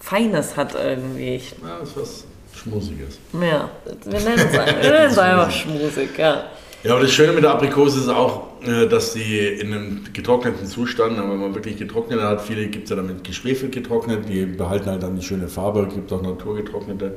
Feines 0.00 0.56
hat 0.56 0.74
irgendwie. 0.74 1.40
Ja, 1.62 1.78
es 1.82 1.88
ist 1.90 1.96
was 1.96 2.24
Schmusiges. 2.60 3.18
Ja, 3.32 3.70
wir 4.04 4.20
nennen 4.20 4.38
es 4.38 4.58
einfach, 4.58 5.22
einfach 5.22 5.50
schmusig, 5.50 6.18
ja. 6.18 6.44
Ja, 6.82 6.92
aber 6.92 7.00
das 7.00 7.12
Schöne 7.12 7.32
mit 7.32 7.42
der 7.42 7.52
Aprikose 7.52 8.00
ist 8.00 8.08
auch, 8.08 8.45
dass 8.66 9.12
sie 9.12 9.46
in 9.46 9.72
einem 9.72 10.04
getrockneten 10.12 10.66
Zustand, 10.66 11.18
wenn 11.18 11.40
man 11.40 11.54
wirklich 11.54 11.76
getrocknet 11.76 12.20
hat, 12.20 12.42
viele 12.42 12.66
gibt 12.68 12.84
es 12.84 12.90
ja 12.90 12.96
damit 12.96 13.24
geschwefelt 13.24 13.72
getrocknet, 13.72 14.28
die 14.28 14.46
behalten 14.46 14.90
halt 14.90 15.02
dann 15.02 15.16
die 15.16 15.22
schöne 15.22 15.48
Farbe, 15.48 15.88
gibt 15.92 16.12
auch 16.12 16.22
naturgetrocknete 16.22 17.16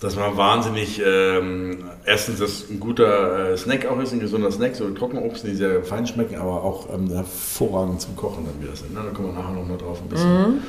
dass 0.00 0.16
man 0.16 0.36
wahnsinnig, 0.36 1.00
ähm, 1.04 1.84
erstens, 2.04 2.40
dass 2.40 2.68
ein 2.68 2.78
guter 2.80 3.52
äh, 3.52 3.56
Snack 3.56 3.86
auch 3.86 3.98
ist, 4.00 4.12
ein 4.12 4.20
gesunder 4.20 4.50
Snack, 4.50 4.76
so 4.76 4.88
Trockenobst, 4.90 5.46
die 5.46 5.54
sehr 5.54 5.82
fein 5.82 6.06
schmecken, 6.06 6.36
aber 6.36 6.62
auch 6.62 6.92
ähm, 6.92 7.08
hervorragend 7.10 8.00
zum 8.00 8.16
Kochen 8.16 8.44
dann 8.44 8.62
wieder 8.62 8.76
sind. 8.76 8.92
Ne? 8.92 9.00
Da 9.02 9.10
kommen 9.12 9.28
wir 9.28 9.40
nachher 9.40 9.54
nochmal 9.54 9.78
drauf 9.78 10.00
ein 10.02 10.08
bisschen. 10.08 10.30
Mhm. 10.30 10.62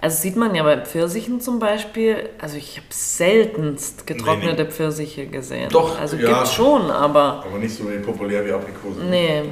Also 0.00 0.22
sieht 0.22 0.36
man 0.36 0.54
ja 0.54 0.62
bei 0.62 0.78
Pfirsichen 0.78 1.40
zum 1.40 1.58
Beispiel, 1.58 2.28
also 2.40 2.56
ich 2.56 2.76
habe 2.76 2.86
seltenst 2.90 4.06
getrocknete 4.06 4.54
nee, 4.54 4.62
nee. 4.62 4.70
Pfirsiche 4.70 5.26
gesehen. 5.26 5.70
Doch, 5.70 5.98
also 5.98 6.16
ja, 6.16 6.28
gibt's 6.28 6.54
schon, 6.54 6.90
aber... 6.90 7.44
Aber 7.44 7.58
nicht 7.58 7.74
so 7.74 7.84
populär 8.04 8.44
wie 8.46 8.52
Aprikosen. 8.52 9.10
Nee. 9.10 9.42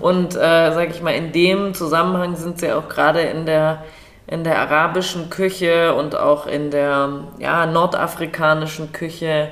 Und 0.00 0.34
äh, 0.34 0.38
sage 0.72 0.90
ich 0.90 1.02
mal, 1.02 1.14
in 1.14 1.32
dem 1.32 1.74
Zusammenhang 1.74 2.34
sind 2.36 2.60
sie 2.60 2.72
auch 2.72 2.88
gerade 2.88 3.20
in 3.20 3.46
der 3.46 3.84
in 4.26 4.42
der 4.42 4.58
arabischen 4.58 5.28
Küche 5.30 5.94
und 5.94 6.16
auch 6.16 6.46
in 6.46 6.70
der 6.70 7.24
ja, 7.38 7.66
nordafrikanischen 7.66 8.92
Küche 8.92 9.50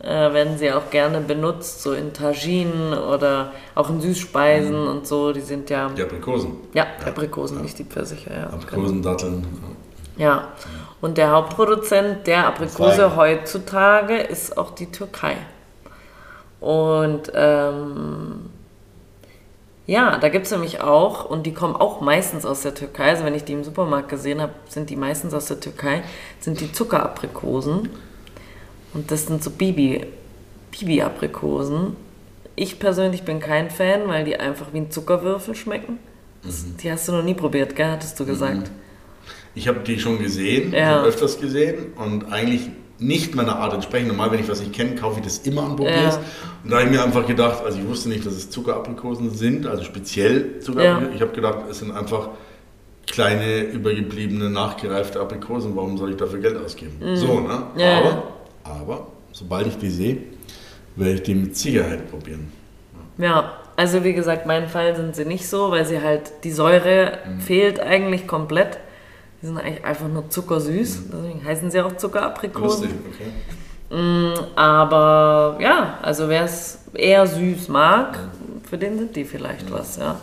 äh, 0.00 0.32
werden 0.32 0.58
sie 0.58 0.72
auch 0.72 0.90
gerne 0.90 1.20
benutzt, 1.20 1.82
so 1.82 1.92
in 1.92 2.12
Taginen 2.12 2.94
oder 2.94 3.52
auch 3.74 3.90
in 3.90 4.00
Süßspeisen 4.00 4.82
mhm. 4.82 4.88
und 4.88 5.06
so. 5.06 5.32
Die 5.32 5.40
sind 5.40 5.70
ja. 5.70 5.88
Die 5.88 6.02
Aprikosen. 6.02 6.52
Ja, 6.72 6.86
ja. 7.00 7.06
Aprikosen, 7.06 7.58
ja. 7.58 7.62
nicht 7.62 7.78
die 7.78 7.84
Pfirsiche. 7.84 8.30
Ja, 8.30 8.44
Aprikosen, 8.44 9.02
genau. 9.02 9.10
Datteln. 9.10 9.46
Ja. 10.16 10.48
Und 11.00 11.16
der 11.16 11.30
Hauptproduzent 11.30 12.26
der 12.26 12.46
Aprikose 12.46 13.16
heutzutage 13.16 14.18
ist 14.18 14.58
auch 14.58 14.72
die 14.72 14.90
Türkei. 14.90 15.36
Und 16.60 17.30
ähm, 17.34 18.50
ja, 19.86 20.18
da 20.18 20.28
gibt 20.28 20.46
es 20.46 20.52
nämlich 20.52 20.80
auch, 20.80 21.24
und 21.24 21.46
die 21.46 21.54
kommen 21.54 21.76
auch 21.76 22.00
meistens 22.00 22.44
aus 22.44 22.62
der 22.62 22.74
Türkei, 22.74 23.10
also 23.10 23.24
wenn 23.24 23.34
ich 23.34 23.44
die 23.44 23.52
im 23.52 23.62
Supermarkt 23.64 24.08
gesehen 24.08 24.42
habe, 24.42 24.52
sind 24.68 24.90
die 24.90 24.96
meistens 24.96 25.32
aus 25.34 25.46
der 25.46 25.60
Türkei, 25.60 26.02
sind 26.40 26.60
die 26.60 26.72
Zuckeraprikosen. 26.72 27.88
Und 28.94 29.10
das 29.10 29.26
sind 29.26 29.42
so 29.42 29.50
Bibi, 29.50 30.06
Bibi-Aprikosen. 30.70 31.96
Ich 32.56 32.78
persönlich 32.78 33.22
bin 33.22 33.40
kein 33.40 33.70
Fan, 33.70 34.08
weil 34.08 34.24
die 34.24 34.36
einfach 34.36 34.66
wie 34.72 34.78
ein 34.78 34.90
Zuckerwürfel 34.90 35.54
schmecken. 35.54 35.98
Mhm. 36.42 36.76
Die 36.82 36.90
hast 36.90 37.08
du 37.08 37.12
noch 37.12 37.22
nie 37.22 37.34
probiert, 37.34 37.76
gell? 37.76 37.90
Hattest 37.90 38.18
du 38.18 38.26
gesagt. 38.26 38.56
Mhm. 38.56 38.88
Ich 39.54 39.68
habe 39.68 39.80
die 39.80 39.98
schon 39.98 40.18
gesehen, 40.18 40.72
ja. 40.72 41.02
öfters 41.02 41.40
gesehen 41.40 41.92
und 41.96 42.32
eigentlich 42.32 42.70
nicht 43.00 43.34
meiner 43.34 43.56
Art 43.56 43.74
entsprechen. 43.74 44.08
Normal, 44.08 44.32
wenn 44.32 44.40
ich 44.40 44.48
was 44.48 44.60
nicht 44.60 44.72
kenne, 44.72 44.94
kaufe 44.94 45.20
ich 45.20 45.24
das 45.24 45.38
immer 45.38 45.64
an 45.64 45.76
Probiers. 45.76 46.16
Ja. 46.16 46.22
Und 46.64 46.70
da 46.70 46.76
habe 46.78 46.86
ich 46.86 46.92
mir 46.92 47.02
einfach 47.02 47.26
gedacht, 47.26 47.64
also 47.64 47.78
ich 47.78 47.86
wusste 47.86 48.08
nicht, 48.08 48.26
dass 48.26 48.34
es 48.34 48.50
Zuckeraprikosen 48.50 49.30
sind, 49.30 49.66
also 49.66 49.84
speziell 49.84 50.60
Zuckeraprikosen. 50.60 51.10
Ja. 51.10 51.14
Ich 51.14 51.22
habe 51.22 51.32
gedacht, 51.32 51.58
es 51.70 51.78
sind 51.78 51.92
einfach 51.92 52.30
kleine, 53.06 53.62
übergebliebene, 53.62 54.50
nachgereifte 54.50 55.20
Aprikosen. 55.20 55.74
Warum 55.76 55.96
soll 55.96 56.10
ich 56.10 56.16
dafür 56.16 56.40
Geld 56.40 56.56
ausgeben? 56.56 56.96
Mhm. 57.00 57.16
So, 57.16 57.40
ne? 57.40 57.62
Ja. 57.76 57.98
Aber, 57.98 58.22
aber, 58.68 59.08
sobald 59.32 59.66
ich 59.66 59.78
die 59.78 59.90
sehe, 59.90 60.18
werde 60.96 61.14
ich 61.14 61.22
die 61.22 61.34
mit 61.34 61.56
Sicherheit 61.56 62.10
probieren. 62.10 62.52
Ja, 63.18 63.52
also 63.76 64.04
wie 64.04 64.12
gesagt, 64.12 64.46
mein 64.46 64.68
Fall 64.68 64.94
sind 64.96 65.14
sie 65.14 65.24
nicht 65.24 65.48
so, 65.48 65.70
weil 65.70 65.84
sie 65.84 66.00
halt, 66.00 66.44
die 66.44 66.52
Säure 66.52 67.18
mhm. 67.26 67.40
fehlt 67.40 67.80
eigentlich 67.80 68.26
komplett. 68.26 68.78
Die 69.40 69.46
sind 69.46 69.58
eigentlich 69.58 69.84
einfach 69.84 70.08
nur 70.08 70.28
zuckersüß, 70.30 71.00
mhm. 71.00 71.10
deswegen 71.12 71.44
heißen 71.44 71.70
sie 71.70 71.80
auch 71.80 71.96
Zuckeraprikosen. 71.96 72.90
Okay. 72.90 73.96
Mm, 73.96 74.34
aber 74.56 75.56
ja, 75.60 75.98
also 76.02 76.28
wer 76.28 76.44
es 76.44 76.80
eher 76.92 77.26
süß 77.26 77.68
mag, 77.68 78.18
für 78.68 78.76
den 78.76 78.98
sind 78.98 79.16
die 79.16 79.24
vielleicht 79.24 79.72
was, 79.72 79.96
ja. 79.96 80.20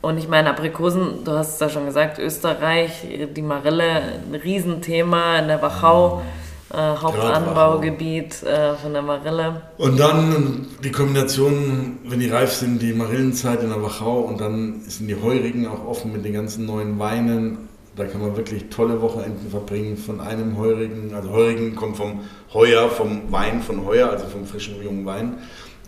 Und 0.00 0.18
ich 0.18 0.28
meine, 0.28 0.50
Aprikosen, 0.50 1.24
du 1.24 1.32
hast 1.32 1.54
es 1.54 1.60
ja 1.60 1.68
schon 1.68 1.86
gesagt, 1.86 2.18
Österreich, 2.18 3.04
die 3.34 3.42
Marille, 3.42 4.20
ein 4.30 4.34
Riesenthema 4.34 5.38
in 5.38 5.48
der 5.48 5.60
Wachau. 5.60 6.22
Äh, 6.72 6.76
Hauptanbaugebiet 6.76 8.42
äh, 8.42 8.74
von 8.74 8.92
der 8.92 9.02
Marille. 9.02 9.62
Und 9.78 9.98
dann 9.98 10.66
die 10.84 10.92
Kombination, 10.92 11.98
wenn 12.04 12.20
die 12.20 12.28
reif 12.28 12.52
sind, 12.52 12.82
die 12.82 12.92
Marillenzeit 12.92 13.62
in 13.62 13.70
der 13.70 13.82
Wachau 13.82 14.20
und 14.20 14.40
dann 14.40 14.82
sind 14.86 15.08
die 15.08 15.16
Heurigen 15.16 15.66
auch 15.66 15.86
offen 15.86 16.12
mit 16.12 16.24
den 16.24 16.34
ganzen 16.34 16.66
neuen 16.66 16.98
Weinen 16.98 17.68
da 17.98 18.04
kann 18.04 18.20
man 18.20 18.36
wirklich 18.36 18.68
tolle 18.70 19.02
Wochenenden 19.02 19.50
verbringen 19.50 19.96
von 19.96 20.20
einem 20.20 20.56
Heurigen. 20.56 21.12
Also 21.14 21.30
Heurigen 21.30 21.74
kommt 21.74 21.96
vom 21.96 22.20
Heuer, 22.54 22.88
vom 22.88 23.22
Wein 23.32 23.60
von 23.60 23.84
Heuer, 23.84 24.10
also 24.10 24.26
vom 24.26 24.46
frischen 24.46 24.80
jungen 24.82 25.04
Wein. 25.04 25.38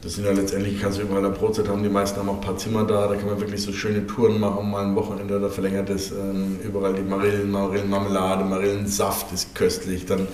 Das 0.03 0.14
sind 0.14 0.25
ja 0.25 0.33
letztendlich, 0.33 0.81
kannst 0.81 0.99
du 0.99 1.03
überall 1.03 1.25
eine 1.25 1.35
Brotzeit 1.35 1.69
haben, 1.69 1.83
die 1.83 1.88
meisten 1.88 2.19
haben 2.19 2.29
auch 2.31 2.37
ein 2.37 2.40
paar 2.40 2.57
Zimmer 2.57 2.85
da, 2.85 3.07
da 3.07 3.14
kann 3.16 3.27
man 3.27 3.38
wirklich 3.38 3.62
so 3.62 3.71
schöne 3.71 4.07
Touren 4.07 4.40
machen, 4.40 4.71
mal 4.71 4.87
ein 4.87 4.97
Wochenende 4.97 5.37
oder 5.37 5.51
verlängert 5.51 5.90
es. 5.90 6.11
Ähm, 6.11 6.59
überall 6.64 6.95
die 6.95 7.03
Marillen, 7.03 7.51
Marillenmarmelade, 7.51 8.45
Marillensaft 8.45 9.31
ist 9.33 9.55
köstlich. 9.55 10.07
Dann 10.07 10.27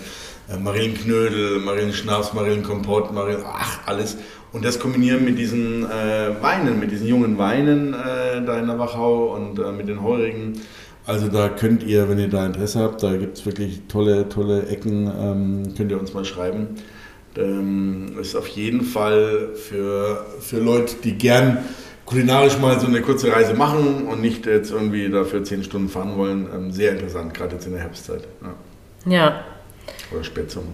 Marillenknödel, 0.58 1.58
Marillenschnaps, 1.60 2.32
Marillenkompott, 2.32 3.12
Marillen, 3.12 3.42
ach, 3.44 3.80
alles. 3.86 4.16
Und 4.52 4.64
das 4.64 4.78
kombinieren 4.78 5.24
mit 5.24 5.38
diesen 5.38 5.84
äh, 5.84 6.40
Weinen, 6.40 6.78
mit 6.78 6.90
diesen 6.90 7.06
jungen 7.06 7.36
Weinen 7.36 7.94
äh, 7.94 8.44
da 8.44 8.58
in 8.58 8.66
der 8.66 8.78
Wachau 8.78 9.34
und 9.34 9.58
äh, 9.58 9.72
mit 9.72 9.88
den 9.88 10.02
Heurigen. 10.02 10.60
Also 11.04 11.28
da 11.28 11.48
könnt 11.48 11.82
ihr, 11.82 12.08
wenn 12.08 12.18
ihr 12.18 12.28
da 12.28 12.46
Interesse 12.46 12.80
habt, 12.80 13.02
da 13.02 13.16
gibt 13.16 13.38
es 13.38 13.46
wirklich 13.46 13.82
tolle, 13.88 14.28
tolle 14.28 14.66
Ecken, 14.68 15.06
ähm, 15.06 15.74
könnt 15.76 15.90
ihr 15.90 16.00
uns 16.00 16.14
mal 16.14 16.24
schreiben. 16.24 16.68
Ähm, 17.36 18.16
ist 18.20 18.34
auf 18.34 18.48
jeden 18.48 18.82
Fall 18.82 19.50
für, 19.54 20.24
für 20.40 20.58
Leute, 20.58 20.96
die 21.04 21.12
gern 21.12 21.58
kulinarisch 22.06 22.58
mal 22.58 22.80
so 22.80 22.86
eine 22.86 23.02
kurze 23.02 23.32
Reise 23.32 23.54
machen 23.54 24.06
und 24.06 24.20
nicht 24.20 24.46
jetzt 24.46 24.70
irgendwie 24.70 25.10
dafür 25.10 25.44
zehn 25.44 25.62
Stunden 25.64 25.88
fahren 25.88 26.16
wollen, 26.16 26.48
ähm, 26.54 26.70
sehr 26.72 26.92
interessant, 26.92 27.34
gerade 27.34 27.54
jetzt 27.54 27.66
in 27.66 27.72
der 27.72 27.82
Herbstzeit. 27.82 28.22
Ja. 29.04 29.12
ja. 29.12 29.44
Oder 30.12 30.24
Spätsommer. 30.24 30.72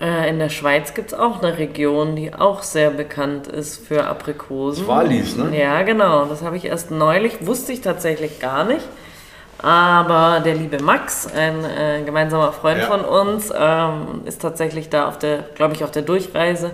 Äh, 0.00 0.28
in 0.28 0.38
der 0.38 0.48
Schweiz 0.48 0.94
gibt 0.94 1.12
es 1.12 1.18
auch 1.18 1.42
eine 1.42 1.58
Region, 1.58 2.16
die 2.16 2.34
auch 2.34 2.62
sehr 2.62 2.90
bekannt 2.90 3.46
ist 3.46 3.86
für 3.86 4.04
Aprikosen. 4.04 4.86
Das 4.86 4.88
Wallis, 4.88 5.36
ne? 5.36 5.58
Ja, 5.58 5.82
genau. 5.82 6.26
Das 6.26 6.42
habe 6.42 6.56
ich 6.56 6.66
erst 6.66 6.90
neulich, 6.90 7.46
wusste 7.46 7.72
ich 7.72 7.80
tatsächlich 7.80 8.40
gar 8.40 8.64
nicht. 8.64 8.84
Aber 9.58 10.40
der 10.40 10.54
liebe 10.54 10.82
Max, 10.82 11.26
ein 11.26 11.64
äh, 11.64 12.02
gemeinsamer 12.04 12.52
Freund 12.52 12.80
ja. 12.80 12.86
von 12.86 13.00
uns, 13.00 13.50
ähm, 13.56 14.22
ist 14.26 14.42
tatsächlich 14.42 14.90
da 14.90 15.08
auf 15.08 15.18
der, 15.18 15.44
glaube 15.54 15.74
ich, 15.74 15.82
auf 15.82 15.90
der 15.90 16.02
Durchreise 16.02 16.72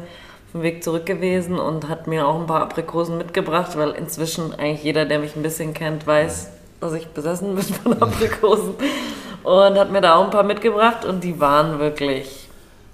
dem 0.53 0.63
Weg 0.63 0.83
zurück 0.83 1.07
gewesen 1.07 1.59
und 1.59 1.89
hat 1.89 2.07
mir 2.07 2.27
auch 2.27 2.39
ein 2.39 2.47
paar 2.47 2.61
Aprikosen 2.61 3.19
mitgebracht, 3.19 3.77
weil 3.77 3.91
inzwischen 3.91 4.53
eigentlich 4.55 4.83
jeder, 4.83 5.05
der 5.05 5.21
mich 5.21 5.37
ein 5.37 5.43
bisschen 5.43 5.75
kennt, 5.75 6.07
weiß, 6.07 6.51
dass 6.81 6.93
ich 6.93 7.07
besessen 7.09 7.55
bin 7.55 7.65
von 7.65 8.03
Aprikosen. 8.03 8.75
Und 9.43 9.79
hat 9.79 9.91
mir 9.91 10.01
da 10.01 10.17
auch 10.17 10.25
ein 10.25 10.31
paar 10.31 10.45
mitgebracht 10.45 11.05
und 11.05 11.25
die 11.25 11.39
waren 11.41 11.79
wirklich 11.79 12.49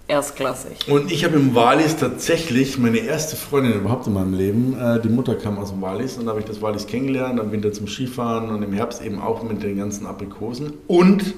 erstklassig. 0.08 0.88
Und 0.88 1.12
ich 1.12 1.24
habe 1.24 1.37
im 1.37 1.54
Wallis 1.54 1.96
tatsächlich 1.96 2.78
meine 2.78 2.98
erste 2.98 3.37
Freundin 3.37 3.74
überhaupt 3.74 4.06
in 4.06 4.14
meinem 4.14 4.34
Leben. 4.34 4.76
Äh, 4.80 5.00
die 5.00 5.11
Mutter 5.11 5.34
kam 5.34 5.58
aus 5.58 5.70
dem 5.70 5.82
Wallis 5.82 6.16
und 6.16 6.24
da 6.24 6.30
habe 6.30 6.40
ich 6.40 6.46
das 6.46 6.62
Wallis 6.62 6.87
kennengelernt, 6.87 7.38
am 7.38 7.52
Winter 7.52 7.72
zum 7.72 7.87
Skifahren 7.87 8.48
und 8.48 8.62
im 8.62 8.72
Herbst 8.72 9.04
eben 9.04 9.20
auch 9.20 9.42
mit 9.42 9.62
den 9.62 9.76
ganzen 9.76 10.06
Aprikosen 10.06 10.72
und 10.87 11.34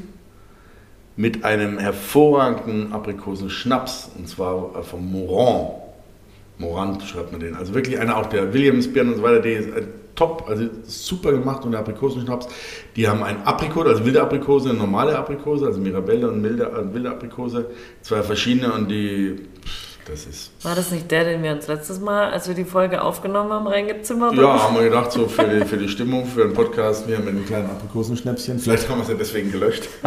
mit 1.16 1.44
einem 1.44 1.78
hervorragenden 1.78 2.92
Aprikosen-Schnaps 2.92 4.10
und 4.16 4.28
zwar 4.28 4.76
äh, 4.78 4.82
vom 4.82 5.10
Moran. 5.10 5.72
Morant 6.58 7.02
schreibt 7.02 7.32
man 7.32 7.40
den. 7.40 7.56
Also 7.56 7.74
wirklich 7.74 7.98
einer 7.98 8.16
auch 8.16 8.26
der 8.26 8.52
Williamsbeeren 8.52 9.10
und 9.10 9.16
so 9.16 9.22
weiter, 9.22 9.44
ist 9.44 9.68
äh, 9.68 9.82
top, 10.20 10.44
also 10.46 10.64
super 10.84 11.32
gemacht 11.32 11.64
und 11.64 11.72
der 11.72 11.80
Aprikosenschnaps. 11.80 12.46
Die 12.94 13.08
haben 13.08 13.22
ein 13.22 13.42
Aprikot, 13.44 13.86
also 13.86 14.04
wilde 14.04 14.20
Aprikose, 14.20 14.70
eine 14.70 14.78
normale 14.78 15.16
Aprikose, 15.16 15.66
also 15.66 15.80
Mirabelle 15.80 16.30
und 16.30 16.42
wilde, 16.42 16.64
äh, 16.64 16.94
wilde 16.94 17.10
Aprikose, 17.10 17.66
zwei 18.02 18.22
verschiedene 18.22 18.72
und 18.72 18.88
die, 18.90 19.48
das 20.06 20.26
ist... 20.26 20.52
War 20.62 20.74
das 20.74 20.90
nicht 20.90 21.10
der, 21.10 21.24
den 21.24 21.42
wir 21.42 21.52
uns 21.52 21.68
letztes 21.68 22.00
Mal, 22.00 22.30
als 22.30 22.48
wir 22.48 22.54
die 22.54 22.64
Folge 22.64 23.02
aufgenommen 23.02 23.50
haben, 23.50 23.66
reingezimmert 23.66 24.32
haben? 24.32 24.40
Ja, 24.40 24.62
haben 24.62 24.76
wir 24.76 24.82
gedacht, 24.82 25.10
so 25.10 25.26
für 25.26 25.44
die, 25.44 25.64
für 25.64 25.78
die 25.78 25.88
Stimmung, 25.88 26.26
für 26.26 26.42
den 26.42 26.52
Podcast, 26.52 27.08
wir 27.08 27.16
haben 27.16 27.26
einen 27.26 27.46
kleinen 27.46 27.70
Aprikosenschnäpschen, 27.70 28.58
vielleicht 28.58 28.88
haben 28.90 28.98
wir 28.98 29.04
es 29.04 29.08
ja 29.08 29.14
deswegen 29.14 29.50
gelöscht. 29.50 29.88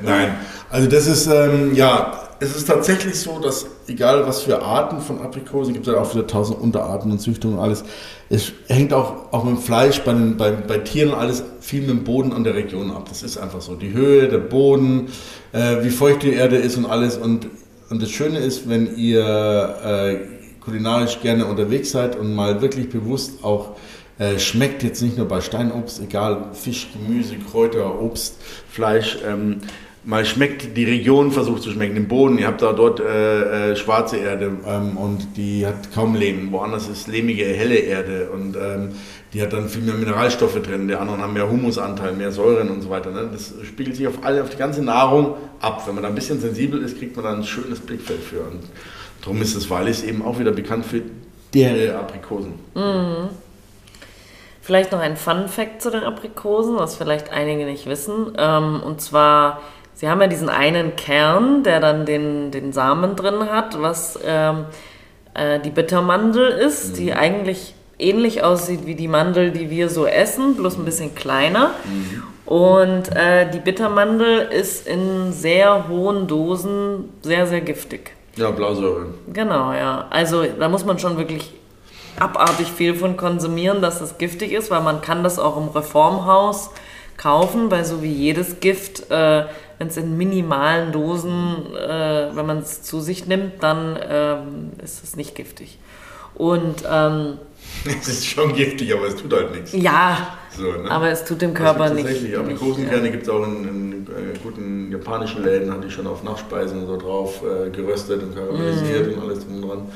Nein, 0.00 0.34
also 0.70 0.88
das 0.88 1.06
ist, 1.06 1.26
ähm, 1.26 1.74
ja, 1.74 2.25
es 2.40 2.56
ist 2.56 2.66
tatsächlich 2.66 3.18
so, 3.18 3.38
dass 3.38 3.66
egal 3.86 4.26
was 4.26 4.42
für 4.42 4.62
Arten 4.62 5.00
von 5.00 5.20
Aprikosen, 5.20 5.72
gibt 5.72 5.86
es 5.86 5.92
ja 5.92 6.00
auch 6.00 6.14
wieder 6.14 6.26
tausend 6.26 6.60
Unterarten 6.60 7.10
und 7.10 7.20
Züchtungen 7.20 7.56
und 7.56 7.62
alles, 7.62 7.84
es 8.28 8.52
hängt 8.68 8.92
auch, 8.92 9.32
auch 9.32 9.44
mit 9.44 9.56
dem 9.56 9.62
Fleisch, 9.62 10.00
bei, 10.02 10.12
bei, 10.12 10.50
bei 10.50 10.78
Tieren 10.78 11.14
alles 11.14 11.42
viel 11.60 11.80
mit 11.80 11.90
dem 11.90 12.04
Boden 12.04 12.32
und 12.32 12.44
der 12.44 12.54
Region 12.54 12.90
ab. 12.90 13.06
Das 13.08 13.22
ist 13.22 13.38
einfach 13.38 13.60
so. 13.60 13.74
Die 13.74 13.92
Höhe, 13.92 14.28
der 14.28 14.38
Boden, 14.38 15.08
äh, 15.52 15.82
wie 15.82 15.90
feucht 15.90 16.22
die 16.22 16.32
Erde 16.32 16.56
ist 16.56 16.76
und 16.76 16.86
alles. 16.86 17.16
Und, 17.16 17.46
und 17.88 18.02
das 18.02 18.10
Schöne 18.10 18.38
ist, 18.38 18.68
wenn 18.68 18.96
ihr 18.96 19.24
äh, 19.84 20.18
kulinarisch 20.60 21.20
gerne 21.22 21.46
unterwegs 21.46 21.92
seid 21.92 22.16
und 22.16 22.34
mal 22.34 22.60
wirklich 22.60 22.90
bewusst 22.90 23.44
auch 23.44 23.76
äh, 24.18 24.38
schmeckt 24.38 24.82
jetzt 24.82 25.02
nicht 25.02 25.16
nur 25.16 25.28
bei 25.28 25.40
Steinobst, 25.40 26.00
egal 26.02 26.46
Fisch, 26.54 26.88
Gemüse, 26.92 27.36
Kräuter, 27.36 28.00
Obst, 28.00 28.36
Fleisch, 28.70 29.18
ähm, 29.26 29.58
mal 30.06 30.24
schmeckt, 30.24 30.76
die 30.76 30.84
Region 30.84 31.32
versucht 31.32 31.62
zu 31.62 31.70
schmecken, 31.72 31.96
den 31.96 32.08
Boden. 32.08 32.38
Ihr 32.38 32.46
habt 32.46 32.62
da 32.62 32.72
dort 32.72 33.00
äh, 33.00 33.72
äh, 33.72 33.76
schwarze 33.76 34.16
Erde 34.16 34.52
ähm, 34.64 34.96
und 34.96 35.36
die 35.36 35.66
hat 35.66 35.92
kaum 35.92 36.14
Lehm. 36.14 36.52
Woanders 36.52 36.88
ist 36.88 37.08
lehmige, 37.08 37.44
helle 37.44 37.74
Erde 37.74 38.30
und 38.30 38.56
ähm, 38.56 38.90
die 39.32 39.42
hat 39.42 39.52
dann 39.52 39.68
viel 39.68 39.82
mehr 39.82 39.94
Mineralstoffe 39.94 40.62
drin. 40.62 40.86
Die 40.86 40.94
anderen 40.94 41.20
haben 41.20 41.32
mehr 41.32 41.50
Humusanteil, 41.50 42.12
mehr 42.12 42.30
Säuren 42.30 42.70
und 42.70 42.82
so 42.82 42.88
weiter. 42.88 43.10
Ne? 43.10 43.28
Das 43.32 43.52
spiegelt 43.64 43.96
sich 43.96 44.06
auf 44.06 44.22
alle, 44.22 44.42
auf 44.42 44.50
die 44.50 44.56
ganze 44.56 44.80
Nahrung 44.80 45.34
ab. 45.60 45.82
Wenn 45.86 45.94
man 45.94 46.04
da 46.04 46.08
ein 46.08 46.14
bisschen 46.14 46.40
sensibel 46.40 46.80
ist, 46.82 46.98
kriegt 46.98 47.16
man 47.16 47.24
da 47.24 47.32
ein 47.32 47.42
schönes 47.42 47.80
Blickfeld 47.80 48.20
für. 48.20 48.42
Und 48.42 48.62
darum 49.22 49.42
ist 49.42 49.56
das 49.56 49.68
Wallis 49.68 50.04
eben 50.04 50.22
auch 50.22 50.38
wieder 50.38 50.52
bekannt 50.52 50.86
für 50.86 51.02
deren 51.52 51.96
Aprikosen. 51.96 52.54
Mhm. 52.74 53.28
Vielleicht 54.62 54.90
noch 54.90 54.98
ein 54.98 55.16
Fun 55.16 55.48
Fact 55.48 55.80
zu 55.80 55.90
den 55.90 56.02
Aprikosen, 56.02 56.76
was 56.76 56.96
vielleicht 56.96 57.30
einige 57.30 57.64
nicht 57.64 57.86
wissen. 57.86 58.32
Ähm, 58.36 58.80
und 58.84 59.00
zwar 59.00 59.60
Sie 59.96 60.10
haben 60.10 60.20
ja 60.20 60.26
diesen 60.26 60.50
einen 60.50 60.94
Kern, 60.94 61.62
der 61.62 61.80
dann 61.80 62.04
den, 62.04 62.50
den 62.50 62.74
Samen 62.74 63.16
drin 63.16 63.50
hat, 63.50 63.80
was 63.80 64.18
ähm, 64.24 64.66
äh, 65.32 65.58
die 65.58 65.70
Bittermandel 65.70 66.48
ist, 66.48 66.90
mhm. 66.90 66.94
die 66.96 67.14
eigentlich 67.14 67.74
ähnlich 67.98 68.44
aussieht 68.44 68.84
wie 68.84 68.94
die 68.94 69.08
Mandel, 69.08 69.52
die 69.52 69.70
wir 69.70 69.88
so 69.88 70.04
essen, 70.04 70.54
bloß 70.54 70.76
ein 70.76 70.84
bisschen 70.84 71.14
kleiner. 71.14 71.70
Mhm. 71.84 72.22
Und 72.44 73.16
äh, 73.16 73.50
die 73.50 73.58
Bittermandel 73.58 74.40
ist 74.40 74.86
in 74.86 75.32
sehr 75.32 75.88
hohen 75.88 76.26
Dosen 76.26 77.08
sehr, 77.22 77.46
sehr 77.46 77.62
giftig. 77.62 78.12
Ja, 78.36 78.50
Blausäure. 78.50 79.06
Genau, 79.32 79.72
ja. 79.72 80.08
Also 80.10 80.44
da 80.44 80.68
muss 80.68 80.84
man 80.84 80.98
schon 80.98 81.16
wirklich 81.16 81.54
abartig 82.20 82.70
viel 82.70 82.94
von 82.94 83.16
konsumieren, 83.16 83.80
dass 83.80 84.02
es 84.02 84.18
giftig 84.18 84.52
ist, 84.52 84.70
weil 84.70 84.82
man 84.82 85.00
kann 85.00 85.24
das 85.24 85.38
auch 85.38 85.56
im 85.56 85.68
Reformhaus 85.68 86.70
kaufen, 87.16 87.70
weil 87.70 87.86
so 87.86 88.02
wie 88.02 88.12
jedes 88.12 88.60
Gift 88.60 89.10
äh, 89.10 89.46
wenn 89.78 89.88
es 89.88 89.96
in 89.96 90.16
minimalen 90.16 90.92
Dosen, 90.92 91.74
äh, 91.76 92.34
wenn 92.34 92.46
man 92.46 92.58
es 92.58 92.82
zu 92.82 93.00
sich 93.00 93.26
nimmt, 93.26 93.62
dann 93.62 93.98
ähm, 94.08 94.70
ist 94.82 95.04
es 95.04 95.16
nicht 95.16 95.34
giftig. 95.34 95.78
Und 96.34 96.84
ähm, 96.90 97.38
es 97.84 98.08
ist 98.08 98.26
schon 98.26 98.54
giftig, 98.54 98.94
aber 98.94 99.06
es 99.06 99.16
tut 99.16 99.32
halt 99.32 99.52
nichts. 99.52 99.72
Ja, 99.72 100.38
so, 100.56 100.62
ne? 100.62 100.90
aber 100.90 101.10
es 101.10 101.24
tut 101.24 101.42
dem 101.42 101.54
Körper 101.54 101.88
tatsächlich, 101.88 102.22
nicht. 102.22 102.34
Tatsächlich, 102.34 102.38
Aprikosenkerne 102.38 103.04
ja. 103.04 103.10
gibt 103.10 103.22
es 103.24 103.28
auch 103.28 103.46
in, 103.46 103.68
in, 103.68 104.06
äh, 104.06 104.38
guten 104.42 104.92
japanischen 104.92 105.44
Läden, 105.44 105.72
hatte 105.72 105.86
ich 105.86 105.92
schon 105.92 106.06
auf 106.06 106.22
Nachspeisen 106.22 106.80
und 106.80 106.86
so 106.86 106.96
drauf 106.96 107.42
äh, 107.42 107.70
geröstet 107.70 108.22
und 108.22 108.34
karamellisiert 108.34 109.08
mm. 109.08 109.18
und 109.18 109.22
alles 109.22 109.46
drum 109.46 109.62
dran. 109.62 109.88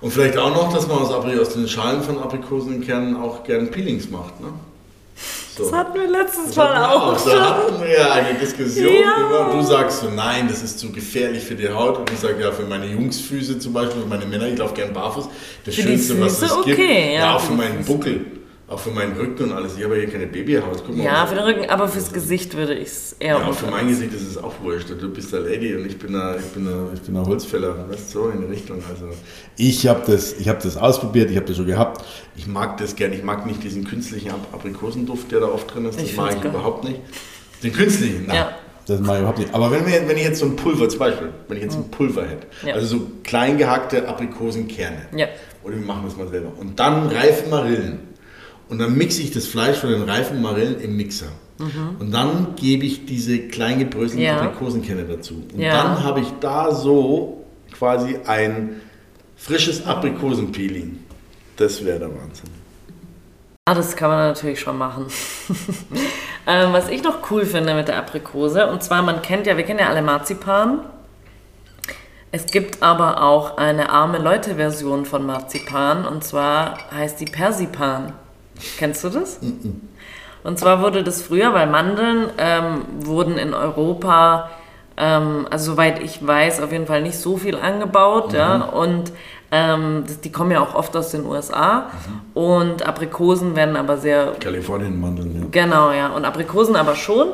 Und 0.00 0.12
vielleicht 0.12 0.38
auch 0.38 0.50
noch, 0.50 0.72
dass 0.72 0.88
man 0.88 0.98
aus, 0.98 1.10
aus 1.10 1.52
den 1.54 1.68
Schalen 1.68 2.02
von 2.02 2.18
Aprikosenkernen 2.18 3.16
auch 3.16 3.44
gern 3.44 3.70
Peelings 3.70 4.10
macht. 4.10 4.40
Ne? 4.40 4.48
So. 5.60 5.70
Das 5.70 5.78
hatten 5.78 6.00
wir 6.00 6.08
letztes 6.08 6.56
Mal 6.56 6.84
auch. 6.86 7.12
auch. 7.12 7.24
Da 7.24 7.56
hatten 7.56 7.80
wir 7.80 7.90
ja 7.90 8.12
eine 8.12 8.38
Diskussion 8.38 8.94
ja. 8.94 9.26
über. 9.26 9.52
Du 9.54 9.62
sagst 9.62 10.00
so, 10.00 10.08
nein, 10.08 10.48
das 10.48 10.62
ist 10.62 10.78
zu 10.78 10.90
gefährlich 10.90 11.44
für 11.44 11.54
die 11.54 11.68
Haut. 11.68 11.98
Und 11.98 12.10
ich 12.10 12.18
sage 12.18 12.40
ja, 12.42 12.50
für 12.50 12.64
meine 12.64 12.86
Jungsfüße 12.86 13.58
zum 13.58 13.72
Beispiel, 13.72 14.02
für 14.02 14.08
meine 14.08 14.26
Männer, 14.26 14.46
ich 14.46 14.58
laufe 14.58 14.74
gern 14.74 14.92
barfuß. 14.92 15.28
Das 15.64 15.74
für 15.74 15.82
Schönste, 15.82 16.20
was 16.20 16.40
es 16.40 16.52
okay, 16.52 16.74
gibt. 16.74 16.88
Ja, 16.88 17.12
ja 17.12 17.36
auch 17.36 17.40
für 17.40 17.52
meinen 17.52 17.84
Buckel. 17.84 18.39
Auch 18.70 18.78
für 18.78 18.92
meinen 18.92 19.16
Rücken 19.16 19.42
und 19.42 19.52
alles. 19.52 19.76
Ich 19.76 19.82
habe 19.82 19.96
ja 19.96 20.02
hier 20.02 20.12
keine 20.12 20.28
Babyhaut. 20.28 20.84
Guck 20.86 20.96
mal, 20.96 21.02
ja, 21.02 21.26
für 21.26 21.34
den 21.34 21.42
Rücken, 21.42 21.68
aber 21.68 21.88
fürs 21.88 22.12
Gesicht 22.12 22.56
würde 22.56 22.74
ich 22.74 22.86
es 22.86 23.16
eher 23.18 23.36
Ja, 23.36 23.52
für 23.52 23.68
mein 23.68 23.88
Gesicht 23.88 24.14
ist 24.14 24.22
es 24.22 24.38
auch 24.38 24.54
wurscht. 24.62 24.88
Du 24.88 25.12
bist 25.12 25.32
der 25.32 25.40
Lady 25.40 25.74
und 25.74 25.84
ich 25.86 25.98
bin 25.98 26.12
der, 26.12 26.36
ich 26.38 26.46
bin 26.52 26.66
der, 26.66 26.86
ich 26.94 27.00
bin 27.00 27.14
der 27.14 27.24
Holzfäller. 27.24 27.90
Weißt 27.90 28.12
so 28.12 28.28
in 28.28 28.42
die 28.42 28.46
Richtung. 28.46 28.80
Also 28.88 29.06
ich 29.56 29.88
habe 29.88 30.02
das, 30.06 30.36
hab 30.46 30.60
das 30.60 30.76
ausprobiert, 30.76 31.32
ich 31.32 31.36
habe 31.36 31.46
das 31.46 31.56
schon 31.56 31.66
gehabt. 31.66 32.04
Ich 32.36 32.46
mag 32.46 32.76
das 32.76 32.94
gerne. 32.94 33.16
Ich 33.16 33.24
mag 33.24 33.44
nicht 33.44 33.60
diesen 33.64 33.84
künstlichen 33.84 34.30
Aprikosenduft, 34.52 35.32
der 35.32 35.40
da 35.40 35.46
oft 35.48 35.74
drin 35.74 35.86
ist. 35.86 35.98
Das 35.98 36.04
ich 36.04 36.16
mag 36.16 36.36
ich 36.38 36.44
überhaupt 36.44 36.84
nicht. 36.84 37.00
Den 37.64 37.72
künstlichen? 37.72 38.26
Nein. 38.28 38.36
Ja. 38.36 38.52
Das 38.86 39.00
mache 39.00 39.14
ich 39.14 39.20
überhaupt 39.20 39.38
nicht. 39.40 39.52
Aber 39.52 39.72
wenn, 39.72 39.84
wir, 39.84 40.08
wenn 40.08 40.16
ich 40.16 40.24
jetzt 40.24 40.38
so 40.38 40.46
ein 40.46 40.54
Pulver, 40.54 40.88
zum 40.88 41.00
Beispiel, 41.00 41.30
wenn 41.48 41.56
ich 41.56 41.64
jetzt 41.64 41.74
ein 41.74 41.90
Pulver 41.90 42.22
hätte, 42.22 42.46
ja. 42.64 42.74
also 42.74 42.98
so 42.98 43.06
klein 43.24 43.58
gehackte 43.58 44.08
Aprikosenkerne, 44.08 45.08
ja. 45.16 45.26
oder 45.64 45.74
wir 45.74 45.84
machen 45.84 46.02
das 46.04 46.16
mal 46.16 46.28
selber, 46.28 46.52
und 46.56 46.78
dann 46.78 47.08
reife 47.08 47.48
Marillen, 47.50 48.09
und 48.70 48.78
dann 48.78 48.96
mixe 48.96 49.20
ich 49.20 49.32
das 49.32 49.46
Fleisch 49.46 49.78
von 49.78 49.90
den 49.90 50.02
reifen 50.02 50.40
Marillen 50.40 50.80
im 50.80 50.96
Mixer. 50.96 51.32
Mhm. 51.58 51.96
Und 51.98 52.12
dann 52.12 52.54
gebe 52.54 52.86
ich 52.86 53.04
diese 53.04 53.40
klein 53.48 53.80
gebröselten 53.80 54.24
ja. 54.24 54.40
Aprikosenkerne 54.40 55.04
dazu. 55.04 55.44
Und 55.52 55.60
ja. 55.60 55.72
dann 55.72 56.04
habe 56.04 56.20
ich 56.20 56.32
da 56.40 56.72
so 56.72 57.44
quasi 57.72 58.18
ein 58.26 58.80
frisches 59.36 59.84
Aprikosenpeeling. 59.84 61.00
Das 61.56 61.84
wäre 61.84 61.98
der 61.98 62.08
Wahnsinn. 62.08 62.48
Ah, 63.66 63.74
das 63.74 63.94
kann 63.96 64.08
man 64.08 64.28
natürlich 64.28 64.60
schon 64.60 64.78
machen. 64.78 65.06
ähm, 66.46 66.72
was 66.72 66.88
ich 66.88 67.02
noch 67.02 67.30
cool 67.30 67.44
finde 67.44 67.74
mit 67.74 67.88
der 67.88 67.98
Aprikose, 67.98 68.68
und 68.68 68.82
zwar, 68.82 69.02
man 69.02 69.20
kennt 69.20 69.46
ja, 69.46 69.56
wir 69.56 69.64
kennen 69.64 69.80
ja 69.80 69.88
alle 69.88 70.02
Marzipan. 70.02 70.80
Es 72.32 72.46
gibt 72.46 72.82
aber 72.82 73.22
auch 73.22 73.58
eine 73.58 73.90
arme 73.90 74.18
Leute-Version 74.18 75.04
von 75.04 75.26
Marzipan, 75.26 76.06
und 76.06 76.22
zwar 76.22 76.78
heißt 76.92 77.20
die 77.20 77.26
Persipan. 77.26 78.12
Kennst 78.78 79.04
du 79.04 79.08
das? 79.08 79.40
Und 80.42 80.58
zwar 80.58 80.80
wurde 80.82 81.02
das 81.04 81.22
früher, 81.22 81.52
weil 81.54 81.66
Mandeln 81.66 82.30
ähm, 82.38 82.82
wurden 83.00 83.36
in 83.38 83.52
Europa 83.54 84.50
ähm, 84.96 85.46
also 85.50 85.72
soweit 85.72 86.02
ich 86.02 86.26
weiß, 86.26 86.60
auf 86.60 86.72
jeden 86.72 86.86
Fall 86.86 87.00
nicht 87.02 87.16
so 87.18 87.36
viel 87.38 87.56
angebaut, 87.56 88.32
ja, 88.34 88.58
Mhm. 88.58 88.62
und 88.78 89.12
ähm, 89.52 90.04
die 90.24 90.30
kommen 90.30 90.50
ja 90.50 90.60
auch 90.60 90.74
oft 90.74 90.94
aus 90.96 91.10
den 91.10 91.24
USA 91.24 91.86
Mhm. 92.34 92.42
und 92.42 92.86
Aprikosen 92.86 93.56
werden 93.56 93.76
aber 93.76 93.96
sehr 93.96 94.32
Kalifornien 94.40 95.00
Mandeln, 95.00 95.40
ja. 95.40 95.46
Genau, 95.50 95.90
ja. 95.92 96.08
Und 96.08 96.24
Aprikosen 96.26 96.76
aber 96.76 96.94
schon. 96.96 97.28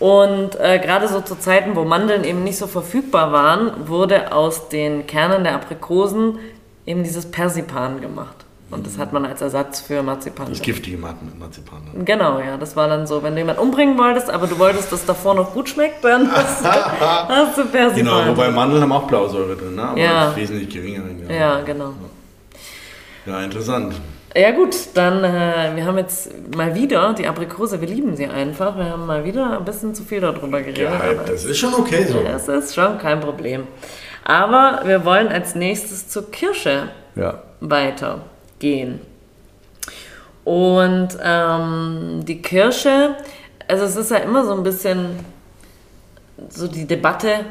Und 0.00 0.58
äh, 0.60 0.80
gerade 0.80 1.06
so 1.06 1.20
zu 1.20 1.36
Zeiten, 1.38 1.76
wo 1.76 1.84
Mandeln 1.84 2.24
eben 2.24 2.42
nicht 2.42 2.58
so 2.58 2.66
verfügbar 2.66 3.30
waren, 3.32 3.86
wurde 3.88 4.32
aus 4.32 4.68
den 4.68 5.06
Kernen 5.06 5.44
der 5.44 5.54
Aprikosen 5.54 6.38
eben 6.84 7.04
dieses 7.04 7.30
Persipan 7.30 8.00
gemacht. 8.00 8.43
Und 8.74 8.86
das 8.86 8.98
hat 8.98 9.12
man 9.12 9.24
als 9.24 9.40
Ersatz 9.40 9.80
für 9.80 10.02
Marzipan. 10.02 10.48
Das 10.50 10.60
giftige 10.60 10.96
Mar- 10.98 11.14
Marzipan. 11.38 11.78
ne? 11.94 12.04
Genau, 12.04 12.40
ja. 12.40 12.56
Das 12.56 12.74
war 12.76 12.88
dann 12.88 13.06
so, 13.06 13.22
wenn 13.22 13.32
du 13.34 13.38
jemanden 13.40 13.62
umbringen 13.62 13.96
wolltest, 13.96 14.28
aber 14.30 14.46
du 14.46 14.58
wolltest, 14.58 14.90
dass 14.92 15.06
davor 15.06 15.34
noch 15.34 15.52
gut 15.52 15.68
schmeckt, 15.68 16.02
dann 16.04 16.30
hast 16.34 16.64
du, 16.64 16.68
hast 16.68 17.56
du 17.58 17.64
Persipan. 17.66 17.94
Genau, 17.96 18.26
wobei 18.26 18.50
Mandeln 18.50 18.82
haben 18.82 18.92
auch 18.92 19.06
Blausäure 19.06 19.56
drin, 19.56 19.76
ne? 19.76 19.82
aber 19.82 19.98
Ja. 19.98 20.36
wesentlich 20.36 20.68
geringer. 20.68 21.02
Ja, 21.32 21.60
genau. 21.60 21.92
ja, 23.26 23.40
interessant. 23.42 23.94
Ja 24.36 24.50
gut, 24.50 24.74
dann, 24.94 25.22
äh, 25.22 25.70
wir 25.76 25.84
haben 25.86 25.96
jetzt 25.96 26.28
mal 26.56 26.74
wieder 26.74 27.12
die 27.14 27.26
Aprikose, 27.28 27.80
wir 27.80 27.86
lieben 27.86 28.16
sie 28.16 28.26
einfach. 28.26 28.76
Wir 28.76 28.86
haben 28.90 29.06
mal 29.06 29.24
wieder 29.24 29.58
ein 29.58 29.64
bisschen 29.64 29.94
zu 29.94 30.02
viel 30.02 30.20
darüber 30.20 30.60
geredet. 30.60 30.90
Ja, 30.90 31.14
das 31.24 31.44
ist 31.44 31.56
schon 31.58 31.72
okay 31.74 32.04
so. 32.04 32.18
Das 32.20 32.48
ist 32.48 32.74
schon 32.74 32.98
kein 32.98 33.20
Problem. 33.20 33.68
Aber 34.24 34.80
wir 34.84 35.04
wollen 35.04 35.28
als 35.28 35.54
nächstes 35.54 36.08
zur 36.08 36.30
Kirsche 36.32 36.88
Ja. 37.14 37.42
Weitergehen. 38.54 39.00
Und 40.44 41.08
ähm, 41.22 42.22
die 42.24 42.42
Kirsche, 42.42 43.16
also 43.66 43.84
es 43.84 43.96
ist 43.96 44.10
ja 44.10 44.18
immer 44.18 44.44
so 44.44 44.52
ein 44.52 44.62
bisschen 44.62 45.18
so 46.50 46.68
die 46.68 46.86
Debatte, 46.86 47.46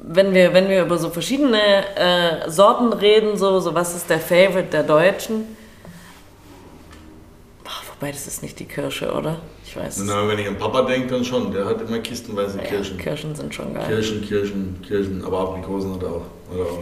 wenn 0.00 0.32
wir, 0.32 0.54
wenn 0.54 0.68
wir 0.68 0.82
über 0.82 0.96
so 0.96 1.10
verschiedene 1.10 1.60
äh, 1.96 2.50
Sorten 2.50 2.94
reden, 2.94 3.36
so, 3.36 3.60
so 3.60 3.74
was 3.74 3.94
ist 3.94 4.08
der 4.08 4.20
Favorite 4.20 4.68
der 4.72 4.84
Deutschen? 4.84 5.56
Ach, 7.66 7.82
wobei, 7.94 8.10
das 8.10 8.26
ist 8.26 8.42
nicht 8.42 8.58
die 8.58 8.64
Kirsche, 8.64 9.12
oder? 9.12 9.36
Ich 9.66 9.76
weiß. 9.76 10.02
Na, 10.06 10.26
wenn 10.26 10.38
ich 10.38 10.48
an 10.48 10.56
Papa 10.56 10.80
denke, 10.82 11.08
dann 11.08 11.24
schon. 11.24 11.52
Der 11.52 11.66
hat 11.66 11.82
immer 11.82 11.98
kistenweise 11.98 12.56
Kirschen. 12.56 12.96
Ja, 12.96 13.04
Kirschen 13.04 13.34
sind 13.34 13.54
schon 13.54 13.74
geil. 13.74 13.84
Kirschen, 13.86 14.22
Kirschen, 14.22 14.80
Kirschen, 14.80 15.22
aber 15.22 15.40
Aprikosen 15.40 15.94
hat 15.94 16.02
er 16.02 16.08
auch. 16.08 16.26
Oder, 16.50 16.62
oder, 16.62 16.72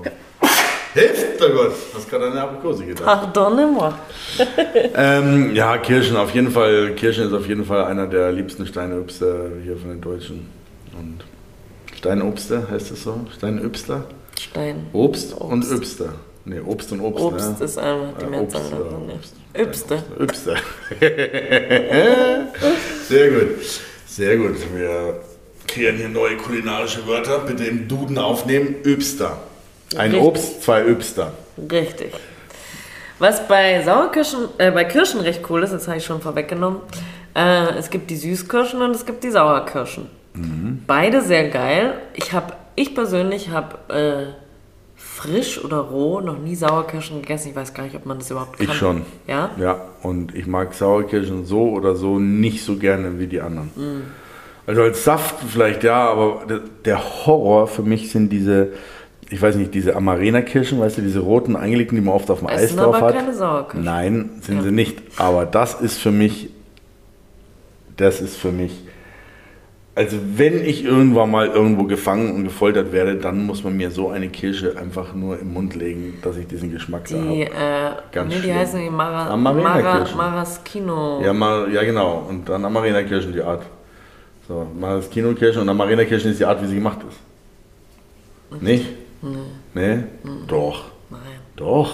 oder. 0.00 0.12
Hilft 0.94 1.40
der 1.40 1.50
Gott! 1.50 1.72
Hast 1.94 2.10
gerade 2.10 2.30
eine 2.30 2.40
Aprikose 2.42 2.84
gedacht. 2.84 3.04
Pardonnez-moi. 3.04 3.92
Ähm, 4.94 5.54
ja, 5.54 5.78
Kirschen 5.78 6.16
auf 6.16 6.34
jeden 6.34 6.50
Fall. 6.50 6.94
Kirschen 6.94 7.26
ist 7.26 7.32
auf 7.32 7.46
jeden 7.46 7.64
Fall 7.64 7.84
einer 7.84 8.06
der 8.06 8.32
liebsten 8.32 8.66
Steinobster 8.66 9.50
hier 9.62 9.76
von 9.76 9.90
den 9.90 10.00
Deutschen. 10.00 10.48
Und 10.98 11.24
Steinobster 11.96 12.68
heißt 12.70 12.90
es 12.90 13.02
so? 13.02 13.20
Steinöbster? 13.36 14.04
Stein. 14.40 14.86
Obst, 14.92 15.34
Obst. 15.34 15.52
und 15.52 15.70
Öbster. 15.70 16.14
Ne, 16.44 16.62
Obst 16.64 16.90
und 16.92 17.00
Obst. 17.00 17.22
Obst 17.22 17.58
ne? 17.60 17.64
ist 17.64 17.78
einmal 17.78 18.14
die 18.20 18.26
Mehrzahl. 18.26 18.62
Obst. 19.14 19.34
Öbste. 19.56 20.02
Öbster. 20.18 20.56
Sehr 23.08 23.30
gut. 23.30 23.48
Sehr 24.06 24.36
gut. 24.36 24.56
Wir 24.74 25.20
kreieren 25.66 25.96
hier 25.96 26.08
neue 26.08 26.36
kulinarische 26.36 27.06
Wörter. 27.06 27.40
Bitte 27.40 27.64
im 27.64 27.86
Duden 27.88 28.18
aufnehmen. 28.18 28.76
Öbster. 28.84 29.38
Ein 29.96 30.10
Richtig. 30.10 30.22
Obst, 30.22 30.62
zwei 30.62 30.84
Öbster. 30.84 31.32
Richtig. 31.70 32.12
Was 33.18 33.46
bei 33.46 33.82
Sauerkirschen, 33.82 34.48
äh, 34.58 34.70
bei 34.70 34.84
Kirschen 34.84 35.20
recht 35.20 35.42
cool 35.50 35.62
ist, 35.62 35.72
das 35.72 35.88
habe 35.88 35.98
ich 35.98 36.04
schon 36.04 36.20
vorweggenommen, 36.20 36.80
äh, 37.34 37.74
es 37.78 37.90
gibt 37.90 38.10
die 38.10 38.16
Süßkirschen 38.16 38.80
und 38.80 38.92
es 38.92 39.04
gibt 39.04 39.24
die 39.24 39.30
Sauerkirschen. 39.30 40.08
Mhm. 40.34 40.82
Beide 40.86 41.20
sehr 41.22 41.48
geil. 41.48 41.94
Ich 42.14 42.32
habe, 42.32 42.54
ich 42.76 42.94
persönlich 42.94 43.50
habe 43.50 43.76
äh, 43.92 44.32
frisch 44.96 45.62
oder 45.62 45.78
roh 45.78 46.20
noch 46.20 46.38
nie 46.38 46.54
Sauerkirschen 46.54 47.20
gegessen. 47.20 47.50
Ich 47.50 47.56
weiß 47.56 47.74
gar 47.74 47.82
nicht, 47.82 47.96
ob 47.96 48.06
man 48.06 48.18
das 48.18 48.30
überhaupt 48.30 48.58
kann. 48.58 48.66
Ich 48.66 48.74
schon. 48.74 49.02
Ja? 49.26 49.50
Ja, 49.58 49.80
und 50.02 50.34
ich 50.34 50.46
mag 50.46 50.72
Sauerkirschen 50.72 51.44
so 51.44 51.70
oder 51.70 51.96
so 51.96 52.18
nicht 52.18 52.64
so 52.64 52.76
gerne 52.76 53.18
wie 53.18 53.26
die 53.26 53.40
anderen. 53.40 53.70
Mm. 53.76 54.02
Also 54.66 54.82
als 54.82 55.04
Saft 55.04 55.36
vielleicht 55.48 55.82
ja, 55.84 56.08
aber 56.08 56.42
der 56.84 57.26
Horror 57.26 57.66
für 57.66 57.82
mich 57.82 58.10
sind 58.10 58.30
diese, 58.30 58.72
ich 59.32 59.40
weiß 59.40 59.54
nicht, 59.56 59.72
diese 59.74 59.94
Amarena-Kirschen, 59.96 60.80
weißt 60.80 60.98
du, 60.98 61.02
diese 61.02 61.20
roten 61.20 61.54
eingelegten, 61.56 61.96
die 61.96 62.02
man 62.04 62.14
oft 62.14 62.30
auf 62.30 62.40
dem 62.40 62.48
Eis 62.48 62.68
sind 62.70 62.80
drauf 62.80 62.96
aber 62.96 63.06
hat. 63.08 63.14
keine 63.16 63.32
Sauerkirschen. 63.34 63.84
Nein, 63.84 64.30
sind 64.42 64.56
Ja. 64.58 64.62
sie 64.64 64.70
nicht. 64.72 65.00
Aber 65.18 65.46
das 65.46 65.80
ist 65.80 65.98
für 65.98 66.10
mich, 66.10 66.50
das 67.96 68.20
ist 68.20 68.36
für 68.36 68.50
mich, 68.52 68.72
also 69.94 70.16
wenn 70.36 70.64
ich 70.64 70.84
irgendwann 70.84 71.30
mal 71.30 71.46
irgendwo 71.48 71.84
gefangen 71.84 72.34
und 72.34 72.44
gefoltert 72.44 72.92
werde, 72.92 73.16
dann 73.16 73.44
muss 73.46 73.62
man 73.64 73.76
mir 73.76 73.90
so 73.90 74.08
eine 74.08 74.28
Kirsche 74.28 74.76
einfach 74.78 75.14
nur 75.14 75.38
im 75.38 75.52
Mund 75.52 75.74
legen, 75.74 76.18
dass 76.22 76.36
ich 76.36 76.46
diesen 76.46 76.72
Geschmack 76.72 77.08
da 77.08 77.16
Die, 77.16 77.44
habe. 77.46 77.54
äh, 77.54 77.90
Ganz 78.12 78.34
nee, 78.34 78.40
die 78.42 78.54
heißen 78.54 78.80
die 78.82 78.90
Mara, 78.90 79.28
Amarena-Kirschen. 79.30 80.16
Mara, 80.16 80.30
Maraschino. 80.30 81.20
Ja, 81.22 81.32
mal, 81.32 81.72
ja 81.72 81.82
genau. 81.84 82.24
Und 82.28 82.48
dann 82.48 82.64
Amarena-Kirschen 82.64 83.32
die 83.32 83.42
Art. 83.42 83.62
So, 84.48 84.66
Maraschino-Kirschen 84.78 85.62
und 85.62 85.68
Amarena-Kirschen 85.68 86.30
ist 86.32 86.40
die 86.40 86.44
Art, 86.44 86.62
wie 86.62 86.66
sie 86.66 86.76
gemacht 86.76 86.98
ist. 87.08 88.60
Nicht? 88.62 88.86
Nee. 89.74 89.98
Doch. 90.46 90.84
Nein. 91.10 91.20
Doch. 91.56 91.92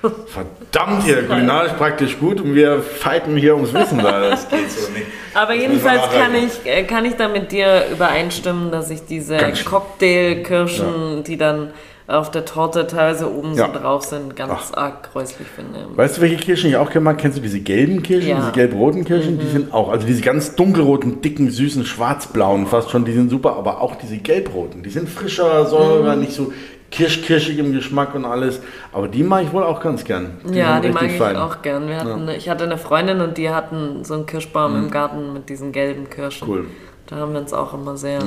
Verdammt 0.26 1.02
hier, 1.02 1.26
kulinarisch 1.26 1.72
praktisch 1.72 2.18
gut 2.20 2.40
und 2.40 2.54
wir 2.54 2.80
fighten 2.82 3.36
hier 3.36 3.56
ums 3.56 3.74
Wissen 3.74 3.98
da. 3.98 4.30
Das 4.30 4.48
geht 4.48 4.70
so 4.70 4.92
nicht. 4.92 5.06
Aber 5.34 5.54
Das 5.54 5.62
jedenfalls 5.62 6.02
kann 6.12 6.34
ich, 6.36 6.64
äh, 6.64 6.84
kann 6.84 7.04
ich 7.04 7.16
da 7.16 7.26
mit 7.26 7.50
dir 7.50 7.86
übereinstimmen, 7.90 8.70
dass 8.70 8.90
ich 8.90 9.06
diese. 9.06 9.38
Cocktailkirschen, 9.64 11.24
die 11.24 11.36
dann 11.36 11.72
auf 12.08 12.30
der 12.30 12.44
Torte 12.46 12.86
teilweise 12.86 13.30
oben 13.30 13.54
Ja. 13.54 13.66
so 13.72 13.78
drauf 13.78 14.02
sind, 14.04 14.34
ganz 14.34 14.52
Ach. 14.72 14.76
arg 14.76 15.12
gräuslich 15.12 15.46
finde. 15.46 15.86
Weißt 15.94 16.16
du, 16.16 16.20
welche 16.22 16.36
Kirschen 16.36 16.70
ich 16.70 16.76
auch 16.76 16.88
gerne 16.90 17.04
mag? 17.04 17.18
Kennst 17.18 17.36
du 17.36 17.42
diese 17.42 17.60
gelben 17.60 18.02
Kirschen, 18.02 18.30
Ja. 18.30 18.36
Mhm. 18.36 18.40
diese 18.40 18.52
gelb-roten 18.52 19.04
Kirschen? 19.04 19.38
Die 19.38 19.46
sind 19.46 19.72
auch, 19.74 19.90
also 19.90 20.06
diese 20.06 20.22
ganz 20.22 20.56
dunkelroten, 20.56 21.20
dicken, 21.20 21.50
süßen, 21.50 21.84
schwarzblauen 21.84 22.66
fast 22.66 22.90
schon, 22.90 23.04
die 23.04 23.12
sind 23.12 23.28
super, 23.30 23.56
aber 23.56 23.82
auch 23.82 23.94
diese 23.96 24.16
gelbroten, 24.16 24.82
die 24.82 24.88
sind 24.90 25.08
frischer, 25.08 25.66
säurer, 25.66 26.14
Mhm. 26.14 26.20
nicht 26.22 26.32
so 26.32 26.50
kirschkirschig 26.90 27.58
im 27.58 27.72
Geschmack 27.74 28.14
und 28.14 28.24
alles. 28.24 28.60
Aber 28.94 29.08
die 29.08 29.22
mag 29.22 29.42
ich 29.44 29.52
wohl 29.52 29.62
auch 29.62 29.80
ganz 29.82 30.04
gern. 30.04 30.38
ja, 30.50 30.74
sind 30.80 30.84
die 30.86 30.90
mag 30.92 31.02
ich 31.04 31.18
fein. 31.18 31.36
auch 31.36 31.60
gern. 31.60 31.94
Hatten, 31.94 32.28
Ich 32.30 32.48
hatte 32.48 32.64
eine 32.64 32.78
Freundin 32.78 33.20
und 33.20 33.36
die 33.36 33.50
hatten 33.50 34.02
so 34.04 34.14
einen 34.14 34.24
Kirschbaum 34.24 34.74
im 34.76 34.90
Garten 34.90 35.34
mit 35.34 35.50
diesen 35.50 35.72
gelben 35.72 36.08
Kirschen. 36.08 36.48
Mhm. 36.48 36.52
Cool. 36.54 36.64
Da 37.06 37.16
haben 37.16 37.34
wir 37.34 37.40
uns 37.40 37.52
auch 37.52 37.74
immer 37.74 37.98
sehr, 37.98 38.20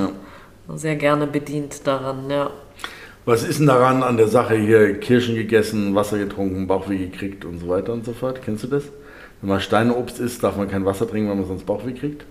sehr 0.76 0.96
gerne 0.96 1.26
bedient 1.26 1.88
daran, 1.88 2.30
ja. 2.30 2.52
Was 3.24 3.44
ist 3.44 3.60
denn 3.60 3.68
daran 3.68 4.02
an 4.02 4.18
der 4.18 4.28
Sache 4.28 4.56
hier? 4.56 5.00
Kirschen 5.00 5.36
gegessen, 5.36 5.94
Wasser 5.94 6.18
getrunken, 6.18 6.66
Bauchweh 6.66 6.98
gekriegt 6.98 7.46
und 7.46 7.60
so 7.60 7.68
weiter 7.68 7.94
und 7.94 8.04
so 8.04 8.14
fort. 8.14 8.42
Kennst 8.44 8.64
du 8.64 8.68
das? 8.68 8.84
Wenn 9.42 9.50
man 9.50 9.62
Steinobst 9.62 10.20
isst, 10.20 10.44
darf 10.44 10.58
man 10.58 10.68
kein 10.70 10.86
Wasser 10.86 11.08
trinken, 11.08 11.30
weil 11.30 11.36
man 11.36 11.46
sonst 11.46 11.66
Bauchweh 11.66 11.94
kriegt? 11.94 12.26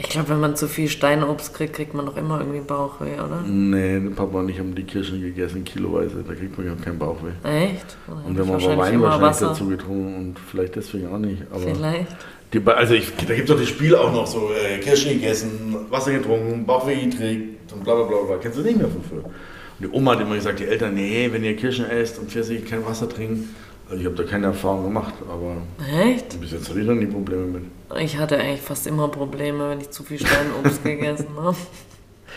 Ich 0.00 0.10
glaube, 0.10 0.28
wenn 0.28 0.38
man 0.38 0.54
zu 0.54 0.68
viel 0.68 0.88
Steinobst 0.88 1.54
kriegt, 1.54 1.72
kriegt 1.72 1.92
man 1.92 2.06
doch 2.06 2.16
immer 2.16 2.38
irgendwie 2.38 2.60
Bauchweh, 2.60 3.14
oder? 3.14 3.42
Nee, 3.44 3.98
Papa 4.14 4.38
und 4.38 4.48
ich 4.48 4.60
haben 4.60 4.72
die 4.76 4.84
Kirschen 4.84 5.20
gegessen, 5.20 5.64
kiloweise. 5.64 6.22
Da 6.26 6.34
kriegt 6.34 6.56
man 6.56 6.68
ja 6.68 6.74
keinen 6.76 7.00
Bauchweh. 7.00 7.32
Echt? 7.42 7.96
Und 8.06 8.38
wenn 8.38 8.46
man 8.46 8.62
aber 8.62 8.76
Wein 8.76 9.00
wahrscheinlich 9.02 9.38
dazu 9.38 9.66
getrunken 9.66 10.16
und 10.16 10.38
vielleicht 10.38 10.76
deswegen 10.76 11.08
auch 11.08 11.18
nicht. 11.18 11.42
Vielleicht. 11.52 12.16
Die, 12.52 12.62
also 12.66 12.94
ich, 12.94 13.14
da 13.16 13.34
gibt 13.34 13.48
es 13.48 13.54
doch 13.54 13.60
das 13.60 13.68
Spiel 13.68 13.94
auch 13.94 14.12
noch 14.12 14.26
so, 14.26 14.50
äh, 14.52 14.78
Kirschen 14.78 15.12
gegessen, 15.12 15.76
Wasser 15.90 16.12
getrunken, 16.12 16.64
Bauchweh 16.64 17.06
gekriegt 17.06 17.72
und 17.72 17.84
bla 17.84 17.94
bla 17.94 18.04
bla 18.04 18.16
bla. 18.26 18.36
Kennst 18.36 18.58
du 18.58 18.62
nicht 18.62 18.78
mehr 18.78 18.88
von 18.88 19.02
früher? 19.02 19.24
Und 19.24 19.32
die 19.80 19.88
Oma 19.88 20.12
hat 20.12 20.20
immer 20.20 20.34
gesagt, 20.34 20.58
die 20.58 20.64
Eltern, 20.64 20.94
nee, 20.94 21.28
wenn 21.30 21.44
ihr 21.44 21.56
Kirschen 21.56 21.84
esst 21.88 22.18
und 22.18 22.30
Pfirsich 22.30 22.64
kein 22.64 22.84
Wasser 22.86 23.08
trinken. 23.08 23.54
Also 23.88 24.00
ich 24.00 24.06
habe 24.06 24.16
da 24.16 24.24
keine 24.24 24.46
Erfahrung 24.46 24.84
gemacht, 24.84 25.14
aber 25.30 25.56
Echt? 26.02 26.38
bis 26.40 26.52
jetzt 26.52 26.68
hatte 26.68 26.80
ich 26.80 26.86
noch 26.86 26.94
nie 26.94 27.06
Probleme 27.06 27.46
mit. 27.46 27.62
Ich 28.00 28.18
hatte 28.18 28.36
eigentlich 28.36 28.60
fast 28.60 28.86
immer 28.86 29.08
Probleme, 29.08 29.70
wenn 29.70 29.80
ich 29.80 29.90
zu 29.90 30.02
viel 30.02 30.18
Steinobst 30.18 30.84
gegessen 30.84 31.28
habe. 31.36 31.56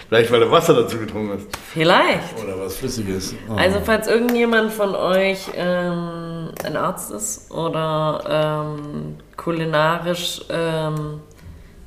Vielleicht 0.07 0.31
weil 0.31 0.41
du 0.41 0.51
Wasser 0.51 0.73
dazu 0.73 0.97
getrunken 0.97 1.33
hast. 1.33 1.47
Vielleicht. 1.71 2.37
Oder 2.43 2.59
was 2.59 2.75
Flüssiges. 2.75 3.35
Oh. 3.49 3.55
Also 3.55 3.79
falls 3.83 4.07
irgendjemand 4.07 4.73
von 4.73 4.95
euch 4.95 5.49
ähm, 5.55 6.49
ein 6.63 6.75
Arzt 6.75 7.11
ist 7.11 7.51
oder 7.51 8.75
ähm, 8.75 9.17
kulinarisch, 9.37 10.41
ähm, 10.49 11.21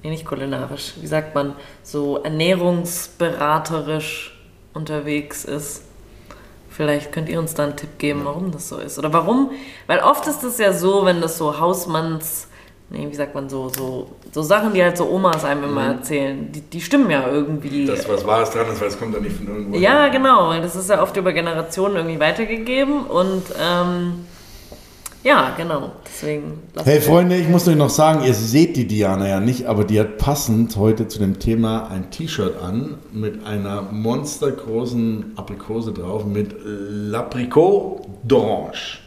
nee, 0.03 0.11
nicht 0.11 0.25
kulinarisch, 0.25 0.95
wie 1.01 1.07
sagt 1.07 1.35
man, 1.35 1.55
so 1.83 2.19
ernährungsberaterisch 2.19 4.41
unterwegs 4.73 5.45
ist, 5.45 5.83
vielleicht 6.71 7.13
könnt 7.13 7.29
ihr 7.29 7.39
uns 7.39 7.55
da 7.55 7.65
einen 7.65 7.77
Tipp 7.77 7.99
geben, 7.99 8.23
warum 8.25 8.51
das 8.51 8.69
so 8.69 8.79
ist. 8.79 8.99
Oder 8.99 9.13
warum, 9.13 9.51
weil 9.87 10.01
oft 10.01 10.27
ist 10.27 10.43
es 10.43 10.59
ja 10.59 10.73
so, 10.73 11.05
wenn 11.05 11.21
das 11.21 11.39
so 11.39 11.61
Hausmanns, 11.61 12.49
nee, 12.95 13.07
wie 13.11 13.15
sagt 13.15 13.35
man 13.35 13.49
so, 13.49 13.69
so, 13.69 14.09
so 14.33 14.43
Sachen, 14.43 14.73
die 14.73 14.83
halt 14.83 14.97
so 14.97 15.11
Omas 15.11 15.45
einem 15.45 15.65
immer 15.65 15.85
erzählen, 15.85 16.51
die, 16.51 16.61
die 16.61 16.81
stimmen 16.81 17.11
ja 17.11 17.29
irgendwie. 17.29 17.87
Das, 17.87 18.09
was 18.09 18.27
Wahres 18.27 18.51
dran 18.51 18.67
ist, 18.73 18.81
weil 18.81 18.89
es 18.89 18.99
kommt 18.99 19.15
ja 19.15 19.21
nicht 19.21 19.37
von 19.37 19.49
irgendwo. 19.49 19.77
Ja, 19.77 20.03
her. 20.03 20.11
genau, 20.11 20.49
weil 20.49 20.63
das 20.63 20.77
ist 20.77 20.89
ja 20.89 21.03
oft 21.03 21.17
über 21.17 21.33
Generationen 21.33 21.97
irgendwie 21.97 22.21
weitergegeben 22.21 23.05
und 23.05 23.43
ähm, 23.61 24.25
Ja, 25.25 25.55
genau. 25.57 25.93
Deswegen. 26.07 26.63
Hey 26.85 27.01
Freunde, 27.01 27.37
ich 27.37 27.49
muss 27.49 27.67
euch 27.67 27.77
noch 27.77 27.89
sagen, 27.89 28.25
ihr 28.25 28.35
seht 28.35 28.77
die 28.77 28.87
Diana 28.87 29.27
ja 29.27 29.41
nicht, 29.41 29.65
aber 29.65 29.85
die 29.85 29.99
hat 29.99 30.19
passend 30.19 30.77
heute 30.77 31.09
zu 31.09 31.19
dem 31.19 31.39
Thema 31.39 31.89
ein 31.91 32.11
T-Shirt 32.11 32.63
an 32.63 32.99
mit 33.11 33.47
einer 33.47 33.83
monstergroßen 33.91 35.33
Aprikose 35.37 35.95
drauf 35.95 36.27
mit 36.27 36.55
L'Apricot 36.55 38.03
d'Orange. 38.29 38.99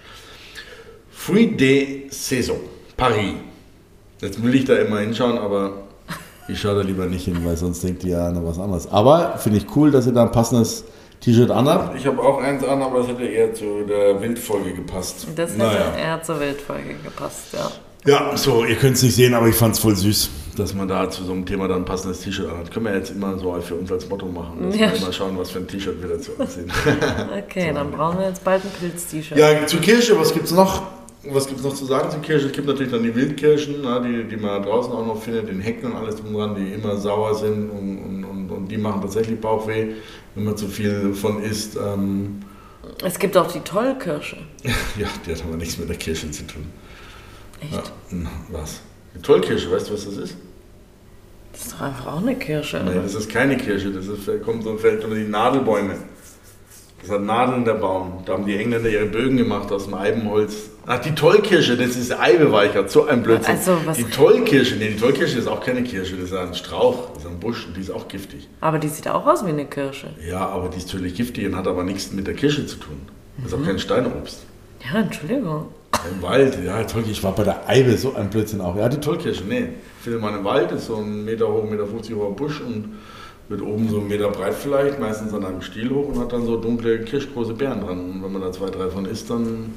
Fruit 1.12 1.60
de 1.60 2.10
Saison, 2.10 2.58
Paris. 2.96 3.36
Jetzt 4.22 4.42
will 4.44 4.56
ich 4.56 4.66
da 4.66 4.76
immer 4.76 5.00
hinschauen, 5.00 5.38
aber 5.38 5.74
ich 6.48 6.60
schaue 6.60 6.76
da 6.76 6.82
lieber 6.82 7.06
nicht 7.06 7.26
hin, 7.26 7.40
weil 7.44 7.56
sonst 7.56 7.84
denkt 7.84 8.04
ihr 8.04 8.18
ja 8.18 8.32
noch 8.32 8.46
was 8.46 8.58
anderes. 8.58 8.92
Aber 8.92 9.38
finde 9.38 9.60
ich 9.60 9.66
cool, 9.76 9.92
dass 9.92 10.08
ihr 10.08 10.14
da 10.14 10.24
ein 10.24 10.32
passendes 10.32 10.86
T-Shirt 11.20 11.52
anhabt. 11.52 11.96
Ich 11.98 12.06
habe 12.08 12.22
auch 12.22 12.42
eins 12.42 12.64
an, 12.64 12.82
aber 12.82 13.00
das 13.00 13.10
hätte 13.10 13.26
eher 13.26 13.54
zu 13.54 13.84
der 13.88 14.20
Wildfolge 14.22 14.74
gepasst. 14.74 15.28
Das 15.36 15.52
hätte 15.52 15.60
naja. 15.60 15.96
eher 15.96 16.24
zur 16.24 16.40
Wildfolge 16.40 16.96
gepasst, 17.04 17.54
ja. 17.54 17.72
Ja, 18.06 18.38
so, 18.38 18.64
ihr 18.64 18.76
könnt 18.76 18.96
es 18.96 19.04
nicht 19.04 19.16
sehen, 19.16 19.34
aber 19.34 19.48
ich 19.48 19.56
fand 19.56 19.76
es 19.76 19.82
voll 19.82 19.96
süß, 19.96 20.30
dass 20.56 20.74
man 20.74 20.88
da 20.88 21.10
zu 21.10 21.26
so 21.26 21.34
einem 21.34 21.46
Thema 21.46 21.68
dann 21.68 21.80
ein 21.80 21.86
passendes 21.86 22.22
T-Shirt 22.22 22.50
anhat. 22.50 22.72
Können 22.72 22.86
wir 22.86 22.96
jetzt 22.96 23.12
immer 23.12 23.38
so 23.38 23.60
für 23.60 23.76
uns 23.76 23.92
als 23.92 24.08
Motto 24.08 24.28
machen. 24.28 24.70
Dass 24.70 24.80
ja. 24.80 24.94
wir 24.94 25.02
mal 25.02 25.14
schauen, 25.14 25.38
was 25.38 25.52
für 25.52 25.60
ein 25.60 25.68
T-Shirt 25.68 26.02
wir 26.02 26.10
dazu 26.10 26.32
anziehen. 26.40 26.72
okay, 27.38 27.68
so. 27.68 27.74
dann 27.76 27.92
brauchen 27.92 28.20
wir 28.20 28.30
jetzt 28.30 28.44
bald 28.44 28.64
ein 28.64 28.72
Pilz-T-Shirt. 28.80 29.38
Ja, 29.38 29.68
zur 29.68 29.82
Kirche, 29.82 30.18
was 30.18 30.34
gibt 30.34 30.46
es 30.46 30.52
noch? 30.54 30.84
Was 31.34 31.48
gibt 31.48 31.60
es 31.60 31.66
noch 31.66 31.74
zu 31.74 31.86
sagen 31.86 32.10
zur 32.10 32.22
Kirsche? 32.22 32.48
Es 32.48 32.52
gibt 32.52 32.68
natürlich 32.68 32.92
dann 32.92 33.04
die 33.04 33.14
Wildkirschen, 33.14 33.76
na, 33.84 34.00
die, 34.00 34.24
die 34.24 34.38
man 34.38 34.62
draußen 34.64 34.92
auch 34.92 35.06
noch 35.06 35.22
findet, 35.22 35.50
den 35.50 35.62
Hecken 35.62 35.92
und 35.92 35.98
alles 35.98 36.16
drum 36.16 36.34
dran, 36.34 36.56
die 36.56 36.74
immer 36.74 36.98
sauer 36.98 37.36
sind 37.36 37.70
und, 37.70 37.98
und, 37.98 38.24
und, 38.24 38.52
und, 38.52 38.68
die 38.68 38.78
machen 38.78 39.02
tatsächlich 39.02 39.40
Bauchweh, 39.40 39.94
wenn 40.36 40.44
man 40.44 40.58
zu 40.58 40.68
viel 40.68 41.14
von 41.14 41.42
isst. 41.42 41.76
Ähm 41.76 42.42
es 43.04 43.20
gibt 43.20 43.36
auch 43.38 43.52
die 43.52 43.60
Tollkirsche. 43.60 44.38
ja, 44.64 45.08
die 45.26 45.32
hat 45.32 45.44
aber 45.44 45.58
nichts 45.58 45.78
mit 45.78 45.90
der 45.90 45.98
Kirsche 45.98 46.32
zu 46.32 46.46
tun. 46.48 46.66
Echt? 47.62 47.74
Ja, 47.74 48.18
was? 48.50 48.82
Die 49.16 49.22
Tollkirsche, 49.22 49.72
weißt 49.72 49.90
du, 49.90 49.94
was 49.94 50.06
das 50.06 50.18
ist? 50.18 50.38
Das 51.52 51.62
ist 51.62 51.74
doch 51.74 51.82
einfach 51.82 52.08
auch 52.08 52.22
eine 52.22 52.36
Kirsche. 52.36 52.82
Nein, 52.84 53.02
das 53.02 53.16
ist 53.16 53.30
keine 53.30 53.58
Kirsche, 53.58 53.92
das 53.92 54.08
ist, 54.08 54.44
kommt 54.44 54.64
so 54.64 54.78
fällt 54.78 55.04
unter 55.04 55.16
die 55.16 55.28
Nadelbäume. 55.28 55.96
Das 57.08 57.16
hat 57.16 57.26
Nadeln 57.26 57.64
der 57.64 57.76
Baum. 57.76 58.24
Da 58.26 58.34
haben 58.34 58.46
die 58.46 58.58
Engländer 58.58 58.90
ihre 58.90 59.06
Bögen 59.06 59.38
gemacht 59.38 59.72
aus 59.72 59.86
dem 59.86 59.94
Eibenholz. 59.94 60.72
Ach, 60.86 61.00
die 61.00 61.16
Tollkirsche, 61.16 61.78
das 61.78 61.96
ist 61.96 62.12
Eibeweichert, 62.12 62.92
so 62.92 63.06
ein 63.06 63.24
Blödsinn. 63.24 63.56
Also, 63.56 63.78
was 63.86 63.96
die 63.96 64.04
Tollkirsche, 64.04 64.76
nee, 64.76 64.90
die 64.90 64.98
Tollkirsche 64.98 65.40
ist 65.40 65.48
auch 65.48 65.62
keine 65.62 65.84
Kirsche, 65.84 66.18
das 66.18 66.32
ist 66.32 66.34
ein 66.36 66.54
Strauch, 66.54 67.12
das 67.14 67.24
ist 67.24 67.30
ein 67.30 67.40
Busch 67.40 67.66
und 67.66 67.78
die 67.78 67.82
ist 67.82 67.92
auch 67.92 68.10
giftig. 68.10 68.50
Aber 68.60 68.78
die 68.78 68.90
sieht 68.90 69.08
auch 69.08 69.26
aus 69.26 69.46
wie 69.46 69.50
eine 69.50 69.66
Kirsche. 69.66 70.08
Ja, 70.30 70.48
aber 70.48 70.68
die 70.68 70.78
ist 70.78 70.88
natürlich 70.88 71.16
giftig 71.16 71.46
und 71.46 71.56
hat 71.56 71.68
aber 71.68 71.86
nichts 71.86 72.12
mit 72.12 72.28
der 72.28 72.34
Kirsche 72.34 72.66
zu 72.66 72.76
tun. 72.76 72.98
Das 73.38 73.54
ist 73.54 73.58
mhm. 73.58 73.64
auch 73.64 73.68
kein 73.68 73.80
Steinobst. 73.80 74.46
Ja, 74.84 75.00
Entschuldigung. 75.00 75.68
Im 76.12 76.22
Wald, 76.22 76.58
ja, 76.66 76.84
Tollkirsche, 76.84 77.12
ich 77.12 77.24
war 77.24 77.34
bei 77.34 77.44
der 77.46 77.70
Eibe, 77.70 77.96
so 77.96 78.16
ein 78.16 78.30
Blödsinn 78.30 78.60
auch. 78.60 78.76
Ja, 78.76 78.90
die 78.90 79.00
Tollkirsche, 79.00 79.44
nee. 79.48 79.70
Findet 80.02 80.22
man 80.22 80.36
im 80.36 80.44
Wald, 80.44 80.74
ist 80.74 80.88
so 80.88 80.98
ein 80.98 81.24
Meter 81.24 81.48
hoch, 81.48 81.64
Meter 81.70 81.88
50 81.88 82.16
hoher 82.16 82.36
Busch 82.36 82.60
und 82.60 82.98
wird 83.50 83.62
oben 83.62 83.90
so 83.90 84.00
einen 84.00 84.08
Meter 84.08 84.30
breit 84.30 84.54
vielleicht, 84.54 85.00
meistens 85.00 85.34
an 85.34 85.46
einem 85.46 85.62
Stiel 85.62 85.90
hoch 85.90 86.10
und 86.10 86.20
hat 86.20 86.34
dann 86.34 86.46
so 86.46 86.58
dunkle, 86.58 87.00
kirschgroße 87.00 87.54
Beeren 87.54 87.82
dran. 87.82 88.00
Und 88.00 88.24
wenn 88.24 88.32
man 88.32 88.42
da 88.42 88.52
zwei, 88.52 88.70
drei 88.70 88.90
von 88.90 89.06
isst, 89.06 89.30
dann 89.30 89.74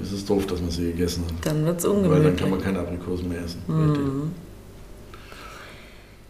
ist 0.00 0.12
es 0.12 0.24
doof, 0.24 0.46
dass 0.46 0.60
man 0.60 0.70
sie 0.70 0.92
gegessen 0.92 1.24
hat. 1.26 1.46
Dann 1.46 1.64
wird 1.64 1.78
es 1.78 1.84
ungemütlich. 1.86 2.18
Weil 2.18 2.24
dann 2.24 2.36
kann 2.36 2.50
man 2.50 2.60
keine 2.60 2.80
Aprikosen 2.80 3.28
mehr 3.28 3.42
essen. 3.42 3.62
Mhm. 3.66 4.32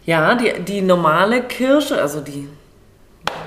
Ja, 0.05 0.35
die, 0.35 0.51
die 0.63 0.81
normale 0.81 1.43
Kirsche, 1.43 2.01
also 2.01 2.21
die, 2.21 2.47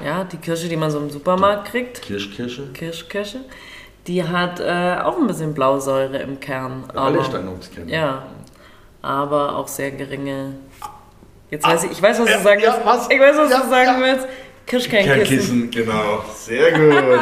ja, 0.04 0.24
die 0.24 0.36
Kirsche, 0.36 0.68
die 0.68 0.76
man 0.76 0.90
so 0.90 0.98
im 0.98 1.10
Supermarkt 1.10 1.68
kriegt. 1.68 2.02
Kirschkirsche. 2.02 2.68
Kirschkirsche. 2.72 3.40
Die 4.06 4.22
hat 4.22 4.60
äh, 4.60 4.98
auch 5.02 5.18
ein 5.18 5.26
bisschen 5.26 5.54
Blausäure 5.54 6.18
im 6.18 6.38
Kern. 6.38 6.84
Alle 6.94 7.24
Steinobstkerne. 7.24 7.90
Ja, 7.90 8.26
aber 9.00 9.56
auch 9.56 9.66
sehr 9.66 9.90
geringe 9.90 10.52
Jetzt 11.54 11.64
weiß 11.64 11.84
ich, 11.84 11.92
ich 11.92 12.02
weiß, 12.02 12.18
was 12.18 12.26
du 12.26 12.42
sagen 12.42 12.62
willst. 12.62 12.80
was? 12.84 13.08
Ich 13.08 13.20
weiß, 13.20 13.36
was 13.36 13.48
du 13.48 13.70
sagen 13.70 14.02
willst. 14.02 14.26
Kirschkernkissen. 14.66 15.70
genau. 15.70 16.24
Sehr 16.36 16.72
gut. 16.72 17.20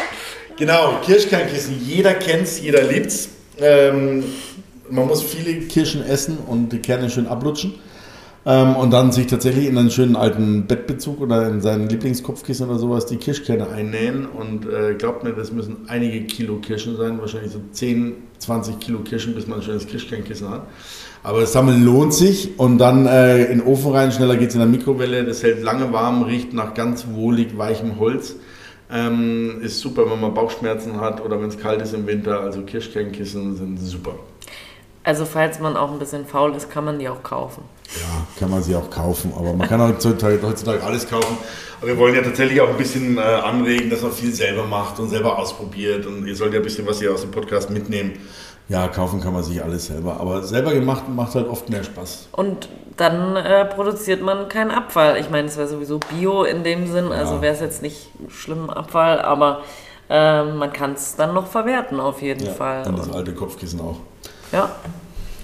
genau, 0.56 1.00
Kirschkernkissen. 1.04 1.78
Jeder 1.84 2.14
kennt 2.14 2.44
es, 2.44 2.62
jeder 2.62 2.82
liebt 2.82 3.08
es. 3.08 3.28
Ähm, 3.58 4.24
man 4.88 5.06
muss 5.06 5.22
viele 5.22 5.60
Kirschen 5.66 6.02
essen 6.02 6.38
und 6.38 6.70
die 6.70 6.78
Kerne 6.78 7.10
schön 7.10 7.26
ablutschen. 7.26 7.74
Ähm, 8.46 8.74
und 8.74 8.90
dann 8.90 9.12
sich 9.12 9.26
tatsächlich 9.26 9.66
in 9.66 9.76
einen 9.76 9.90
schönen 9.90 10.16
alten 10.16 10.66
Bettbezug 10.66 11.20
oder 11.20 11.46
in 11.48 11.60
seinen 11.60 11.86
Lieblingskopfkissen 11.86 12.70
oder 12.70 12.78
sowas 12.78 13.04
die 13.04 13.18
Kirschkerne 13.18 13.68
einnähen. 13.68 14.24
Und 14.24 14.64
äh, 14.64 14.94
glaubt 14.94 15.24
mir, 15.24 15.34
das 15.34 15.52
müssen 15.52 15.84
einige 15.88 16.22
Kilo 16.24 16.56
Kirschen 16.56 16.96
sein, 16.96 17.20
wahrscheinlich 17.20 17.52
so 17.52 17.60
10, 17.70 18.14
20 18.38 18.80
Kilo 18.80 19.00
Kirschen, 19.00 19.34
bis 19.34 19.46
man 19.46 19.58
ein 19.58 19.62
schönes 19.62 19.86
Kirschkernkissen 19.86 20.48
hat. 20.48 20.62
Aber 21.24 21.40
das 21.40 21.52
Sammeln 21.52 21.82
lohnt 21.82 22.12
sich 22.12 22.58
und 22.58 22.76
dann 22.76 23.06
äh, 23.06 23.44
in 23.44 23.60
den 23.60 23.66
Ofen 23.66 23.92
rein, 23.92 24.12
schneller 24.12 24.36
geht 24.36 24.50
es 24.50 24.54
in 24.54 24.60
der 24.60 24.68
Mikrowelle. 24.68 25.24
Das 25.24 25.42
hält 25.42 25.62
lange 25.62 25.90
warm, 25.90 26.22
riecht 26.22 26.52
nach 26.52 26.74
ganz 26.74 27.06
wohlig 27.10 27.56
weichem 27.56 27.98
Holz. 27.98 28.36
Ähm, 28.92 29.62
ist 29.62 29.80
super, 29.80 30.10
wenn 30.10 30.20
man 30.20 30.34
Bauchschmerzen 30.34 31.00
hat 31.00 31.24
oder 31.24 31.40
wenn 31.40 31.48
es 31.48 31.58
kalt 31.58 31.80
ist 31.80 31.94
im 31.94 32.06
Winter. 32.06 32.40
Also 32.40 32.60
Kirschkernkissen 32.60 33.56
sind 33.56 33.78
super. 33.78 34.16
Also 35.02 35.24
falls 35.24 35.58
man 35.60 35.78
auch 35.78 35.92
ein 35.92 35.98
bisschen 35.98 36.26
faul 36.26 36.54
ist, 36.54 36.70
kann 36.70 36.84
man 36.84 36.98
die 36.98 37.08
auch 37.08 37.22
kaufen. 37.22 37.62
Ja, 37.96 38.26
kann 38.38 38.50
man 38.50 38.62
sie 38.62 38.74
auch 38.74 38.90
kaufen, 38.90 39.32
aber 39.34 39.54
man 39.54 39.66
kann 39.66 39.80
heutzutage, 39.80 40.40
heutzutage 40.42 40.82
alles 40.82 41.08
kaufen. 41.08 41.38
Aber 41.78 41.88
wir 41.88 41.98
wollen 41.98 42.14
ja 42.14 42.22
tatsächlich 42.22 42.60
auch 42.60 42.68
ein 42.68 42.76
bisschen 42.76 43.16
äh, 43.16 43.20
anregen, 43.20 43.88
dass 43.88 44.02
man 44.02 44.12
viel 44.12 44.32
selber 44.32 44.64
macht 44.64 44.98
und 44.98 45.08
selber 45.08 45.38
ausprobiert. 45.38 46.04
Und 46.04 46.26
ihr 46.26 46.36
sollt 46.36 46.52
ja 46.52 46.60
ein 46.60 46.64
bisschen 46.64 46.86
was 46.86 46.98
hier 46.98 47.14
aus 47.14 47.22
dem 47.22 47.30
Podcast 47.30 47.70
mitnehmen. 47.70 48.12
Ja, 48.68 48.88
kaufen 48.88 49.20
kann 49.20 49.34
man 49.34 49.42
sich 49.42 49.62
alles 49.62 49.86
selber, 49.86 50.18
aber 50.18 50.42
selber 50.42 50.72
gemacht 50.72 51.04
macht 51.08 51.34
halt 51.34 51.48
oft 51.48 51.68
mehr 51.68 51.84
Spaß. 51.84 52.28
Und 52.32 52.68
dann 52.96 53.36
äh, 53.36 53.66
produziert 53.66 54.22
man 54.22 54.48
keinen 54.48 54.70
Abfall. 54.70 55.18
Ich 55.18 55.28
meine, 55.28 55.48
es 55.48 55.56
wäre 55.56 55.68
sowieso 55.68 55.98
Bio 55.98 56.44
in 56.44 56.64
dem 56.64 56.90
Sinn, 56.90 57.06
ja. 57.10 57.16
also 57.16 57.42
wäre 57.42 57.54
es 57.54 57.60
jetzt 57.60 57.82
nicht 57.82 58.08
schlimm 58.28 58.70
Abfall, 58.70 59.20
aber 59.20 59.62
äh, 60.08 60.44
man 60.44 60.72
kann 60.72 60.92
es 60.92 61.14
dann 61.16 61.34
noch 61.34 61.46
verwerten 61.46 62.00
auf 62.00 62.22
jeden 62.22 62.46
ja, 62.46 62.52
Fall. 62.52 62.86
Und 62.86 62.98
das 62.98 63.10
alte 63.10 63.34
Kopfkissen 63.34 63.80
auch. 63.80 63.96
Ja, 64.50 64.74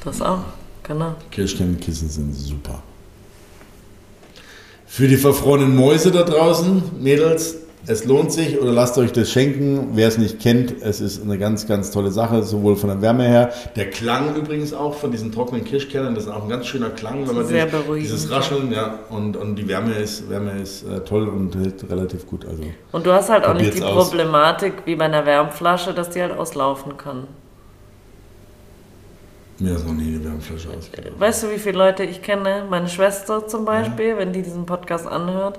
das 0.04 0.22
auch, 0.22 0.40
genau. 0.82 1.14
Kirschkernkissen 1.30 2.08
sind 2.08 2.32
super. 2.34 2.82
Für 4.86 5.06
die 5.06 5.16
verfrorenen 5.16 5.76
Mäuse 5.76 6.10
da 6.10 6.22
draußen, 6.22 6.82
Mädels, 7.00 7.59
es 7.86 8.04
lohnt 8.04 8.30
sich 8.30 8.60
oder 8.60 8.72
lasst 8.72 8.98
euch 8.98 9.12
das 9.12 9.30
schenken. 9.30 9.90
Wer 9.92 10.08
es 10.08 10.18
nicht 10.18 10.40
kennt, 10.40 10.74
es 10.82 11.00
ist 11.00 11.22
eine 11.22 11.38
ganz, 11.38 11.66
ganz 11.66 11.90
tolle 11.90 12.10
Sache, 12.10 12.42
sowohl 12.42 12.76
von 12.76 12.90
der 12.90 13.00
Wärme 13.00 13.24
her. 13.24 13.52
Der 13.74 13.88
Klang 13.88 14.36
übrigens 14.36 14.74
auch 14.74 14.94
von 14.94 15.10
diesen 15.10 15.32
trockenen 15.32 15.64
Kirschkernen, 15.64 16.14
das 16.14 16.24
ist 16.24 16.30
auch 16.30 16.42
ein 16.42 16.48
ganz 16.48 16.66
schöner 16.66 16.90
Klang, 16.90 17.26
wenn 17.26 17.34
man 17.34 17.46
Sehr 17.46 17.66
dieses, 17.66 17.96
dieses 17.96 18.30
Rascheln, 18.30 18.70
ja, 18.72 18.98
und, 19.08 19.36
und 19.36 19.56
die 19.56 19.66
Wärme 19.66 19.94
ist, 19.94 20.28
Wärme 20.28 20.60
ist 20.60 20.82
äh, 20.84 21.00
toll 21.00 21.28
und 21.28 21.56
hält 21.56 21.90
relativ 21.90 22.26
gut. 22.26 22.44
Also, 22.46 22.62
und 22.92 23.06
du 23.06 23.12
hast 23.12 23.30
halt 23.30 23.46
auch 23.46 23.54
nicht 23.54 23.74
die 23.74 23.82
aus. 23.82 24.08
Problematik 24.08 24.74
wie 24.84 24.96
bei 24.96 25.06
einer 25.06 25.24
Wärmflasche, 25.24 25.94
dass 25.94 26.10
die 26.10 26.20
halt 26.20 26.36
auslaufen 26.36 26.96
kann. 26.96 27.26
Mir 29.58 29.74
ist 29.74 29.86
noch 29.86 29.94
nie 29.94 30.14
eine 30.14 30.24
Wärmflasche 30.24 30.68
ausgelaufen. 30.68 31.20
Weißt 31.20 31.42
du, 31.42 31.50
wie 31.50 31.58
viele 31.58 31.78
Leute 31.78 32.02
ich 32.02 32.22
kenne? 32.22 32.64
Meine 32.68 32.88
Schwester 32.88 33.46
zum 33.46 33.64
Beispiel, 33.64 34.08
ja. 34.08 34.18
wenn 34.18 34.32
die 34.32 34.42
diesen 34.42 34.64
Podcast 34.64 35.06
anhört 35.06 35.58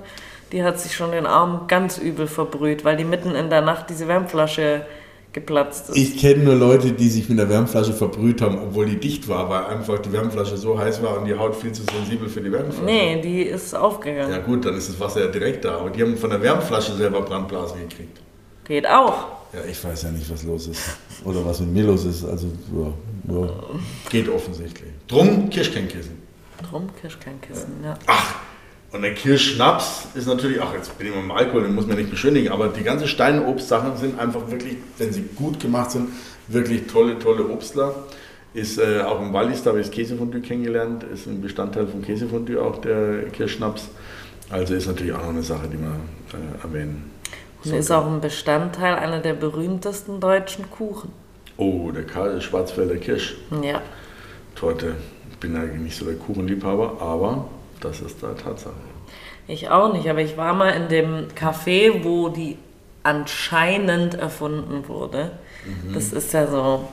die 0.52 0.62
hat 0.62 0.78
sich 0.78 0.94
schon 0.94 1.12
den 1.12 1.26
Arm 1.26 1.66
ganz 1.66 1.98
übel 1.98 2.26
verbrüht, 2.26 2.84
weil 2.84 2.96
die 2.96 3.04
mitten 3.04 3.34
in 3.34 3.50
der 3.50 3.62
Nacht 3.62 3.88
diese 3.88 4.06
Wärmflasche 4.06 4.86
geplatzt 5.32 5.88
ist. 5.88 5.96
Ich 5.96 6.18
kenne 6.18 6.44
nur 6.44 6.54
Leute, 6.54 6.92
die 6.92 7.08
sich 7.08 7.28
mit 7.28 7.38
der 7.38 7.48
Wärmflasche 7.48 7.94
verbrüht 7.94 8.42
haben, 8.42 8.58
obwohl 8.58 8.84
die 8.84 9.00
dicht 9.00 9.28
war, 9.28 9.48
weil 9.48 9.64
einfach 9.64 9.98
die 9.98 10.12
Wärmflasche 10.12 10.58
so 10.58 10.78
heiß 10.78 11.02
war 11.02 11.18
und 11.18 11.24
die 11.24 11.34
Haut 11.34 11.56
viel 11.56 11.72
zu 11.72 11.82
sensibel 11.84 12.28
für 12.28 12.42
die 12.42 12.52
Wärmflasche. 12.52 12.84
Nee, 12.84 13.20
die 13.22 13.42
ist 13.42 13.74
aufgegangen. 13.74 14.30
Ja 14.30 14.38
gut, 14.38 14.64
dann 14.66 14.76
ist 14.76 14.90
das 14.90 15.00
Wasser 15.00 15.24
ja 15.24 15.26
direkt 15.28 15.64
da. 15.64 15.78
Aber 15.78 15.90
die 15.90 16.02
haben 16.02 16.16
von 16.16 16.28
der 16.28 16.42
Wärmflasche 16.42 16.92
selber 16.94 17.22
Brandblasen 17.22 17.88
gekriegt. 17.88 18.20
Geht 18.64 18.86
auch. 18.86 19.26
Ja, 19.54 19.60
ich 19.68 19.82
weiß 19.82 20.02
ja 20.02 20.10
nicht, 20.10 20.30
was 20.30 20.44
los 20.44 20.66
ist. 20.66 20.82
Oder 21.24 21.44
was 21.44 21.60
mit 21.60 21.72
mir 21.72 21.84
los 21.84 22.04
ist. 22.04 22.24
Also, 22.24 22.48
ja, 22.74 23.34
ja. 23.34 23.48
geht 24.10 24.28
offensichtlich. 24.28 24.90
Drum 25.08 25.48
Kirschkernkissen. 25.48 26.20
Drum 26.70 26.88
Kirschkernkissen, 27.00 27.82
ja. 27.82 27.98
Ach, 28.06 28.34
und 28.92 29.00
der 29.00 29.14
Kirschschnaps 29.14 30.08
ist 30.14 30.26
natürlich, 30.26 30.60
ach, 30.60 30.74
jetzt 30.74 30.98
bin 30.98 31.06
ich 31.06 31.14
mal 31.14 31.22
im 31.22 31.30
Alkohol, 31.30 31.62
den 31.62 31.74
muss 31.74 31.86
man 31.86 31.96
nicht 31.96 32.10
beschönigen, 32.10 32.52
aber 32.52 32.68
die 32.68 32.82
ganzen 32.82 33.08
Steinobstsachen 33.08 33.96
sind 33.96 34.20
einfach 34.20 34.50
wirklich, 34.50 34.76
wenn 34.98 35.12
sie 35.12 35.22
gut 35.34 35.58
gemacht 35.60 35.92
sind, 35.92 36.10
wirklich 36.48 36.86
tolle, 36.86 37.18
tolle 37.18 37.48
Obstler. 37.48 37.94
Ist 38.52 38.78
äh, 38.78 39.00
auch 39.00 39.22
im 39.22 39.32
Wallis, 39.32 39.62
da 39.62 39.70
habe 39.70 39.80
ich 39.80 39.86
das 39.86 39.94
Käsefondue 39.94 40.42
kennengelernt, 40.42 41.04
ist 41.04 41.26
ein 41.26 41.40
Bestandteil 41.40 41.86
vom 41.86 42.02
Käsefondue 42.02 42.62
auch 42.62 42.82
der 42.82 43.30
Kirschschnaps. 43.30 43.88
Also 44.50 44.74
ist 44.74 44.86
natürlich 44.86 45.14
auch 45.14 45.22
noch 45.22 45.30
eine 45.30 45.42
Sache, 45.42 45.68
die 45.72 45.78
man 45.78 45.94
äh, 45.94 46.62
erwähnen 46.62 47.10
Und 47.64 47.72
ist 47.72 47.90
auch 47.90 48.06
ein 48.06 48.20
Bestandteil 48.20 48.96
einer 48.96 49.20
der 49.20 49.32
berühmtesten 49.32 50.20
deutschen 50.20 50.70
Kuchen. 50.70 51.10
Oh, 51.56 51.90
der 51.92 52.04
Karl 52.04 52.42
Schwarzwälder 52.42 52.96
Kirsch. 52.96 53.36
Ja. 53.62 53.80
Torte. 54.54 54.96
Ich 55.30 55.38
bin 55.38 55.56
eigentlich 55.56 55.80
nicht 55.80 55.96
so 55.96 56.04
der 56.04 56.16
Kuchenliebhaber, 56.16 57.00
aber 57.00 57.46
das 57.80 58.00
ist 58.02 58.22
da 58.22 58.34
Tatsache. 58.34 58.91
Ich 59.48 59.68
auch 59.68 59.92
nicht, 59.92 60.08
aber 60.08 60.20
ich 60.20 60.36
war 60.36 60.54
mal 60.54 60.70
in 60.70 60.88
dem 60.88 61.28
Café, 61.38 62.04
wo 62.04 62.28
die 62.28 62.56
anscheinend 63.02 64.14
erfunden 64.14 64.88
wurde. 64.88 65.32
Das 65.92 66.12
ist 66.12 66.32
ja 66.32 66.46
so, 66.46 66.88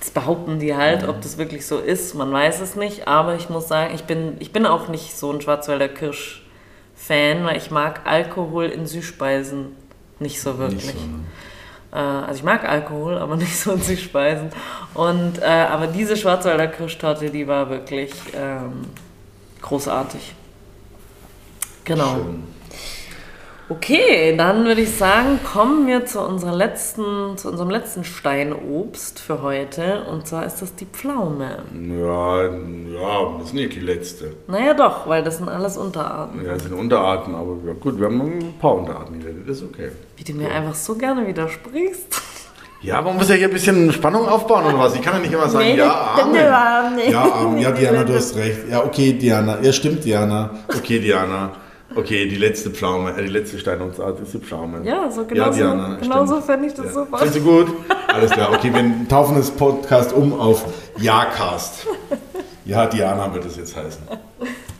das 0.00 0.10
behaupten 0.10 0.58
die 0.58 0.74
halt, 0.74 1.08
ob 1.08 1.22
das 1.22 1.38
wirklich 1.38 1.66
so 1.66 1.78
ist, 1.78 2.14
man 2.14 2.32
weiß 2.32 2.60
es 2.60 2.76
nicht. 2.76 3.08
Aber 3.08 3.34
ich 3.36 3.48
muss 3.48 3.68
sagen, 3.68 3.94
ich 3.94 4.04
bin, 4.04 4.36
ich 4.38 4.52
bin 4.52 4.66
auch 4.66 4.88
nicht 4.88 5.16
so 5.16 5.30
ein 5.32 5.40
Schwarzwälder 5.40 5.88
Kirsch-Fan, 5.88 7.44
weil 7.44 7.56
ich 7.56 7.70
mag 7.70 8.02
Alkohol 8.04 8.66
in 8.66 8.86
Süßspeisen 8.86 9.76
nicht 10.18 10.40
so 10.40 10.58
wirklich. 10.58 10.86
Nicht 10.86 10.98
so, 10.98 11.06
ne? 11.06 11.24
Äh, 11.92 12.26
also 12.26 12.38
ich 12.38 12.44
mag 12.44 12.68
Alkohol, 12.68 13.16
aber 13.16 13.36
nicht 13.38 13.56
so 13.58 13.72
in 13.72 13.80
Süßspeisen. 13.80 14.50
Und, 14.94 15.40
äh, 15.40 15.44
aber 15.44 15.86
diese 15.86 16.16
Schwarzwälder 16.16 16.66
Kirschtorte, 16.66 17.30
die 17.30 17.46
war 17.46 17.70
wirklich 17.70 18.12
ähm, 18.34 18.86
großartig. 19.62 20.34
Genau. 21.84 22.14
Schön. 22.14 22.54
Okay, 23.70 24.36
dann 24.36 24.66
würde 24.66 24.82
ich 24.82 24.94
sagen, 24.94 25.40
kommen 25.42 25.86
wir 25.86 26.04
zu, 26.04 26.20
unserer 26.20 26.54
letzten, 26.54 27.38
zu 27.38 27.48
unserem 27.48 27.70
letzten 27.70 28.04
Steinobst 28.04 29.18
für 29.20 29.40
heute. 29.40 30.04
Und 30.10 30.26
zwar 30.26 30.44
ist 30.44 30.60
das 30.60 30.74
die 30.74 30.84
Pflaume. 30.84 31.60
Ja, 31.72 32.42
ja, 32.44 33.38
das 33.38 33.46
ist 33.48 33.54
nicht 33.54 33.74
die 33.74 33.80
letzte. 33.80 34.34
Naja 34.48 34.74
doch, 34.74 35.08
weil 35.08 35.22
das 35.24 35.38
sind 35.38 35.48
alles 35.48 35.78
Unterarten. 35.78 36.44
Ja, 36.44 36.52
das 36.52 36.64
sind 36.64 36.74
Unterarten, 36.74 37.34
aber 37.34 37.56
ja, 37.66 37.72
gut, 37.72 37.98
wir 37.98 38.06
haben 38.06 38.20
ein 38.20 38.54
paar 38.60 38.74
Unterarten 38.74 39.18
geredet, 39.20 39.48
das 39.48 39.56
ist 39.56 39.64
okay. 39.64 39.92
Wie 40.18 40.24
du 40.24 40.34
mir 40.34 40.50
einfach 40.50 40.74
so 40.74 40.94
gerne 40.96 41.26
widersprichst. 41.26 42.20
Ja, 42.82 43.00
man 43.00 43.16
muss 43.16 43.30
ja 43.30 43.36
hier 43.36 43.48
ein 43.48 43.52
bisschen 43.54 43.90
Spannung 43.92 44.28
aufbauen 44.28 44.66
oder 44.66 44.78
was? 44.78 44.94
Ich 44.94 45.00
kann 45.00 45.14
ja 45.14 45.20
nicht 45.20 45.32
immer 45.32 45.48
sagen, 45.48 45.64
Nee, 45.64 45.78
ja, 45.78 46.16
Amen. 46.20 46.96
nee. 46.96 47.10
Ja, 47.10 47.40
ähm, 47.42 47.56
ja, 47.56 47.70
Diana, 47.70 48.04
du 48.04 48.14
hast 48.14 48.36
recht. 48.36 48.58
Ja, 48.70 48.84
okay, 48.84 49.14
Diana. 49.14 49.58
Ja, 49.62 49.72
stimmt, 49.72 50.04
Diana. 50.04 50.50
Okay, 50.68 50.98
Diana. 50.98 51.52
Okay, 51.96 52.28
die 52.28 52.36
letzte 52.36 52.70
Pflaume, 52.70 53.10
äh, 53.16 53.22
die 53.22 53.28
letzte 53.28 53.58
Steinungsart 53.58 54.18
ist 54.20 54.34
die 54.34 54.38
Pflaume. 54.38 54.80
Ja, 54.84 55.10
so 55.10 55.24
genau, 55.24 55.46
so, 55.52 55.58
Diana, 55.58 55.96
genau 56.00 56.26
so 56.26 56.40
fände 56.40 56.66
ich 56.66 56.74
das 56.74 56.86
Ja. 56.86 56.92
super. 56.92 57.18
Findest 57.18 57.38
du 57.38 57.42
gut? 57.42 57.68
Alles 58.12 58.30
klar, 58.32 58.52
okay, 58.52 58.72
wir 58.74 59.08
taufen 59.08 59.36
das 59.36 59.50
Podcast 59.50 60.12
um 60.12 60.32
auf 60.38 60.64
Ja-Cast. 60.98 61.86
Ja, 62.64 62.86
Diana 62.86 63.32
wird 63.32 63.44
es 63.44 63.56
jetzt 63.56 63.76
heißen. 63.76 64.02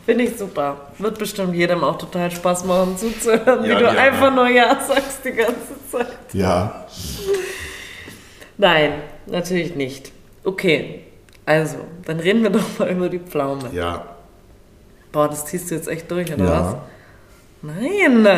Finde 0.06 0.24
ich 0.24 0.36
super. 0.38 0.76
Wird 0.98 1.18
bestimmt 1.18 1.54
jedem 1.54 1.82
auch 1.84 1.96
total 1.98 2.30
Spaß 2.30 2.64
machen 2.64 2.96
zuzuhören, 2.98 3.62
wie 3.64 3.68
Ja, 3.68 3.74
du 3.74 3.80
Diana. 3.84 3.98
einfach 4.00 4.34
nur 4.34 4.48
Ja 4.48 4.78
sagst 4.80 5.24
die 5.24 5.32
ganze 5.32 5.54
Zeit. 5.90 6.08
Ja. 6.32 6.86
Nein, 8.58 8.92
natürlich 9.26 9.74
nicht. 9.74 10.12
Okay, 10.44 11.00
also, 11.46 11.76
dann 12.06 12.20
reden 12.20 12.42
wir 12.42 12.50
doch 12.50 12.78
mal 12.78 12.90
über 12.90 13.08
die 13.08 13.18
Pflaume. 13.18 13.70
Ja. 13.72 14.04
Boah, 15.12 15.28
das 15.28 15.46
ziehst 15.46 15.70
du 15.70 15.74
jetzt 15.74 15.88
echt 15.88 16.10
durch, 16.10 16.32
oder 16.32 16.48
was? 16.48 16.76
Nein, 17.64 18.28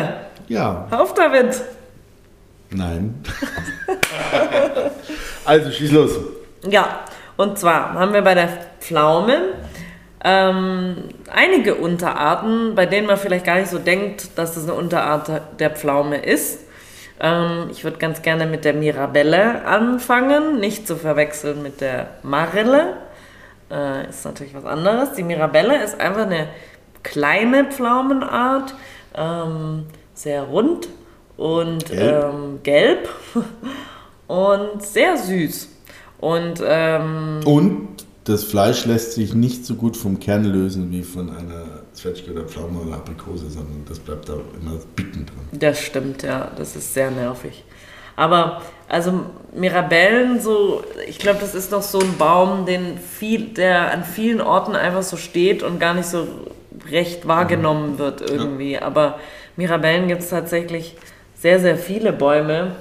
Ja. 0.47 0.87
auf 0.89 1.13
damit. 1.13 1.61
Nein. 2.69 3.23
Also, 5.45 5.71
schieß 5.71 5.91
los. 5.93 6.11
Ja, 6.69 6.99
und 7.37 7.57
zwar 7.57 7.93
haben 7.93 8.11
wir 8.13 8.21
bei 8.21 8.35
der 8.35 8.49
Pflaume 8.81 9.53
ähm, 10.23 10.95
einige 11.33 11.75
Unterarten, 11.75 12.75
bei 12.75 12.85
denen 12.85 13.07
man 13.07 13.15
vielleicht 13.15 13.45
gar 13.45 13.55
nicht 13.55 13.69
so 13.69 13.79
denkt, 13.79 14.37
dass 14.37 14.55
das 14.55 14.63
eine 14.63 14.73
Unterart 14.73 15.31
der 15.59 15.69
Pflaume 15.69 16.17
ist. 16.17 16.59
Ähm, 17.21 17.69
ich 17.71 17.85
würde 17.85 17.97
ganz 17.97 18.21
gerne 18.21 18.45
mit 18.45 18.65
der 18.65 18.73
Mirabelle 18.73 19.65
anfangen, 19.65 20.59
nicht 20.59 20.85
zu 20.85 20.97
verwechseln 20.97 21.63
mit 21.63 21.79
der 21.79 22.07
Marille. 22.23 22.95
Äh, 23.71 24.09
ist 24.09 24.25
natürlich 24.25 24.53
was 24.53 24.65
anderes. 24.65 25.13
Die 25.13 25.23
Mirabelle 25.23 25.81
ist 25.81 25.99
einfach 26.01 26.23
eine 26.23 26.49
kleine 27.03 27.63
Pflaumenart, 27.65 28.73
ähm, 29.17 29.83
sehr 30.13 30.43
rund 30.43 30.87
und 31.37 31.85
Gelb. 31.87 32.33
ähm, 32.33 32.59
gelb 32.63 33.09
und 34.27 34.81
sehr 34.81 35.17
süß. 35.17 35.69
Und 36.19 36.61
ähm, 36.65 37.39
Und 37.45 37.87
das 38.23 38.43
Fleisch 38.43 38.85
lässt 38.85 39.13
sich 39.13 39.33
nicht 39.33 39.65
so 39.65 39.75
gut 39.75 39.95
vom 39.95 40.19
Kern 40.19 40.43
lösen 40.43 40.91
wie 40.91 41.03
von 41.03 41.29
einer 41.29 41.65
Zwetschge 41.93 42.31
oder 42.31 42.43
Pflaume 42.43 42.81
oder 42.81 42.95
Aprikose, 42.95 43.49
sondern 43.49 43.85
das 43.87 43.99
bleibt 43.99 44.27
da 44.27 44.33
immer 44.33 44.77
bicken 44.95 45.25
drin. 45.25 45.59
Das 45.59 45.79
stimmt, 45.79 46.23
ja. 46.23 46.51
Das 46.57 46.75
ist 46.75 46.93
sehr 46.93 47.09
nervig. 47.11 47.63
Aber, 48.17 48.63
also 48.89 49.21
Mirabellen, 49.53 50.41
so, 50.41 50.83
ich 51.07 51.19
glaube, 51.19 51.39
das 51.39 51.53
ist 51.55 51.71
noch 51.71 51.83
so 51.83 51.99
ein 51.99 52.17
Baum, 52.17 52.65
den 52.65 52.97
viel, 52.97 53.49
der 53.53 53.91
an 53.93 54.03
vielen 54.03 54.41
Orten 54.41 54.75
einfach 54.75 55.03
so 55.03 55.17
steht 55.17 55.61
und 55.61 55.79
gar 55.79 55.93
nicht 55.93 56.07
so 56.07 56.27
recht 56.91 57.27
wahrgenommen 57.27 57.97
wird 57.99 58.21
irgendwie. 58.21 58.79
Aber 58.79 59.19
Mirabellen 59.55 60.07
gibt 60.07 60.21
es 60.21 60.29
tatsächlich 60.29 60.95
sehr, 61.35 61.59
sehr 61.59 61.77
viele 61.77 62.13
Bäume. 62.13 62.75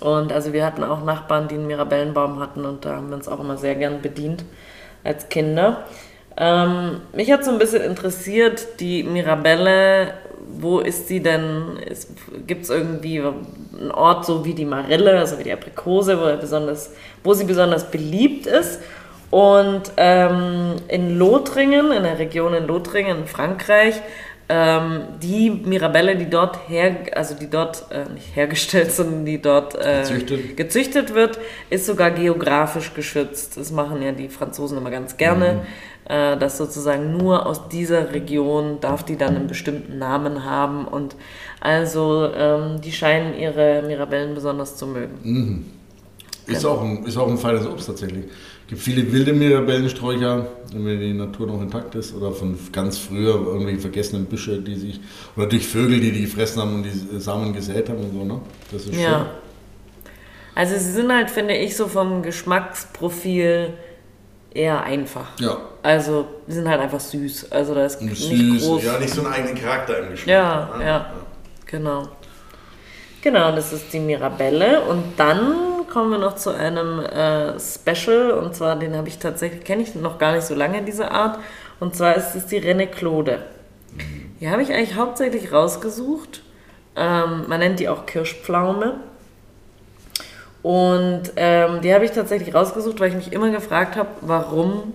Und 0.00 0.32
also 0.32 0.52
wir 0.52 0.64
hatten 0.64 0.84
auch 0.84 1.04
Nachbarn, 1.04 1.48
die 1.48 1.54
einen 1.54 1.66
Mirabellenbaum 1.66 2.40
hatten 2.40 2.64
und 2.64 2.84
da 2.84 2.96
haben 2.96 3.08
wir 3.08 3.16
uns 3.16 3.28
auch 3.28 3.40
immer 3.40 3.56
sehr 3.56 3.74
gern 3.74 4.02
bedient 4.02 4.44
als 5.02 5.28
Kinder. 5.28 5.84
Ähm, 6.36 7.00
mich 7.12 7.32
hat 7.32 7.44
so 7.44 7.50
ein 7.50 7.58
bisschen 7.58 7.82
interessiert, 7.82 8.80
die 8.80 9.02
Mirabelle, 9.02 10.14
wo 10.60 10.78
ist 10.78 11.08
sie 11.08 11.20
denn? 11.20 11.78
Gibt 12.46 12.64
es 12.64 12.70
irgendwie 12.70 13.20
einen 13.20 13.90
Ort 13.90 14.24
so 14.24 14.44
wie 14.44 14.54
die 14.54 14.64
Marille, 14.64 15.18
also 15.18 15.38
wie 15.38 15.44
die 15.44 15.52
Aprikose, 15.52 16.20
wo, 16.20 16.24
er 16.24 16.36
besonders, 16.36 16.92
wo 17.24 17.34
sie 17.34 17.44
besonders 17.44 17.90
beliebt 17.90 18.46
ist? 18.46 18.80
Und 19.30 19.92
ähm, 19.96 20.76
in 20.88 21.18
Lothringen, 21.18 21.92
in 21.92 22.02
der 22.02 22.18
Region 22.18 22.54
in 22.54 22.66
Lothringen 22.66 23.18
in 23.18 23.26
Frankreich, 23.26 24.00
ähm, 24.50 25.02
die 25.22 25.50
Mirabelle, 25.50 26.16
die 26.16 26.30
dort 26.30 26.68
her, 26.68 26.96
also 27.14 27.34
die 27.34 27.50
dort 27.50 27.84
äh, 27.90 28.08
nicht 28.10 28.34
hergestellt, 28.34 28.92
sondern 28.92 29.26
die 29.26 29.40
dort 29.40 29.74
äh, 29.74 30.00
Gezüchtet. 30.00 30.56
gezüchtet 30.56 31.14
wird, 31.14 31.38
ist 31.68 31.84
sogar 31.84 32.10
geografisch 32.10 32.94
geschützt. 32.94 33.58
Das 33.58 33.70
machen 33.70 34.00
ja 34.00 34.12
die 34.12 34.30
Franzosen 34.30 34.78
immer 34.78 34.90
ganz 34.90 35.18
gerne, 35.18 35.66
äh, 36.08 36.38
dass 36.38 36.56
sozusagen 36.56 37.18
nur 37.18 37.44
aus 37.44 37.68
dieser 37.68 38.14
Region 38.14 38.80
darf 38.80 39.04
die 39.04 39.16
dann 39.16 39.36
einen 39.36 39.46
bestimmten 39.48 39.98
Namen 39.98 40.46
haben 40.46 40.88
und 40.88 41.14
also 41.60 42.30
ähm, 42.34 42.80
die 42.80 42.92
scheinen 42.92 43.38
ihre 43.38 43.82
Mirabellen 43.86 44.34
besonders 44.34 44.76
zu 44.76 44.86
mögen. 44.86 45.74
Ist, 46.46 46.64
auch 46.64 46.80
ein, 46.80 47.04
ist 47.04 47.18
auch 47.18 47.28
ein 47.28 47.36
feines 47.36 47.66
Obst 47.66 47.88
tatsächlich. 47.88 48.24
Es 48.68 48.72
gibt 48.72 48.82
viele 48.82 49.10
wilde 49.10 49.32
Mirabellensträucher, 49.32 50.46
wenn 50.74 51.00
die 51.00 51.14
Natur 51.14 51.46
noch 51.46 51.62
intakt 51.62 51.94
ist, 51.94 52.14
oder 52.14 52.32
von 52.32 52.58
ganz 52.70 52.98
früher 52.98 53.34
irgendwelche 53.34 53.80
vergessenen 53.80 54.26
Büsche, 54.26 54.60
die 54.60 54.74
sich, 54.74 55.00
oder 55.36 55.46
durch 55.46 55.66
Vögel, 55.66 55.98
die 56.00 56.12
die 56.12 56.20
gefressen 56.20 56.60
haben 56.60 56.74
und 56.74 56.82
die 56.82 57.18
Samen 57.18 57.54
gesät 57.54 57.88
haben 57.88 58.00
und 58.00 58.12
so, 58.12 58.24
ne? 58.26 58.40
Das 58.70 58.84
ist 58.84 58.94
Ja. 58.94 59.30
Also 60.54 60.74
sie 60.76 60.92
sind 60.92 61.10
halt, 61.10 61.30
finde 61.30 61.54
ich, 61.56 61.74
so 61.78 61.86
vom 61.86 62.22
Geschmacksprofil 62.22 63.72
eher 64.52 64.82
einfach. 64.82 65.38
schön. 65.38 65.46
Ja. 65.46 65.56
Also 65.82 66.26
die 66.46 66.52
sind 66.52 66.68
halt 66.68 66.82
einfach 66.82 67.00
süß. 67.00 67.50
Also 67.50 67.74
da 67.74 67.86
ist 67.86 68.02
Und 68.02 68.10
nicht 68.10 68.22
süß, 68.22 68.66
groß. 68.66 68.84
Ja, 68.84 68.98
nicht 68.98 69.14
so 69.14 69.22
einen 69.22 69.32
eigenen 69.32 69.54
Charakter 69.54 69.98
im 70.00 70.10
Geschmack. 70.10 70.28
Ja, 70.28 70.74
ne? 70.76 70.84
ja, 70.84 71.12
genau. 71.64 72.08
Genau, 73.22 73.50
das 73.56 73.72
ist 73.72 73.90
die 73.94 74.00
Mirabelle. 74.00 74.82
Und 74.82 75.04
dann 75.16 75.54
kommen 75.88 76.10
wir 76.10 76.18
noch 76.18 76.36
zu 76.36 76.50
einem 76.50 77.00
äh, 77.00 77.58
Special. 77.58 78.32
Und 78.32 78.54
zwar, 78.54 78.76
den 78.76 78.96
habe 78.96 79.08
ich 79.08 79.18
tatsächlich, 79.18 79.64
kenne 79.64 79.82
ich 79.82 79.94
noch 79.94 80.18
gar 80.18 80.32
nicht 80.32 80.46
so 80.46 80.54
lange, 80.54 80.82
diese 80.82 81.10
Art. 81.10 81.38
Und 81.80 81.94
zwar 81.94 82.16
ist 82.16 82.34
es 82.34 82.46
die 82.46 82.60
René 82.60 82.86
Claude. 82.86 83.42
Die 84.40 84.48
habe 84.48 84.62
ich 84.62 84.72
eigentlich 84.72 84.94
hauptsächlich 84.94 85.52
rausgesucht. 85.52 86.42
Ähm, 86.96 87.44
man 87.48 87.60
nennt 87.60 87.80
die 87.80 87.88
auch 87.88 88.06
Kirschpflaume. 88.06 89.00
Und 90.62 91.32
ähm, 91.36 91.80
die 91.82 91.94
habe 91.94 92.04
ich 92.04 92.10
tatsächlich 92.12 92.54
rausgesucht, 92.54 93.00
weil 93.00 93.10
ich 93.10 93.14
mich 93.14 93.32
immer 93.32 93.50
gefragt 93.50 93.96
habe, 93.96 94.10
warum 94.20 94.92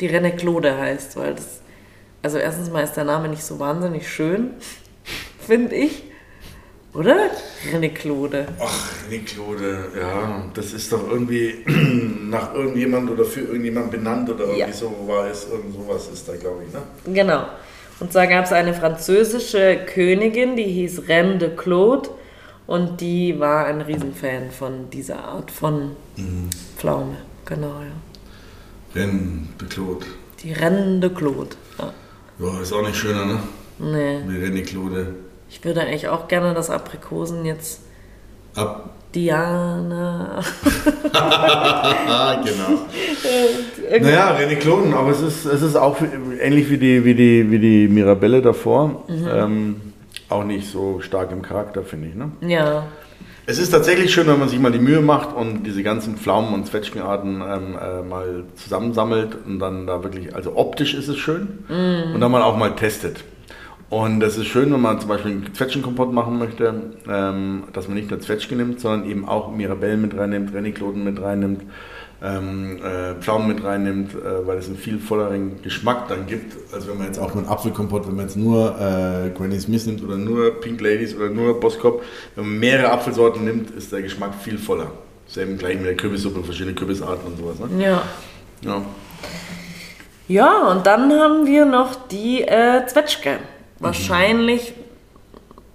die 0.00 0.10
René 0.10 0.30
Claude 0.30 0.76
heißt. 0.76 1.16
Weil 1.16 1.34
das, 1.34 1.60
also 2.22 2.38
erstens 2.38 2.70
mal 2.70 2.82
ist 2.82 2.94
der 2.94 3.04
Name 3.04 3.28
nicht 3.28 3.44
so 3.44 3.58
wahnsinnig 3.58 4.08
schön, 4.08 4.50
finde 5.38 5.74
ich. 5.76 6.04
Oder? 6.96 7.30
René 7.72 7.90
Claude. 7.90 8.46
Ach, 8.58 8.92
René 9.10 9.24
Claude, 9.24 9.84
ja, 10.00 10.44
das 10.54 10.72
ist 10.72 10.90
doch 10.92 11.08
irgendwie 11.10 11.56
nach 12.30 12.54
irgendjemand 12.54 13.10
oder 13.10 13.24
für 13.24 13.40
irgendjemand 13.40 13.90
benannt 13.90 14.30
oder 14.30 14.44
irgendwie 14.44 14.60
Ja. 14.60 14.72
so 14.72 14.92
war 15.06 15.26
es, 15.28 15.46
irgend 15.50 15.74
sowas 15.74 16.08
ist 16.12 16.26
da, 16.28 16.36
glaube 16.36 16.62
ich, 16.66 16.72
ne? 16.72 16.82
Genau. 17.14 17.44
Und 18.00 18.12
zwar 18.12 18.26
gab 18.26 18.44
es 18.44 18.52
eine 18.52 18.74
französische 18.74 19.78
Königin, 19.86 20.56
die 20.56 20.64
hieß 20.64 21.08
Reine 21.08 21.38
de 21.38 21.54
Claude. 21.56 22.08
Und 22.66 23.00
die 23.00 23.38
war 23.38 23.66
ein 23.66 23.80
Riesenfan 23.80 24.50
von 24.50 24.90
dieser 24.90 25.22
Art 25.22 25.50
von 25.52 25.92
Pflaume. 26.76 27.16
Genau, 27.44 27.80
ja. 27.80 29.00
Renn 29.00 29.48
de 29.60 29.68
Claude. 29.68 30.04
Die 30.42 30.52
Reine 30.52 30.98
de 31.00 31.10
Claude. 31.10 31.50
Ja. 31.78 31.92
Ja, 32.38 32.60
ist 32.60 32.72
auch 32.72 32.82
nicht 32.82 32.96
schöner, 32.96 33.24
ne? 33.24 33.38
Nee. 33.78 34.20
Die 34.28 34.44
René 34.44 34.64
Claude. 34.64 35.14
Ich 35.48 35.64
würde 35.64 35.80
eigentlich 35.80 36.08
auch 36.08 36.28
gerne, 36.28 36.54
dass 36.54 36.70
Aprikosen 36.70 37.44
jetzt 37.44 37.80
Ab. 38.54 38.90
Diana. 39.14 40.40
Genau. 42.44 42.80
Naja, 44.00 44.36
René 44.36 44.56
Claude, 44.56 44.94
aber 44.94 45.10
es 45.10 45.20
ist, 45.20 45.46
es 45.46 45.62
ist 45.62 45.76
auch 45.76 45.96
ähnlich 46.40 46.70
wie 46.70 46.78
die, 46.78 47.04
wie 47.04 47.14
die, 47.14 47.50
wie 47.50 47.58
die 47.58 47.88
Mirabelle 47.88 48.42
davor. 48.42 49.04
Mhm. 49.08 49.28
Ähm, 49.32 49.80
auch 50.28 50.44
nicht 50.44 50.70
so 50.70 51.00
stark 51.00 51.32
im 51.32 51.42
Charakter, 51.42 51.82
finde 51.82 52.08
ich. 52.08 52.14
Ne? 52.14 52.30
Ja. 52.40 52.84
Es 53.46 53.58
ist 53.58 53.70
tatsächlich 53.70 54.12
schön, 54.12 54.26
wenn 54.26 54.38
man 54.38 54.48
sich 54.48 54.58
mal 54.58 54.72
die 54.72 54.78
Mühe 54.78 55.00
macht 55.00 55.34
und 55.34 55.64
diese 55.64 55.82
ganzen 55.82 56.16
Pflaumen- 56.16 56.52
und 56.52 56.66
Zwetschgenarten 56.66 57.42
ähm, 57.42 57.78
äh, 57.80 58.02
mal 58.02 58.44
zusammensammelt 58.56 59.36
und 59.46 59.60
dann 59.60 59.86
da 59.86 60.02
wirklich, 60.02 60.34
also 60.34 60.56
optisch 60.56 60.94
ist 60.94 61.08
es 61.08 61.16
schön 61.16 61.64
und 61.68 62.20
dann 62.20 62.30
mal 62.30 62.42
auch 62.42 62.56
mal 62.56 62.74
testet. 62.74 63.24
Und 63.88 64.18
das 64.18 64.36
ist 64.36 64.46
schön, 64.46 64.72
wenn 64.72 64.80
man 64.80 64.98
zum 64.98 65.08
Beispiel 65.08 65.30
einen 65.30 65.54
Zwetschgenkompott 65.54 66.12
machen 66.12 66.38
möchte, 66.38 66.74
ähm, 67.08 67.64
dass 67.72 67.86
man 67.86 67.96
nicht 67.96 68.10
nur 68.10 68.18
Zwetschgen 68.18 68.58
nimmt, 68.58 68.80
sondern 68.80 69.08
eben 69.08 69.28
auch 69.28 69.54
Mirabellen 69.54 70.02
mit 70.02 70.16
reinnimmt, 70.16 70.52
Rennikloten 70.52 71.04
mit 71.04 71.22
reinnimmt, 71.22 71.62
ähm, 72.20 72.78
äh, 72.82 73.14
Pflaumen 73.20 73.46
mit 73.46 73.62
reinnimmt, 73.62 74.12
äh, 74.14 74.44
weil 74.44 74.58
es 74.58 74.66
einen 74.66 74.76
viel 74.76 74.98
volleren 74.98 75.62
Geschmack 75.62 76.08
dann 76.08 76.26
gibt, 76.26 76.56
als 76.74 76.88
wenn 76.88 76.98
man 76.98 77.06
jetzt 77.06 77.20
auch 77.20 77.32
nur 77.34 77.44
einen 77.44 77.52
Apfelkompott, 77.52 78.08
wenn 78.08 78.16
man 78.16 78.26
jetzt 78.26 78.36
nur 78.36 78.74
äh, 78.80 79.30
Granny 79.30 79.60
Smith 79.60 79.86
nimmt 79.86 80.02
oder 80.02 80.16
nur 80.16 80.60
Pink 80.60 80.80
Ladies 80.80 81.14
oder 81.14 81.28
nur 81.28 81.60
Boskop, 81.60 82.02
wenn 82.34 82.44
man 82.44 82.58
mehrere 82.58 82.90
Apfelsorten 82.90 83.44
nimmt, 83.44 83.70
ist 83.70 83.92
der 83.92 84.02
Geschmack 84.02 84.34
viel 84.42 84.58
voller. 84.58 84.90
Selben 85.28 85.58
gleich 85.58 85.76
mit 85.76 85.86
der 85.86 85.96
Kürbissuppe, 85.96 86.42
verschiedene 86.42 86.74
Kürbisarten 86.74 87.26
und 87.26 87.38
sowas. 87.38 87.58
Ne? 87.60 87.84
Ja. 87.84 88.02
Ja. 88.62 88.82
Ja, 90.28 90.70
und 90.72 90.84
dann 90.86 91.12
haben 91.12 91.46
wir 91.46 91.64
noch 91.66 92.08
die 92.08 92.42
äh, 92.42 92.84
Zwetschge. 92.86 93.38
Wahrscheinlich 93.78 94.74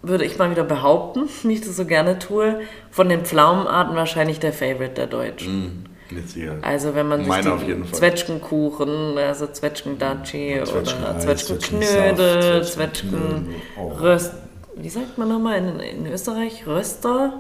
würde 0.02 0.26
ich 0.26 0.38
mal 0.38 0.50
wieder 0.52 0.64
behaupten, 0.64 1.30
wie 1.44 1.54
ich 1.54 1.62
das 1.62 1.76
so 1.76 1.86
gerne 1.86 2.20
tue, 2.20 2.62
von 2.90 3.10
den 3.10 3.26
Pflaumenarten 3.26 3.96
wahrscheinlich 3.96 4.40
der 4.40 4.54
Favorite 4.54 4.94
der 4.96 5.08
Deutschen. 5.08 5.86
Sicherheit. 6.26 6.64
Also 6.64 6.94
wenn 6.94 7.08
man 7.08 7.20
sich 7.20 7.30
Meiner 7.30 7.58
die. 7.58 7.92
Zwetschgenkuchen, 7.92 9.18
also 9.18 9.48
Zwetschgendatschi 9.48 10.60
oder 10.62 10.66
Zwetschgenknödel, 10.66 11.22
Zwetschgensaft, 11.22 12.74
Zwetschgenknödel, 12.74 13.48
oh. 13.78 13.92
Zwetschgenröst. 13.92 14.34
Wie 14.76 14.90
sagt 14.90 15.18
man 15.18 15.30
nochmal 15.30 15.58
in, 15.58 15.80
in 15.80 16.12
Österreich? 16.12 16.66
Röster? 16.68 17.34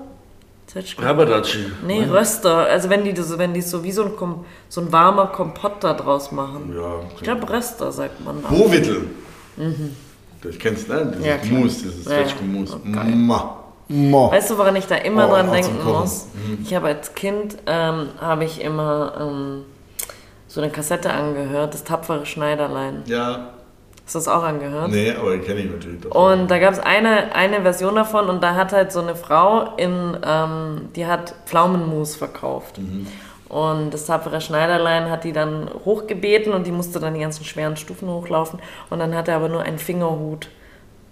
Zwetschgen. 0.67 1.03
Rabadatschi. 1.03 1.65
Nee, 1.85 2.03
Röster. 2.03 2.65
Also 2.65 2.89
wenn 2.89 3.03
die 3.03 3.13
das, 3.13 3.37
wenn 3.37 3.53
die 3.53 3.61
so 3.61 3.83
wie 3.83 3.91
so 3.91 4.03
ein, 4.03 4.15
Kom 4.15 4.45
so 4.69 4.79
ein 4.79 4.91
warmer 4.91 5.27
Kompott 5.27 5.83
da 5.83 5.93
draus 5.93 6.31
machen. 6.31 6.73
Ja, 6.73 7.01
Ich 7.15 7.23
glaube 7.23 7.49
Röster 7.49 7.91
sagt 7.91 8.23
man. 8.23 8.41
da. 8.41 8.47
Bowittel. 8.47 9.07
Das 10.43 10.57
kennst 10.57 10.89
ne? 10.89 11.13
Dieses 11.19 11.49
Mhm. 11.49 11.53
Ja. 11.53 11.59
Mousse, 11.59 11.81
dieses 11.83 12.05
Ja, 12.05 12.11
ja. 12.11 12.17
Zwetschgenmus. 12.19 12.73
Oh. 12.75 12.79
Ma. 12.85 13.57
Mo. 13.87 14.31
Weißt 14.31 14.49
du, 14.49 14.57
woran 14.57 14.75
ich 14.77 14.85
da 14.87 14.95
immer 14.95 15.27
Oh, 15.27 15.31
dran 15.31 15.51
denken 15.51 15.83
muss? 15.83 16.27
Ich 16.63 16.73
habe 16.73 16.87
als 16.87 17.13
Kind 17.13 17.57
ähm, 17.67 18.07
habe 18.19 18.45
ich 18.45 18.61
immer 18.61 19.13
ähm, 19.19 19.63
so 20.47 20.61
eine 20.61 20.71
Kassette 20.71 21.11
angehört, 21.11 21.73
das 21.73 21.83
tapfere 21.83 22.25
Schneiderlein. 22.25 23.03
Ja. 23.05 23.49
Hast 24.05 24.15
du 24.15 24.19
das 24.19 24.27
auch 24.29 24.43
angehört? 24.43 24.89
Nee, 24.91 25.11
aber 25.11 25.37
kenne 25.39 25.59
ich 25.61 25.71
natürlich. 25.71 26.01
Doch. 26.01 26.11
Und 26.31 26.49
da 26.49 26.57
gab 26.59 26.73
es 26.73 26.79
eine, 26.79 27.33
eine 27.35 27.61
Version 27.61 27.95
davon 27.95 28.29
und 28.29 28.41
da 28.41 28.55
hat 28.55 28.71
halt 28.73 28.91
so 28.91 28.99
eine 29.01 29.15
Frau 29.15 29.75
in, 29.77 30.17
ähm, 30.25 30.89
die 30.95 31.05
hat 31.05 31.35
Pflaumenmus 31.45 32.15
verkauft. 32.15 32.79
Und 33.51 33.93
das 33.93 34.05
tapfere 34.05 34.39
Schneiderlein 34.39 35.09
hat 35.11 35.25
die 35.25 35.33
dann 35.33 35.69
hochgebeten 35.83 36.53
und 36.53 36.65
die 36.65 36.71
musste 36.71 37.01
dann 37.01 37.15
die 37.15 37.19
ganzen 37.19 37.43
schweren 37.43 37.75
Stufen 37.75 38.07
hochlaufen. 38.07 38.61
Und 38.89 38.99
dann 38.99 39.13
hat 39.13 39.27
er 39.27 39.35
aber 39.35 39.49
nur 39.49 39.61
einen 39.61 39.77
Fingerhut. 39.77 40.47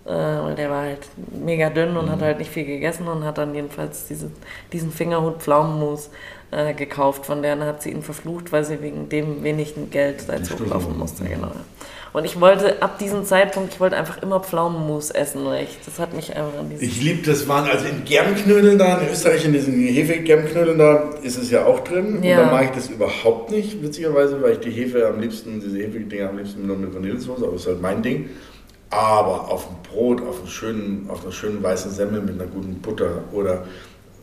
Äh, 0.09 0.11
weil 0.11 0.55
der 0.55 0.71
war 0.71 0.81
halt 0.81 1.07
mega 1.39 1.69
dünn 1.69 1.95
und 1.95 2.09
hat 2.09 2.21
halt 2.21 2.39
nicht 2.39 2.49
viel 2.49 2.65
gegessen 2.65 3.07
und 3.07 3.23
hat 3.23 3.37
dann 3.37 3.53
jedenfalls 3.53 4.07
diese, 4.07 4.31
diesen 4.73 4.91
Fingerhut 4.91 5.39
Pflaumenmus 5.39 6.09
äh, 6.49 6.73
gekauft. 6.73 7.27
Von 7.27 7.43
der 7.43 7.59
hat 7.59 7.83
sie 7.83 7.91
ihn 7.91 8.01
verflucht, 8.01 8.51
weil 8.51 8.65
sie 8.65 8.81
wegen 8.81 9.07
dem 9.09 9.43
wenigen 9.43 9.91
Geld 9.91 10.27
da 10.27 10.33
hochlaufen 10.33 10.93
hoch. 10.93 10.97
musste. 10.97 11.25
Genau. 11.25 11.47
ja. 11.47 11.65
Und 12.11 12.25
ich 12.25 12.41
wollte 12.41 12.81
ab 12.81 12.97
diesem 12.97 13.23
Zeitpunkt, 13.23 13.73
ich 13.73 13.79
wollte 13.79 13.95
einfach 13.95 14.23
immer 14.23 14.39
Pflaumenmus 14.39 15.11
essen, 15.11 15.45
weil 15.45 15.65
ich, 15.65 15.77
das 15.85 15.99
hat 15.99 16.15
mich 16.15 16.35
einfach 16.35 16.57
an. 16.57 16.71
Ich 16.79 16.99
liebe 16.99 17.21
das, 17.23 17.47
waren 17.47 17.69
also 17.69 17.85
in 17.85 18.03
Germknödeln 18.03 18.79
da, 18.79 18.97
in 18.97 19.09
Österreich 19.11 19.45
in 19.45 19.53
diesen 19.53 19.75
Hefe-Germknödeln 19.75 20.79
da, 20.79 21.11
ist 21.21 21.37
es 21.37 21.51
ja 21.51 21.65
auch 21.65 21.81
drin. 21.81 22.23
Ja. 22.23 22.39
Und 22.39 22.47
da 22.47 22.51
mag 22.51 22.63
ich 22.65 22.71
das 22.71 22.89
überhaupt 22.89 23.51
nicht, 23.51 23.83
witzigerweise, 23.83 24.41
weil 24.41 24.53
ich 24.53 24.59
die 24.59 24.71
Hefe 24.71 25.07
am 25.07 25.19
liebsten, 25.19 25.61
diese 25.61 25.77
Hefe-Dinger 25.77 26.29
am 26.29 26.37
liebsten 26.39 26.65
nur 26.65 26.77
mit 26.77 26.95
Vanillesoße, 26.95 27.43
aber 27.43 27.51
das 27.51 27.61
ist 27.61 27.67
halt 27.67 27.81
mein 27.81 28.01
Ding. 28.01 28.29
Aber 28.91 29.49
auf 29.49 29.67
dem 29.67 29.75
Brot, 29.83 30.21
auf, 30.21 30.39
einem 30.39 30.47
schönen, 30.47 31.09
auf 31.09 31.23
einer 31.23 31.31
schönen 31.31 31.61
weißen 31.61 31.91
Semmel 31.91 32.21
mit 32.21 32.35
einer 32.35 32.49
guten 32.49 32.75
Butter 32.81 33.23
oder 33.31 33.65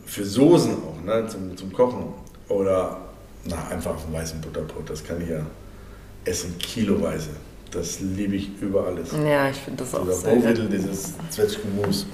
für 0.05 0.25
Soßen 0.25 0.73
auch, 0.83 1.03
ne, 1.05 1.25
zum, 1.27 1.55
zum 1.55 1.71
Kochen. 1.71 2.13
Oder 2.49 2.97
na, 3.45 3.67
einfach 3.69 3.95
auf 3.95 4.05
einem 4.05 4.15
weißen 4.15 4.41
Butterbrot, 4.41 4.89
das 4.89 5.03
kann 5.03 5.21
ich 5.21 5.29
ja 5.29 5.39
essen, 6.25 6.57
kiloweise. 6.57 7.29
Das 7.71 7.99
liebe 7.99 8.35
ich 8.35 8.49
über 8.61 8.85
alles. 8.87 9.11
ja, 9.11 9.49
ich 9.49 9.57
finde 9.57 9.83
das 9.83 9.93
auch 9.93 10.01
Dieser 10.03 10.13
sehr. 10.13 10.35
Bowittel, 10.35 10.69
dieses 10.69 11.13
Zwetschgenmus, 11.29 12.05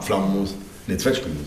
Pflaumenmus, 0.00 0.54
ne, 0.86 0.96
Zwetschgenmus. 0.96 1.46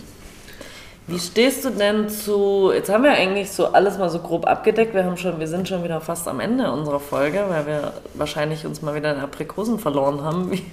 Wie 1.09 1.19
stehst 1.19 1.63
du 1.63 1.69
denn 1.69 2.09
zu, 2.09 2.69
jetzt 2.73 2.89
haben 2.89 3.05
wir 3.05 3.11
eigentlich 3.11 3.49
so 3.51 3.67
alles 3.67 3.97
mal 3.97 4.09
so 4.09 4.19
grob 4.19 4.45
abgedeckt, 4.45 4.93
wir, 4.93 5.05
haben 5.05 5.15
schon, 5.15 5.39
wir 5.39 5.47
sind 5.47 5.65
schon 5.65 5.81
wieder 5.85 6.01
fast 6.01 6.27
am 6.27 6.41
Ende 6.41 6.69
unserer 6.69 6.99
Folge, 6.99 7.45
weil 7.47 7.65
wir 7.65 7.93
wahrscheinlich 8.13 8.65
uns 8.65 8.81
mal 8.81 8.93
wieder 8.93 9.13
in 9.15 9.21
Aprikosen 9.21 9.79
verloren 9.79 10.21
haben, 10.21 10.51
wie, 10.51 10.65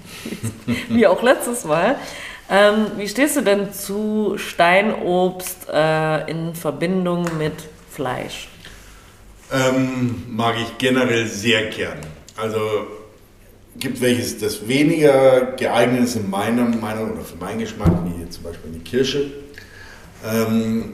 wie 0.89 1.07
auch 1.07 1.23
letztes 1.23 1.63
Mal. 1.63 1.95
Ähm, 2.49 2.87
wie 2.97 3.07
stehst 3.07 3.37
du 3.37 3.41
denn 3.41 3.71
zu 3.71 4.35
Steinobst 4.37 5.69
äh, 5.71 6.29
in 6.29 6.53
Verbindung 6.53 7.25
mit 7.37 7.53
Fleisch? 7.89 8.49
Ähm, 9.53 10.25
mag 10.27 10.55
ich 10.61 10.77
generell 10.77 11.27
sehr 11.27 11.67
gern. 11.67 11.99
Also 12.35 12.59
gibt 13.77 14.01
welches, 14.01 14.37
das 14.37 14.67
weniger 14.67 15.53
geeignet 15.57 16.03
ist 16.03 16.17
in 16.17 16.29
meiner 16.29 16.65
Meinung 16.65 17.13
oder 17.13 17.21
für 17.21 17.37
meinen 17.37 17.59
Geschmack, 17.59 17.91
wie 18.03 18.29
zum 18.29 18.43
Beispiel 18.43 18.71
die 18.71 18.79
Kirsche. 18.79 19.44
Ähm, 20.27 20.85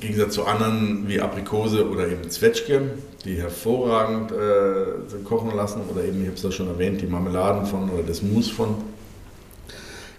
Im 0.00 0.08
Gegensatz 0.08 0.34
zu 0.34 0.44
anderen 0.44 1.04
wie 1.06 1.20
Aprikose 1.20 1.88
oder 1.88 2.08
eben 2.08 2.28
Zwetschge, 2.28 2.82
die 3.24 3.36
hervorragend 3.36 4.32
äh, 4.32 5.24
kochen 5.24 5.54
lassen. 5.56 5.82
Oder 5.90 6.04
eben, 6.04 6.22
ich 6.22 6.26
habe 6.26 6.36
es 6.36 6.42
ja 6.42 6.50
schon 6.50 6.68
erwähnt, 6.68 7.00
die 7.00 7.06
Marmeladen 7.06 7.66
von 7.66 7.88
oder 7.90 8.02
das 8.02 8.22
Mousse 8.22 8.52
von. 8.52 8.74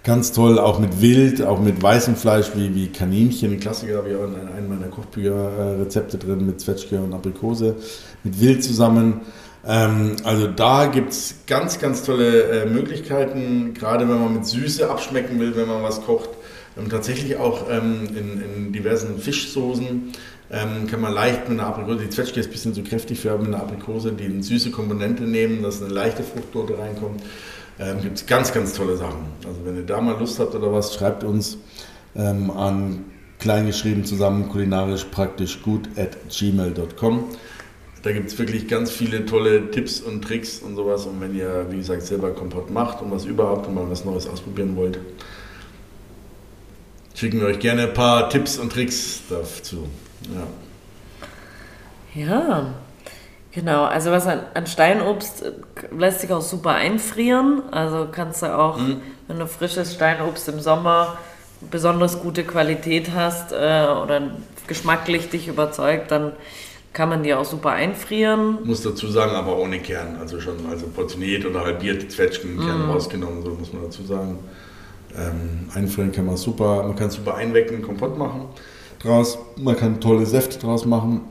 Ganz 0.04 0.34
toll, 0.34 0.60
auch 0.60 0.80
mit 0.80 1.00
Wild, 1.00 1.42
auch 1.42 1.62
mit 1.62 1.82
weißem 1.82 2.18
Fleisch 2.18 2.52
wie, 2.56 2.76
wie 2.76 2.88
Kaninchen. 2.90 3.60
Klassiker 3.60 3.98
habe 3.98 4.10
ich 4.10 4.16
auch 4.18 4.26
in 4.26 4.36
einem 4.36 4.68
meiner 4.68 4.88
Kochbücher 4.88 5.32
äh, 5.34 5.82
Rezepte 5.82 6.18
drin 6.18 6.46
mit 6.46 6.60
Zwetschge 6.60 7.00
und 7.00 7.14
Aprikose, 7.14 7.76
mit 8.24 8.40
Wild 8.42 8.64
zusammen. 8.64 9.22
Ähm, 9.66 10.18
also 10.26 10.48
da 10.48 10.88
gibt 10.88 11.14
es 11.14 11.36
ganz, 11.48 11.80
ganz 11.80 12.04
tolle 12.04 12.44
äh, 12.44 12.66
Möglichkeiten, 12.66 13.74
gerade 13.74 14.08
wenn 14.10 14.22
man 14.22 14.34
mit 14.34 14.46
Süße 14.46 14.90
abschmecken 14.90 15.40
will, 15.40 15.56
wenn 15.56 15.70
man 15.70 15.84
was 15.84 16.04
kocht. 16.06 16.30
Ähm, 16.78 16.90
tatsächlich 16.90 17.38
auch 17.38 17.70
ähm, 17.70 18.08
in, 18.16 18.42
in 18.42 18.74
diversen 18.74 19.20
Fischsoßen 19.20 20.14
ähm, 20.52 20.88
kann 20.88 21.02
man 21.02 21.14
leicht 21.14 21.50
mit 21.50 21.60
einer 21.60 21.68
Aprikose, 21.68 22.04
die 22.04 22.10
Zwetschge 22.10 22.40
ist 22.40 22.48
ein 22.48 22.52
bisschen 22.52 22.74
zu 22.74 22.84
kräftig 22.84 23.20
für 23.20 23.38
mit 23.38 23.48
einer 23.48 23.62
Aprikose, 23.62 24.12
die 24.12 24.26
eine 24.26 24.44
süße 24.44 24.72
Komponente 24.72 25.24
nehmen, 25.24 25.64
dass 25.64 25.82
eine 25.82 25.92
leichte 25.92 26.24
Fruchtnote 26.24 26.78
reinkommt. 26.78 27.22
Ähm, 27.80 28.02
gibt 28.02 28.18
es 28.18 28.26
ganz, 28.26 28.54
ganz 28.54 28.74
tolle 28.74 28.98
Sachen. 28.98 29.26
Also 29.46 29.66
wenn 29.66 29.76
ihr 29.76 29.86
da 29.86 30.00
mal 30.00 30.18
Lust 30.20 30.40
habt 30.40 30.54
oder 30.54 30.72
was, 30.72 30.94
schreibt 30.94 31.24
uns 31.24 31.58
ähm, 32.16 32.52
an 32.52 33.06
kleingeschrieben 33.40 34.06
zusammen 34.06 34.48
kulinarisch 34.48 35.06
praktisch 35.06 35.62
gut 35.64 35.90
at 35.98 36.18
gmail.com. 36.30 37.26
Da 38.04 38.12
gibt 38.12 38.28
es 38.28 38.38
wirklich 38.38 38.68
ganz 38.68 38.92
viele 38.92 39.26
tolle 39.26 39.72
Tipps 39.72 40.02
und 40.02 40.24
Tricks 40.24 40.60
und 40.60 40.76
sowas. 40.76 41.06
Und 41.06 41.20
wenn 41.20 41.36
ihr, 41.36 41.66
wie 41.70 41.78
gesagt, 41.78 42.04
selber 42.04 42.32
Kompott 42.32 42.70
macht 42.70 43.02
und 43.02 43.12
was 43.12 43.26
überhaupt 43.26 43.68
und 43.68 43.76
mal 43.76 43.90
was 43.90 44.06
Neues 44.06 44.28
ausprobieren 44.28 44.76
wollt, 44.76 45.00
schicken 47.14 47.39
wir 47.39 47.47
euch 47.47 47.59
gerne 47.59 47.84
ein 47.84 47.93
paar 47.93 48.30
Tipps 48.30 48.57
und 48.57 48.72
Tricks 48.72 49.22
dazu. 49.30 49.88
Ja. 50.34 50.47
Ja, 52.16 52.74
genau. 53.51 53.86
Also 53.86 54.11
was 54.11 54.28
an, 54.28 54.41
an 54.53 54.68
Steinobst 54.68 55.43
äh, 55.43 55.51
lässt 55.97 56.22
sich 56.22 56.32
auch 56.32 56.41
super 56.41 56.72
einfrieren. 56.72 57.64
Also 57.72 58.07
kannst 58.11 58.43
du 58.43 58.55
auch, 58.57 58.78
wenn 59.28 59.39
du 59.39 59.47
frisches 59.47 59.95
Steinobst 59.95 60.47
im 60.49 60.59
Sommer 60.59 61.18
besonders 61.72 62.22
gute 62.22 62.43
Qualität 62.43 63.11
hast 63.16 63.51
äh, 63.51 63.55
oder 63.55 64.22
geschmacklich 64.68 65.30
dich 65.30 65.47
überzeugt, 65.47 66.11
dann 66.11 66.34
kann 66.93 67.09
man 67.09 67.24
die 67.24 67.34
auch 67.34 67.45
super 67.45 67.72
einfrieren. 67.72 68.59
Muss 68.64 68.84
dazu 68.84 69.07
sagen, 69.07 69.36
aber 69.36 69.57
ohne 69.57 69.80
Kern. 69.80 70.18
Also 70.20 70.39
schon 70.39 70.57
also 70.70 70.86
portioniert 70.88 71.45
oder 71.45 71.61
halbiert, 71.61 72.11
Zwetschgen, 72.11 72.59
Kern 72.59 72.89
rausgenommen, 72.89 73.43
so 73.43 73.49
muss 73.51 73.74
man 73.74 73.84
dazu 73.84 74.03
sagen. 74.03 74.39
Ähm, 75.18 75.70
einfrieren 75.74 76.11
kann 76.11 76.26
man 76.26 76.38
super, 76.38 76.84
man 76.84 76.95
kann 76.95 77.09
super 77.09 77.36
einwecken, 77.36 77.82
Kompott 77.82 78.18
machen 78.18 78.47
draus. 79.03 79.38
Man 79.57 79.76
kann 79.76 79.99
tolle 79.99 80.26
Säfte 80.26 80.57
draus 80.59 80.86
machen. 80.86 81.22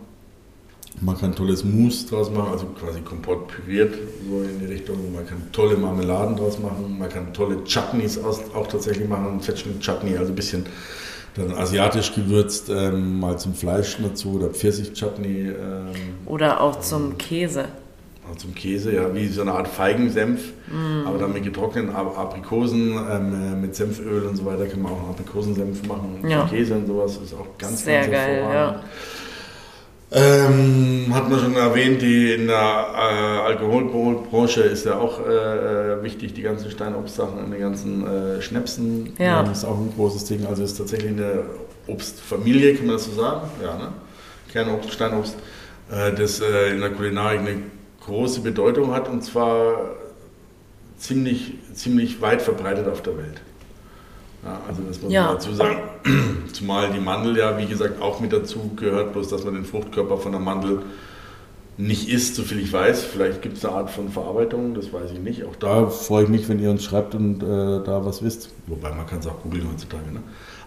Man 1.00 1.18
kann 1.18 1.34
tolles 1.34 1.64
Mousse 1.64 2.06
draus 2.06 2.30
machen, 2.30 2.52
also 2.52 2.66
quasi 2.78 3.00
Kompott 3.00 3.48
püriert, 3.48 3.94
so 4.28 4.42
in 4.42 4.60
die 4.60 4.66
Richtung. 4.66 5.12
Man 5.12 5.26
kann 5.26 5.42
tolle 5.50 5.76
Marmeladen 5.76 6.36
draus 6.36 6.58
machen. 6.58 6.96
Man 6.98 7.08
kann 7.08 7.32
tolle 7.32 7.64
Chutneys 7.64 8.18
auch 8.22 8.66
tatsächlich 8.68 9.08
machen. 9.08 9.40
Zwetschgen-Chutney, 9.40 10.16
also 10.16 10.32
ein 10.32 10.36
bisschen 10.36 10.66
dann 11.34 11.52
asiatisch 11.52 12.14
gewürzt, 12.14 12.68
ähm, 12.68 13.18
mal 13.18 13.38
zum 13.38 13.54
Fleisch 13.54 13.96
dazu 14.02 14.34
oder 14.34 14.50
Pfirsich-Chutney. 14.50 15.48
Ähm, 15.48 15.86
Oder 16.26 16.60
auch 16.60 16.78
zum 16.80 17.16
Käse. 17.16 17.64
Auch 18.30 18.36
zum 18.36 18.54
Käse, 18.54 18.94
ja, 18.94 19.14
wie 19.14 19.26
so 19.28 19.42
eine 19.42 19.52
Art 19.52 19.68
Feigensenf, 19.68 20.52
Mm. 20.68 21.06
aber 21.06 21.18
dann 21.18 21.32
mit 21.32 21.42
getrockneten 21.44 21.94
Aprikosen, 21.94 22.92
ähm, 22.92 23.52
äh, 23.52 23.56
mit 23.56 23.74
Senföl 23.74 24.22
und 24.22 24.36
so 24.36 24.44
weiter 24.44 24.66
kann 24.66 24.80
man 24.80 24.92
auch 24.92 25.00
einen 25.00 25.10
Aprikosensenf 25.10 25.86
machen. 25.86 26.24
Ja. 26.26 26.46
Käse 26.46 26.74
und 26.74 26.86
sowas 26.86 27.18
ist 27.22 27.34
auch 27.34 27.46
ganz, 27.58 27.84
Sehr 27.84 28.00
ganz 28.00 28.12
geil, 28.12 28.36
hervorragend. 28.36 28.84
Ähm, 30.14 31.06
hat 31.14 31.30
man 31.30 31.40
schon 31.40 31.56
erwähnt, 31.56 32.02
die 32.02 32.32
in 32.34 32.46
der 32.46 32.56
äh, 32.56 33.46
Alkoholbranche 33.46 34.60
ist 34.60 34.84
ja 34.84 34.98
auch 34.98 35.26
äh, 35.26 35.32
äh, 35.94 36.02
wichtig, 36.02 36.34
die 36.34 36.42
ganzen 36.42 36.70
Steinobstsachen 36.70 37.38
und 37.44 37.50
die 37.50 37.58
ganzen 37.58 38.06
äh, 38.06 38.42
Schnäpsen. 38.42 39.14
Ja. 39.18 39.42
Das 39.42 39.58
ist 39.58 39.64
auch 39.64 39.78
ein 39.78 39.90
großes 39.96 40.26
Ding. 40.26 40.46
Also 40.46 40.64
ist 40.64 40.76
tatsächlich 40.76 41.12
eine 41.12 41.44
Obstfamilie, 41.86 42.74
kann 42.74 42.86
man 42.86 42.96
das 42.96 43.06
so 43.06 43.12
sagen? 43.12 43.48
Ja, 43.62 43.78
ne? 43.78 43.88
Kernobst, 44.52 44.92
Steinobst, 44.92 45.36
äh, 45.90 46.12
das 46.12 46.40
in 46.40 46.80
der 46.80 46.90
Kulinarik 46.90 47.40
eine 47.40 47.62
große 48.07 48.40
Bedeutung 48.40 48.92
hat 48.92 49.09
und 49.09 49.22
zwar 49.22 49.76
ziemlich, 50.98 51.55
ziemlich 51.74 52.20
weit 52.20 52.42
verbreitet 52.42 52.88
auf 52.88 53.03
der 53.03 53.16
Welt. 53.18 53.40
Ja, 54.44 54.61
also 54.68 54.82
das 54.82 55.00
muss 55.00 55.12
Ja. 55.12 55.26
man 55.26 55.34
dazu 55.34 55.53
sagen. 55.55 55.76
Zumal 56.53 56.90
die 56.90 57.00
Mandel 57.00 57.36
ja, 57.36 57.57
wie 57.59 57.66
gesagt, 57.66 58.03
auch 58.03 58.20
mit 58.20 58.32
dazu 58.32 58.72
gehört, 58.76 59.12
bloß 59.12 59.28
dass 59.28 59.44
man 59.44 59.55
den 59.55 59.64
Fruchtkörper 59.64 60.16
von 60.18 60.32
der 60.32 60.40
Mandel 60.40 60.82
nicht 61.78 62.09
isst, 62.09 62.34
soviel 62.34 62.59
ich 62.61 62.72
weiß. 62.72 63.05
Vielleicht 63.05 63.40
gibt 63.40 63.57
es 63.57 63.64
eine 63.64 63.74
Art 63.74 63.90
von 63.90 64.09
Verarbeitung, 64.09 64.74
das 64.74 64.92
weiß 64.92 65.12
ich 65.12 65.20
nicht. 65.20 65.44
Auch 65.44 65.57
da 65.57 65.86
freue 65.86 66.24
ich 66.24 66.28
mich, 66.28 66.48
wenn 66.48 66.59
ihr 66.61 66.70
uns 66.70 66.84
schreibt 66.84 67.14
und 67.14 67.42
äh, 67.42 67.46
da 67.84 68.05
was 68.05 68.22
wisst. 68.22 68.50
Wobei 68.66 68.92
man 68.92 69.07
kann 69.07 69.20
es 69.20 69.26
auch 69.26 69.40
googeln 69.42 69.68
heutzutage. 69.70 70.11
Ne? 70.12 70.20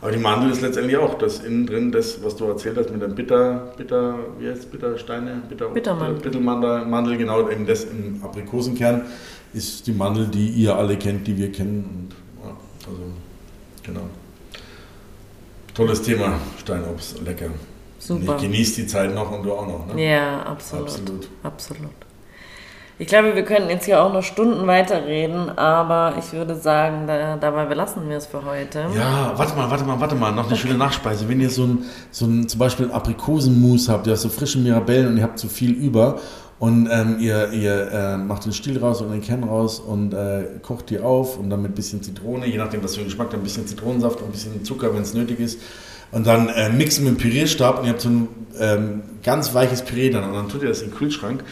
Aber 0.06 0.12
die 0.12 0.20
Mandel 0.22 0.52
ist 0.52 0.62
letztendlich 0.62 0.98
auch 0.98 1.18
das 1.18 1.40
innen 1.40 1.66
drin, 1.66 1.92
das, 1.92 2.24
was 2.24 2.36
du 2.36 2.46
erzählt 2.46 2.78
hast 2.78 2.92
mit 2.92 3.02
dem 3.02 3.16
Bitter, 3.16 3.74
Bitter, 3.76 4.20
wie 4.38 4.48
heißt 4.48 4.72
Bittersteine? 4.72 5.42
Bitter, 5.50 5.70
Bittermandel. 5.70 6.22
Bittermandel, 6.22 6.86
Mandel, 6.86 7.18
genau, 7.18 7.50
eben 7.50 7.66
das 7.66 7.86
im 7.86 8.24
Aprikosenkern 8.24 9.02
ist 9.54 9.88
die 9.88 9.94
Mandel, 9.94 10.28
die 10.28 10.48
ihr 10.50 10.76
alle 10.76 10.96
kennt, 10.96 11.26
die 11.26 11.36
wir 11.36 11.52
kennen. 11.52 12.12
Und 12.44 12.48
ja, 12.48 12.56
also, 12.86 13.02
genau. 13.82 14.02
Tolles 15.74 16.04
Thema, 16.04 16.40
Steinobst, 16.60 17.24
lecker. 17.26 17.50
Super. 17.98 18.36
Ich 18.36 18.44
genieße 18.44 18.82
die 18.82 18.88
Zeit 18.88 19.12
noch 19.12 19.32
und 19.32 19.42
du 19.42 19.54
auch 19.54 19.66
noch. 19.66 19.92
Ne? 19.92 20.08
Ja, 20.08 20.44
absolut. 20.44 20.86
Absolut. 20.86 21.30
Absolut. 21.42 22.05
Ich 22.98 23.08
glaube, 23.08 23.36
wir 23.36 23.44
könnten 23.44 23.70
jetzt 23.70 23.84
hier 23.84 24.02
auch 24.02 24.14
noch 24.14 24.24
Stunden 24.24 24.68
weiterreden, 24.68 25.50
aber 25.58 26.14
ich 26.18 26.32
würde 26.32 26.56
sagen, 26.56 27.08
da, 27.08 27.36
dabei 27.36 27.66
belassen 27.66 28.08
wir 28.08 28.16
es 28.16 28.26
für 28.26 28.46
heute. 28.46 28.86
Ja, 28.96 29.34
warte 29.36 29.54
mal, 29.58 29.70
warte 29.70 29.84
mal, 29.84 30.00
warte 30.00 30.16
mal, 30.16 30.32
noch 30.32 30.48
eine 30.48 30.56
schöne 30.56 30.76
Nachspeise. 30.76 31.28
Wenn 31.28 31.42
ihr 31.42 31.50
so 31.50 31.64
ein, 31.64 31.86
so 32.12 32.26
ein 32.26 32.48
zum 32.48 32.58
Beispiel 32.58 32.90
Aprikosenmus 32.90 33.90
habt, 33.90 34.08
ihr 34.08 34.12
habt 34.12 34.22
so 34.22 34.30
frische 34.30 34.60
Mirabellen 34.60 35.08
und 35.08 35.18
ihr 35.18 35.24
habt 35.24 35.40
zu 35.40 35.50
viel 35.50 35.72
über 35.72 36.20
und 36.58 36.88
ähm, 36.90 37.18
ihr, 37.20 37.52
ihr 37.52 37.92
äh, 37.92 38.18
macht 38.18 38.46
den 38.46 38.54
Stiel 38.54 38.80
raus 38.80 39.02
und 39.02 39.12
den 39.12 39.22
Kern 39.22 39.44
raus 39.44 39.82
und 39.82 40.14
äh, 40.14 40.46
kocht 40.62 40.90
die 40.90 41.00
auf 41.00 41.38
und 41.38 41.50
dann 41.50 41.62
mit 41.62 41.72
ein 41.72 41.76
bisschen 41.76 42.02
Zitrone, 42.02 42.46
je 42.48 42.58
nachdem, 42.58 42.82
was 42.82 42.94
für 42.94 43.02
einen 43.02 43.10
Geschmack, 43.10 43.30
dann 43.30 43.42
ein 43.42 43.44
bisschen 43.44 43.68
Zitronensaft 43.68 44.22
und 44.22 44.30
ein 44.30 44.32
bisschen 44.32 44.64
Zucker, 44.64 44.94
wenn 44.96 45.02
es 45.02 45.14
nötig 45.14 45.42
ist. 45.42 45.60
Und 46.14 46.26
dann 46.26 46.48
äh, 46.48 46.70
mixen 46.70 47.04
mit 47.04 47.16
dem 47.16 47.18
Pürierstab 47.18 47.80
und 47.80 47.86
ihr 47.86 47.92
habt 47.92 48.00
so 48.00 48.08
ein 48.08 48.28
ähm, 48.58 49.04
ganz 49.22 49.54
weiches 49.54 49.82
Püree 49.82 50.10
dann. 50.10 50.24
Und 50.24 50.34
dann 50.34 50.48
tut 50.48 50.62
ihr 50.62 50.70
das 50.70 50.82
in 50.82 50.92
den 50.92 50.98
Kühlschrank, 50.98 51.44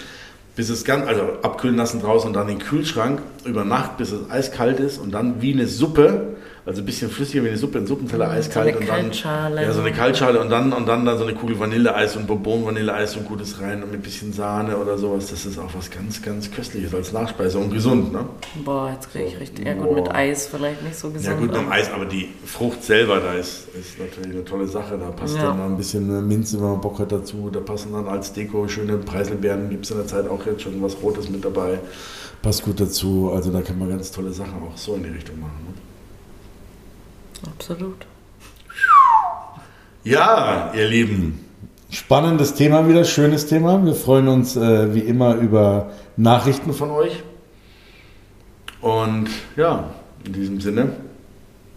bis 0.56 0.70
es 0.70 0.86
ganz, 0.86 1.08
also 1.08 1.24
abkühlen 1.41 1.76
lassen 1.76 2.01
draußen 2.01 2.28
und 2.28 2.34
dann 2.34 2.47
in 2.49 2.60
den 2.60 2.66
Kühlschrank 2.66 3.22
über 3.45 3.66
Nacht, 3.66 3.97
bis 3.97 4.12
es 4.12 4.30
eiskalt 4.30 4.80
ist 4.80 4.97
und 4.99 5.12
dann 5.12 5.41
wie 5.41 5.54
eine 5.54 5.68
Suppe, 5.68 6.36
also 6.66 6.82
ein 6.82 6.86
bisschen 6.86 7.09
flüssiger 7.09 7.43
wie 7.43 7.49
eine 7.49 7.57
Suppe, 7.57 7.78
ein 7.78 7.88
Suppenteller 7.88 8.30
eiskalt 8.30 8.70
eine 8.70 8.78
und 8.78 8.88
dann 8.88 9.01
Kaltschale. 9.01 9.61
ja 9.64 9.74
so 9.74 9.82
eine 9.82 9.91
Kaltschale 9.91 10.39
und 10.39 10.49
dann 10.49 10.72
und 10.72 10.88
dann, 10.88 11.05
dann 11.05 11.18
so 11.18 11.24
eine 11.26 11.34
Kugel 11.34 11.59
Vanilleeis 11.59 12.16
und 12.16 12.26
Bourbon 12.26 12.66
Vanilleeis 12.66 13.18
und 13.18 13.26
gutes 13.26 13.59
rein 13.61 13.84
und 13.84 13.91
mit 13.91 13.99
ein 13.99 14.01
bisschen 14.03 14.32
Sahne 14.32 14.78
oder 14.78 14.97
sowas. 14.97 15.28
Das 15.30 15.45
ist 15.45 15.57
auch 15.59 15.70
was 15.76 15.91
ganz 15.91 16.22
ganz 16.22 16.49
köstliches 16.51 16.93
als 16.93 17.11
Nachspeise 17.11 17.59
und 17.59 17.72
gesund, 17.72 18.14
ne? 18.14 18.26
Boah, 18.64 18.91
jetzt 18.93 19.11
kriege 19.11 19.26
ich 19.26 19.34
So, 19.34 19.39
richtig. 19.39 19.66
Ja, 19.66 19.74
gut, 19.74 19.93
mit 19.95 20.05
boah. 20.05 20.16
Eis 20.16 20.47
vielleicht 20.47 20.82
nicht 20.84 20.95
so 20.95 21.09
gesund. 21.09 21.26
Ja 21.26 21.34
gut, 21.34 21.51
mit 21.51 21.72
Eis, 21.72 21.91
aber 21.91 22.05
die 22.05 22.30
Frucht 22.45 22.84
selber, 22.84 23.20
da 23.20 23.34
ist, 23.34 23.68
ist 23.78 23.99
natürlich 23.99 24.32
eine 24.34 24.45
tolle 24.45 24.68
Sache. 24.68 24.97
Da 24.97 25.11
passt 25.11 25.36
Ja. 25.36 25.43
dann 25.47 25.57
noch 25.57 25.66
ein 25.66 25.76
bisschen 25.78 26.28
Minze, 26.28 26.57
wenn 26.61 26.68
man 26.70 26.82
Bock 26.82 26.99
hat 26.99 27.11
dazu. 27.11 27.49
Da 27.51 27.59
passen 27.59 27.91
dann 27.91 28.07
als 28.07 28.32
Deko 28.32 28.68
schöne 28.68 28.97
Preiselbeeren. 28.97 29.70
Gibt 29.70 29.86
es 29.86 29.91
in 29.91 29.97
der 29.97 30.07
Zeit 30.07 30.30
auch 30.30 30.45
jetzt 30.45 30.61
schon 30.61 30.82
was 30.82 30.95
Rotes 31.01 31.30
mit 31.30 31.43
dabei. 31.43 31.80
Passt 32.41 32.64
gut 32.64 32.80
dazu. 32.80 33.32
Also 33.34 33.51
da 33.51 33.61
kann 33.61 33.78
man 33.80 33.89
ganz 33.89 34.03
Ganz 34.03 34.11
tolle 34.11 34.32
Sachen 34.34 34.55
auch 34.64 34.76
so 34.78 34.95
in 34.95 35.03
die 35.03 35.09
Richtung 35.11 35.39
machen. 35.39 35.53
Ne? 35.66 35.74
Absolut. 37.46 38.06
Ja, 40.04 40.72
ihr 40.76 40.88
Lieben. 40.88 41.39
Spannendes 41.89 42.56
Thema 42.56 42.88
wieder, 42.88 43.04
schönes 43.06 43.46
Thema. 43.48 43.84
Wir 43.86 43.94
freuen 43.94 44.28
uns 44.28 44.56
äh, 44.56 44.94
wie 44.94 45.00
immer 45.00 45.36
über 45.36 45.91
Nachrichten 46.18 46.74
von 46.74 46.89
euch. 46.91 47.24
Und 48.82 49.30
ja, 49.56 49.86
in 50.26 50.34
diesem 50.34 50.60
Sinne, 50.60 50.96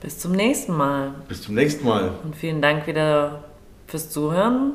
Bis 0.00 0.18
zum 0.18 0.32
nächsten 0.32 0.72
Mal. 0.76 1.14
bis 1.28 1.42
zum 1.42 1.54
nächsten 1.54 1.84
Mal. 1.86 2.10
Und 2.24 2.34
vielen 2.34 2.60
Dank 2.62 2.86
wieder 2.86 3.44
fürs 3.86 4.10
Zuhören 4.10 4.72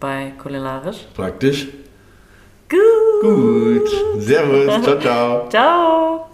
bei 0.00 0.32
Kulinarisch. 0.42 1.06
Praktisch. 1.14 1.68
Gut. 2.68 2.78
Gut. 3.22 3.88
Servus. 4.18 4.82
Ciao, 4.82 4.98
ciao. 4.98 5.48
Ciao. 5.50 6.31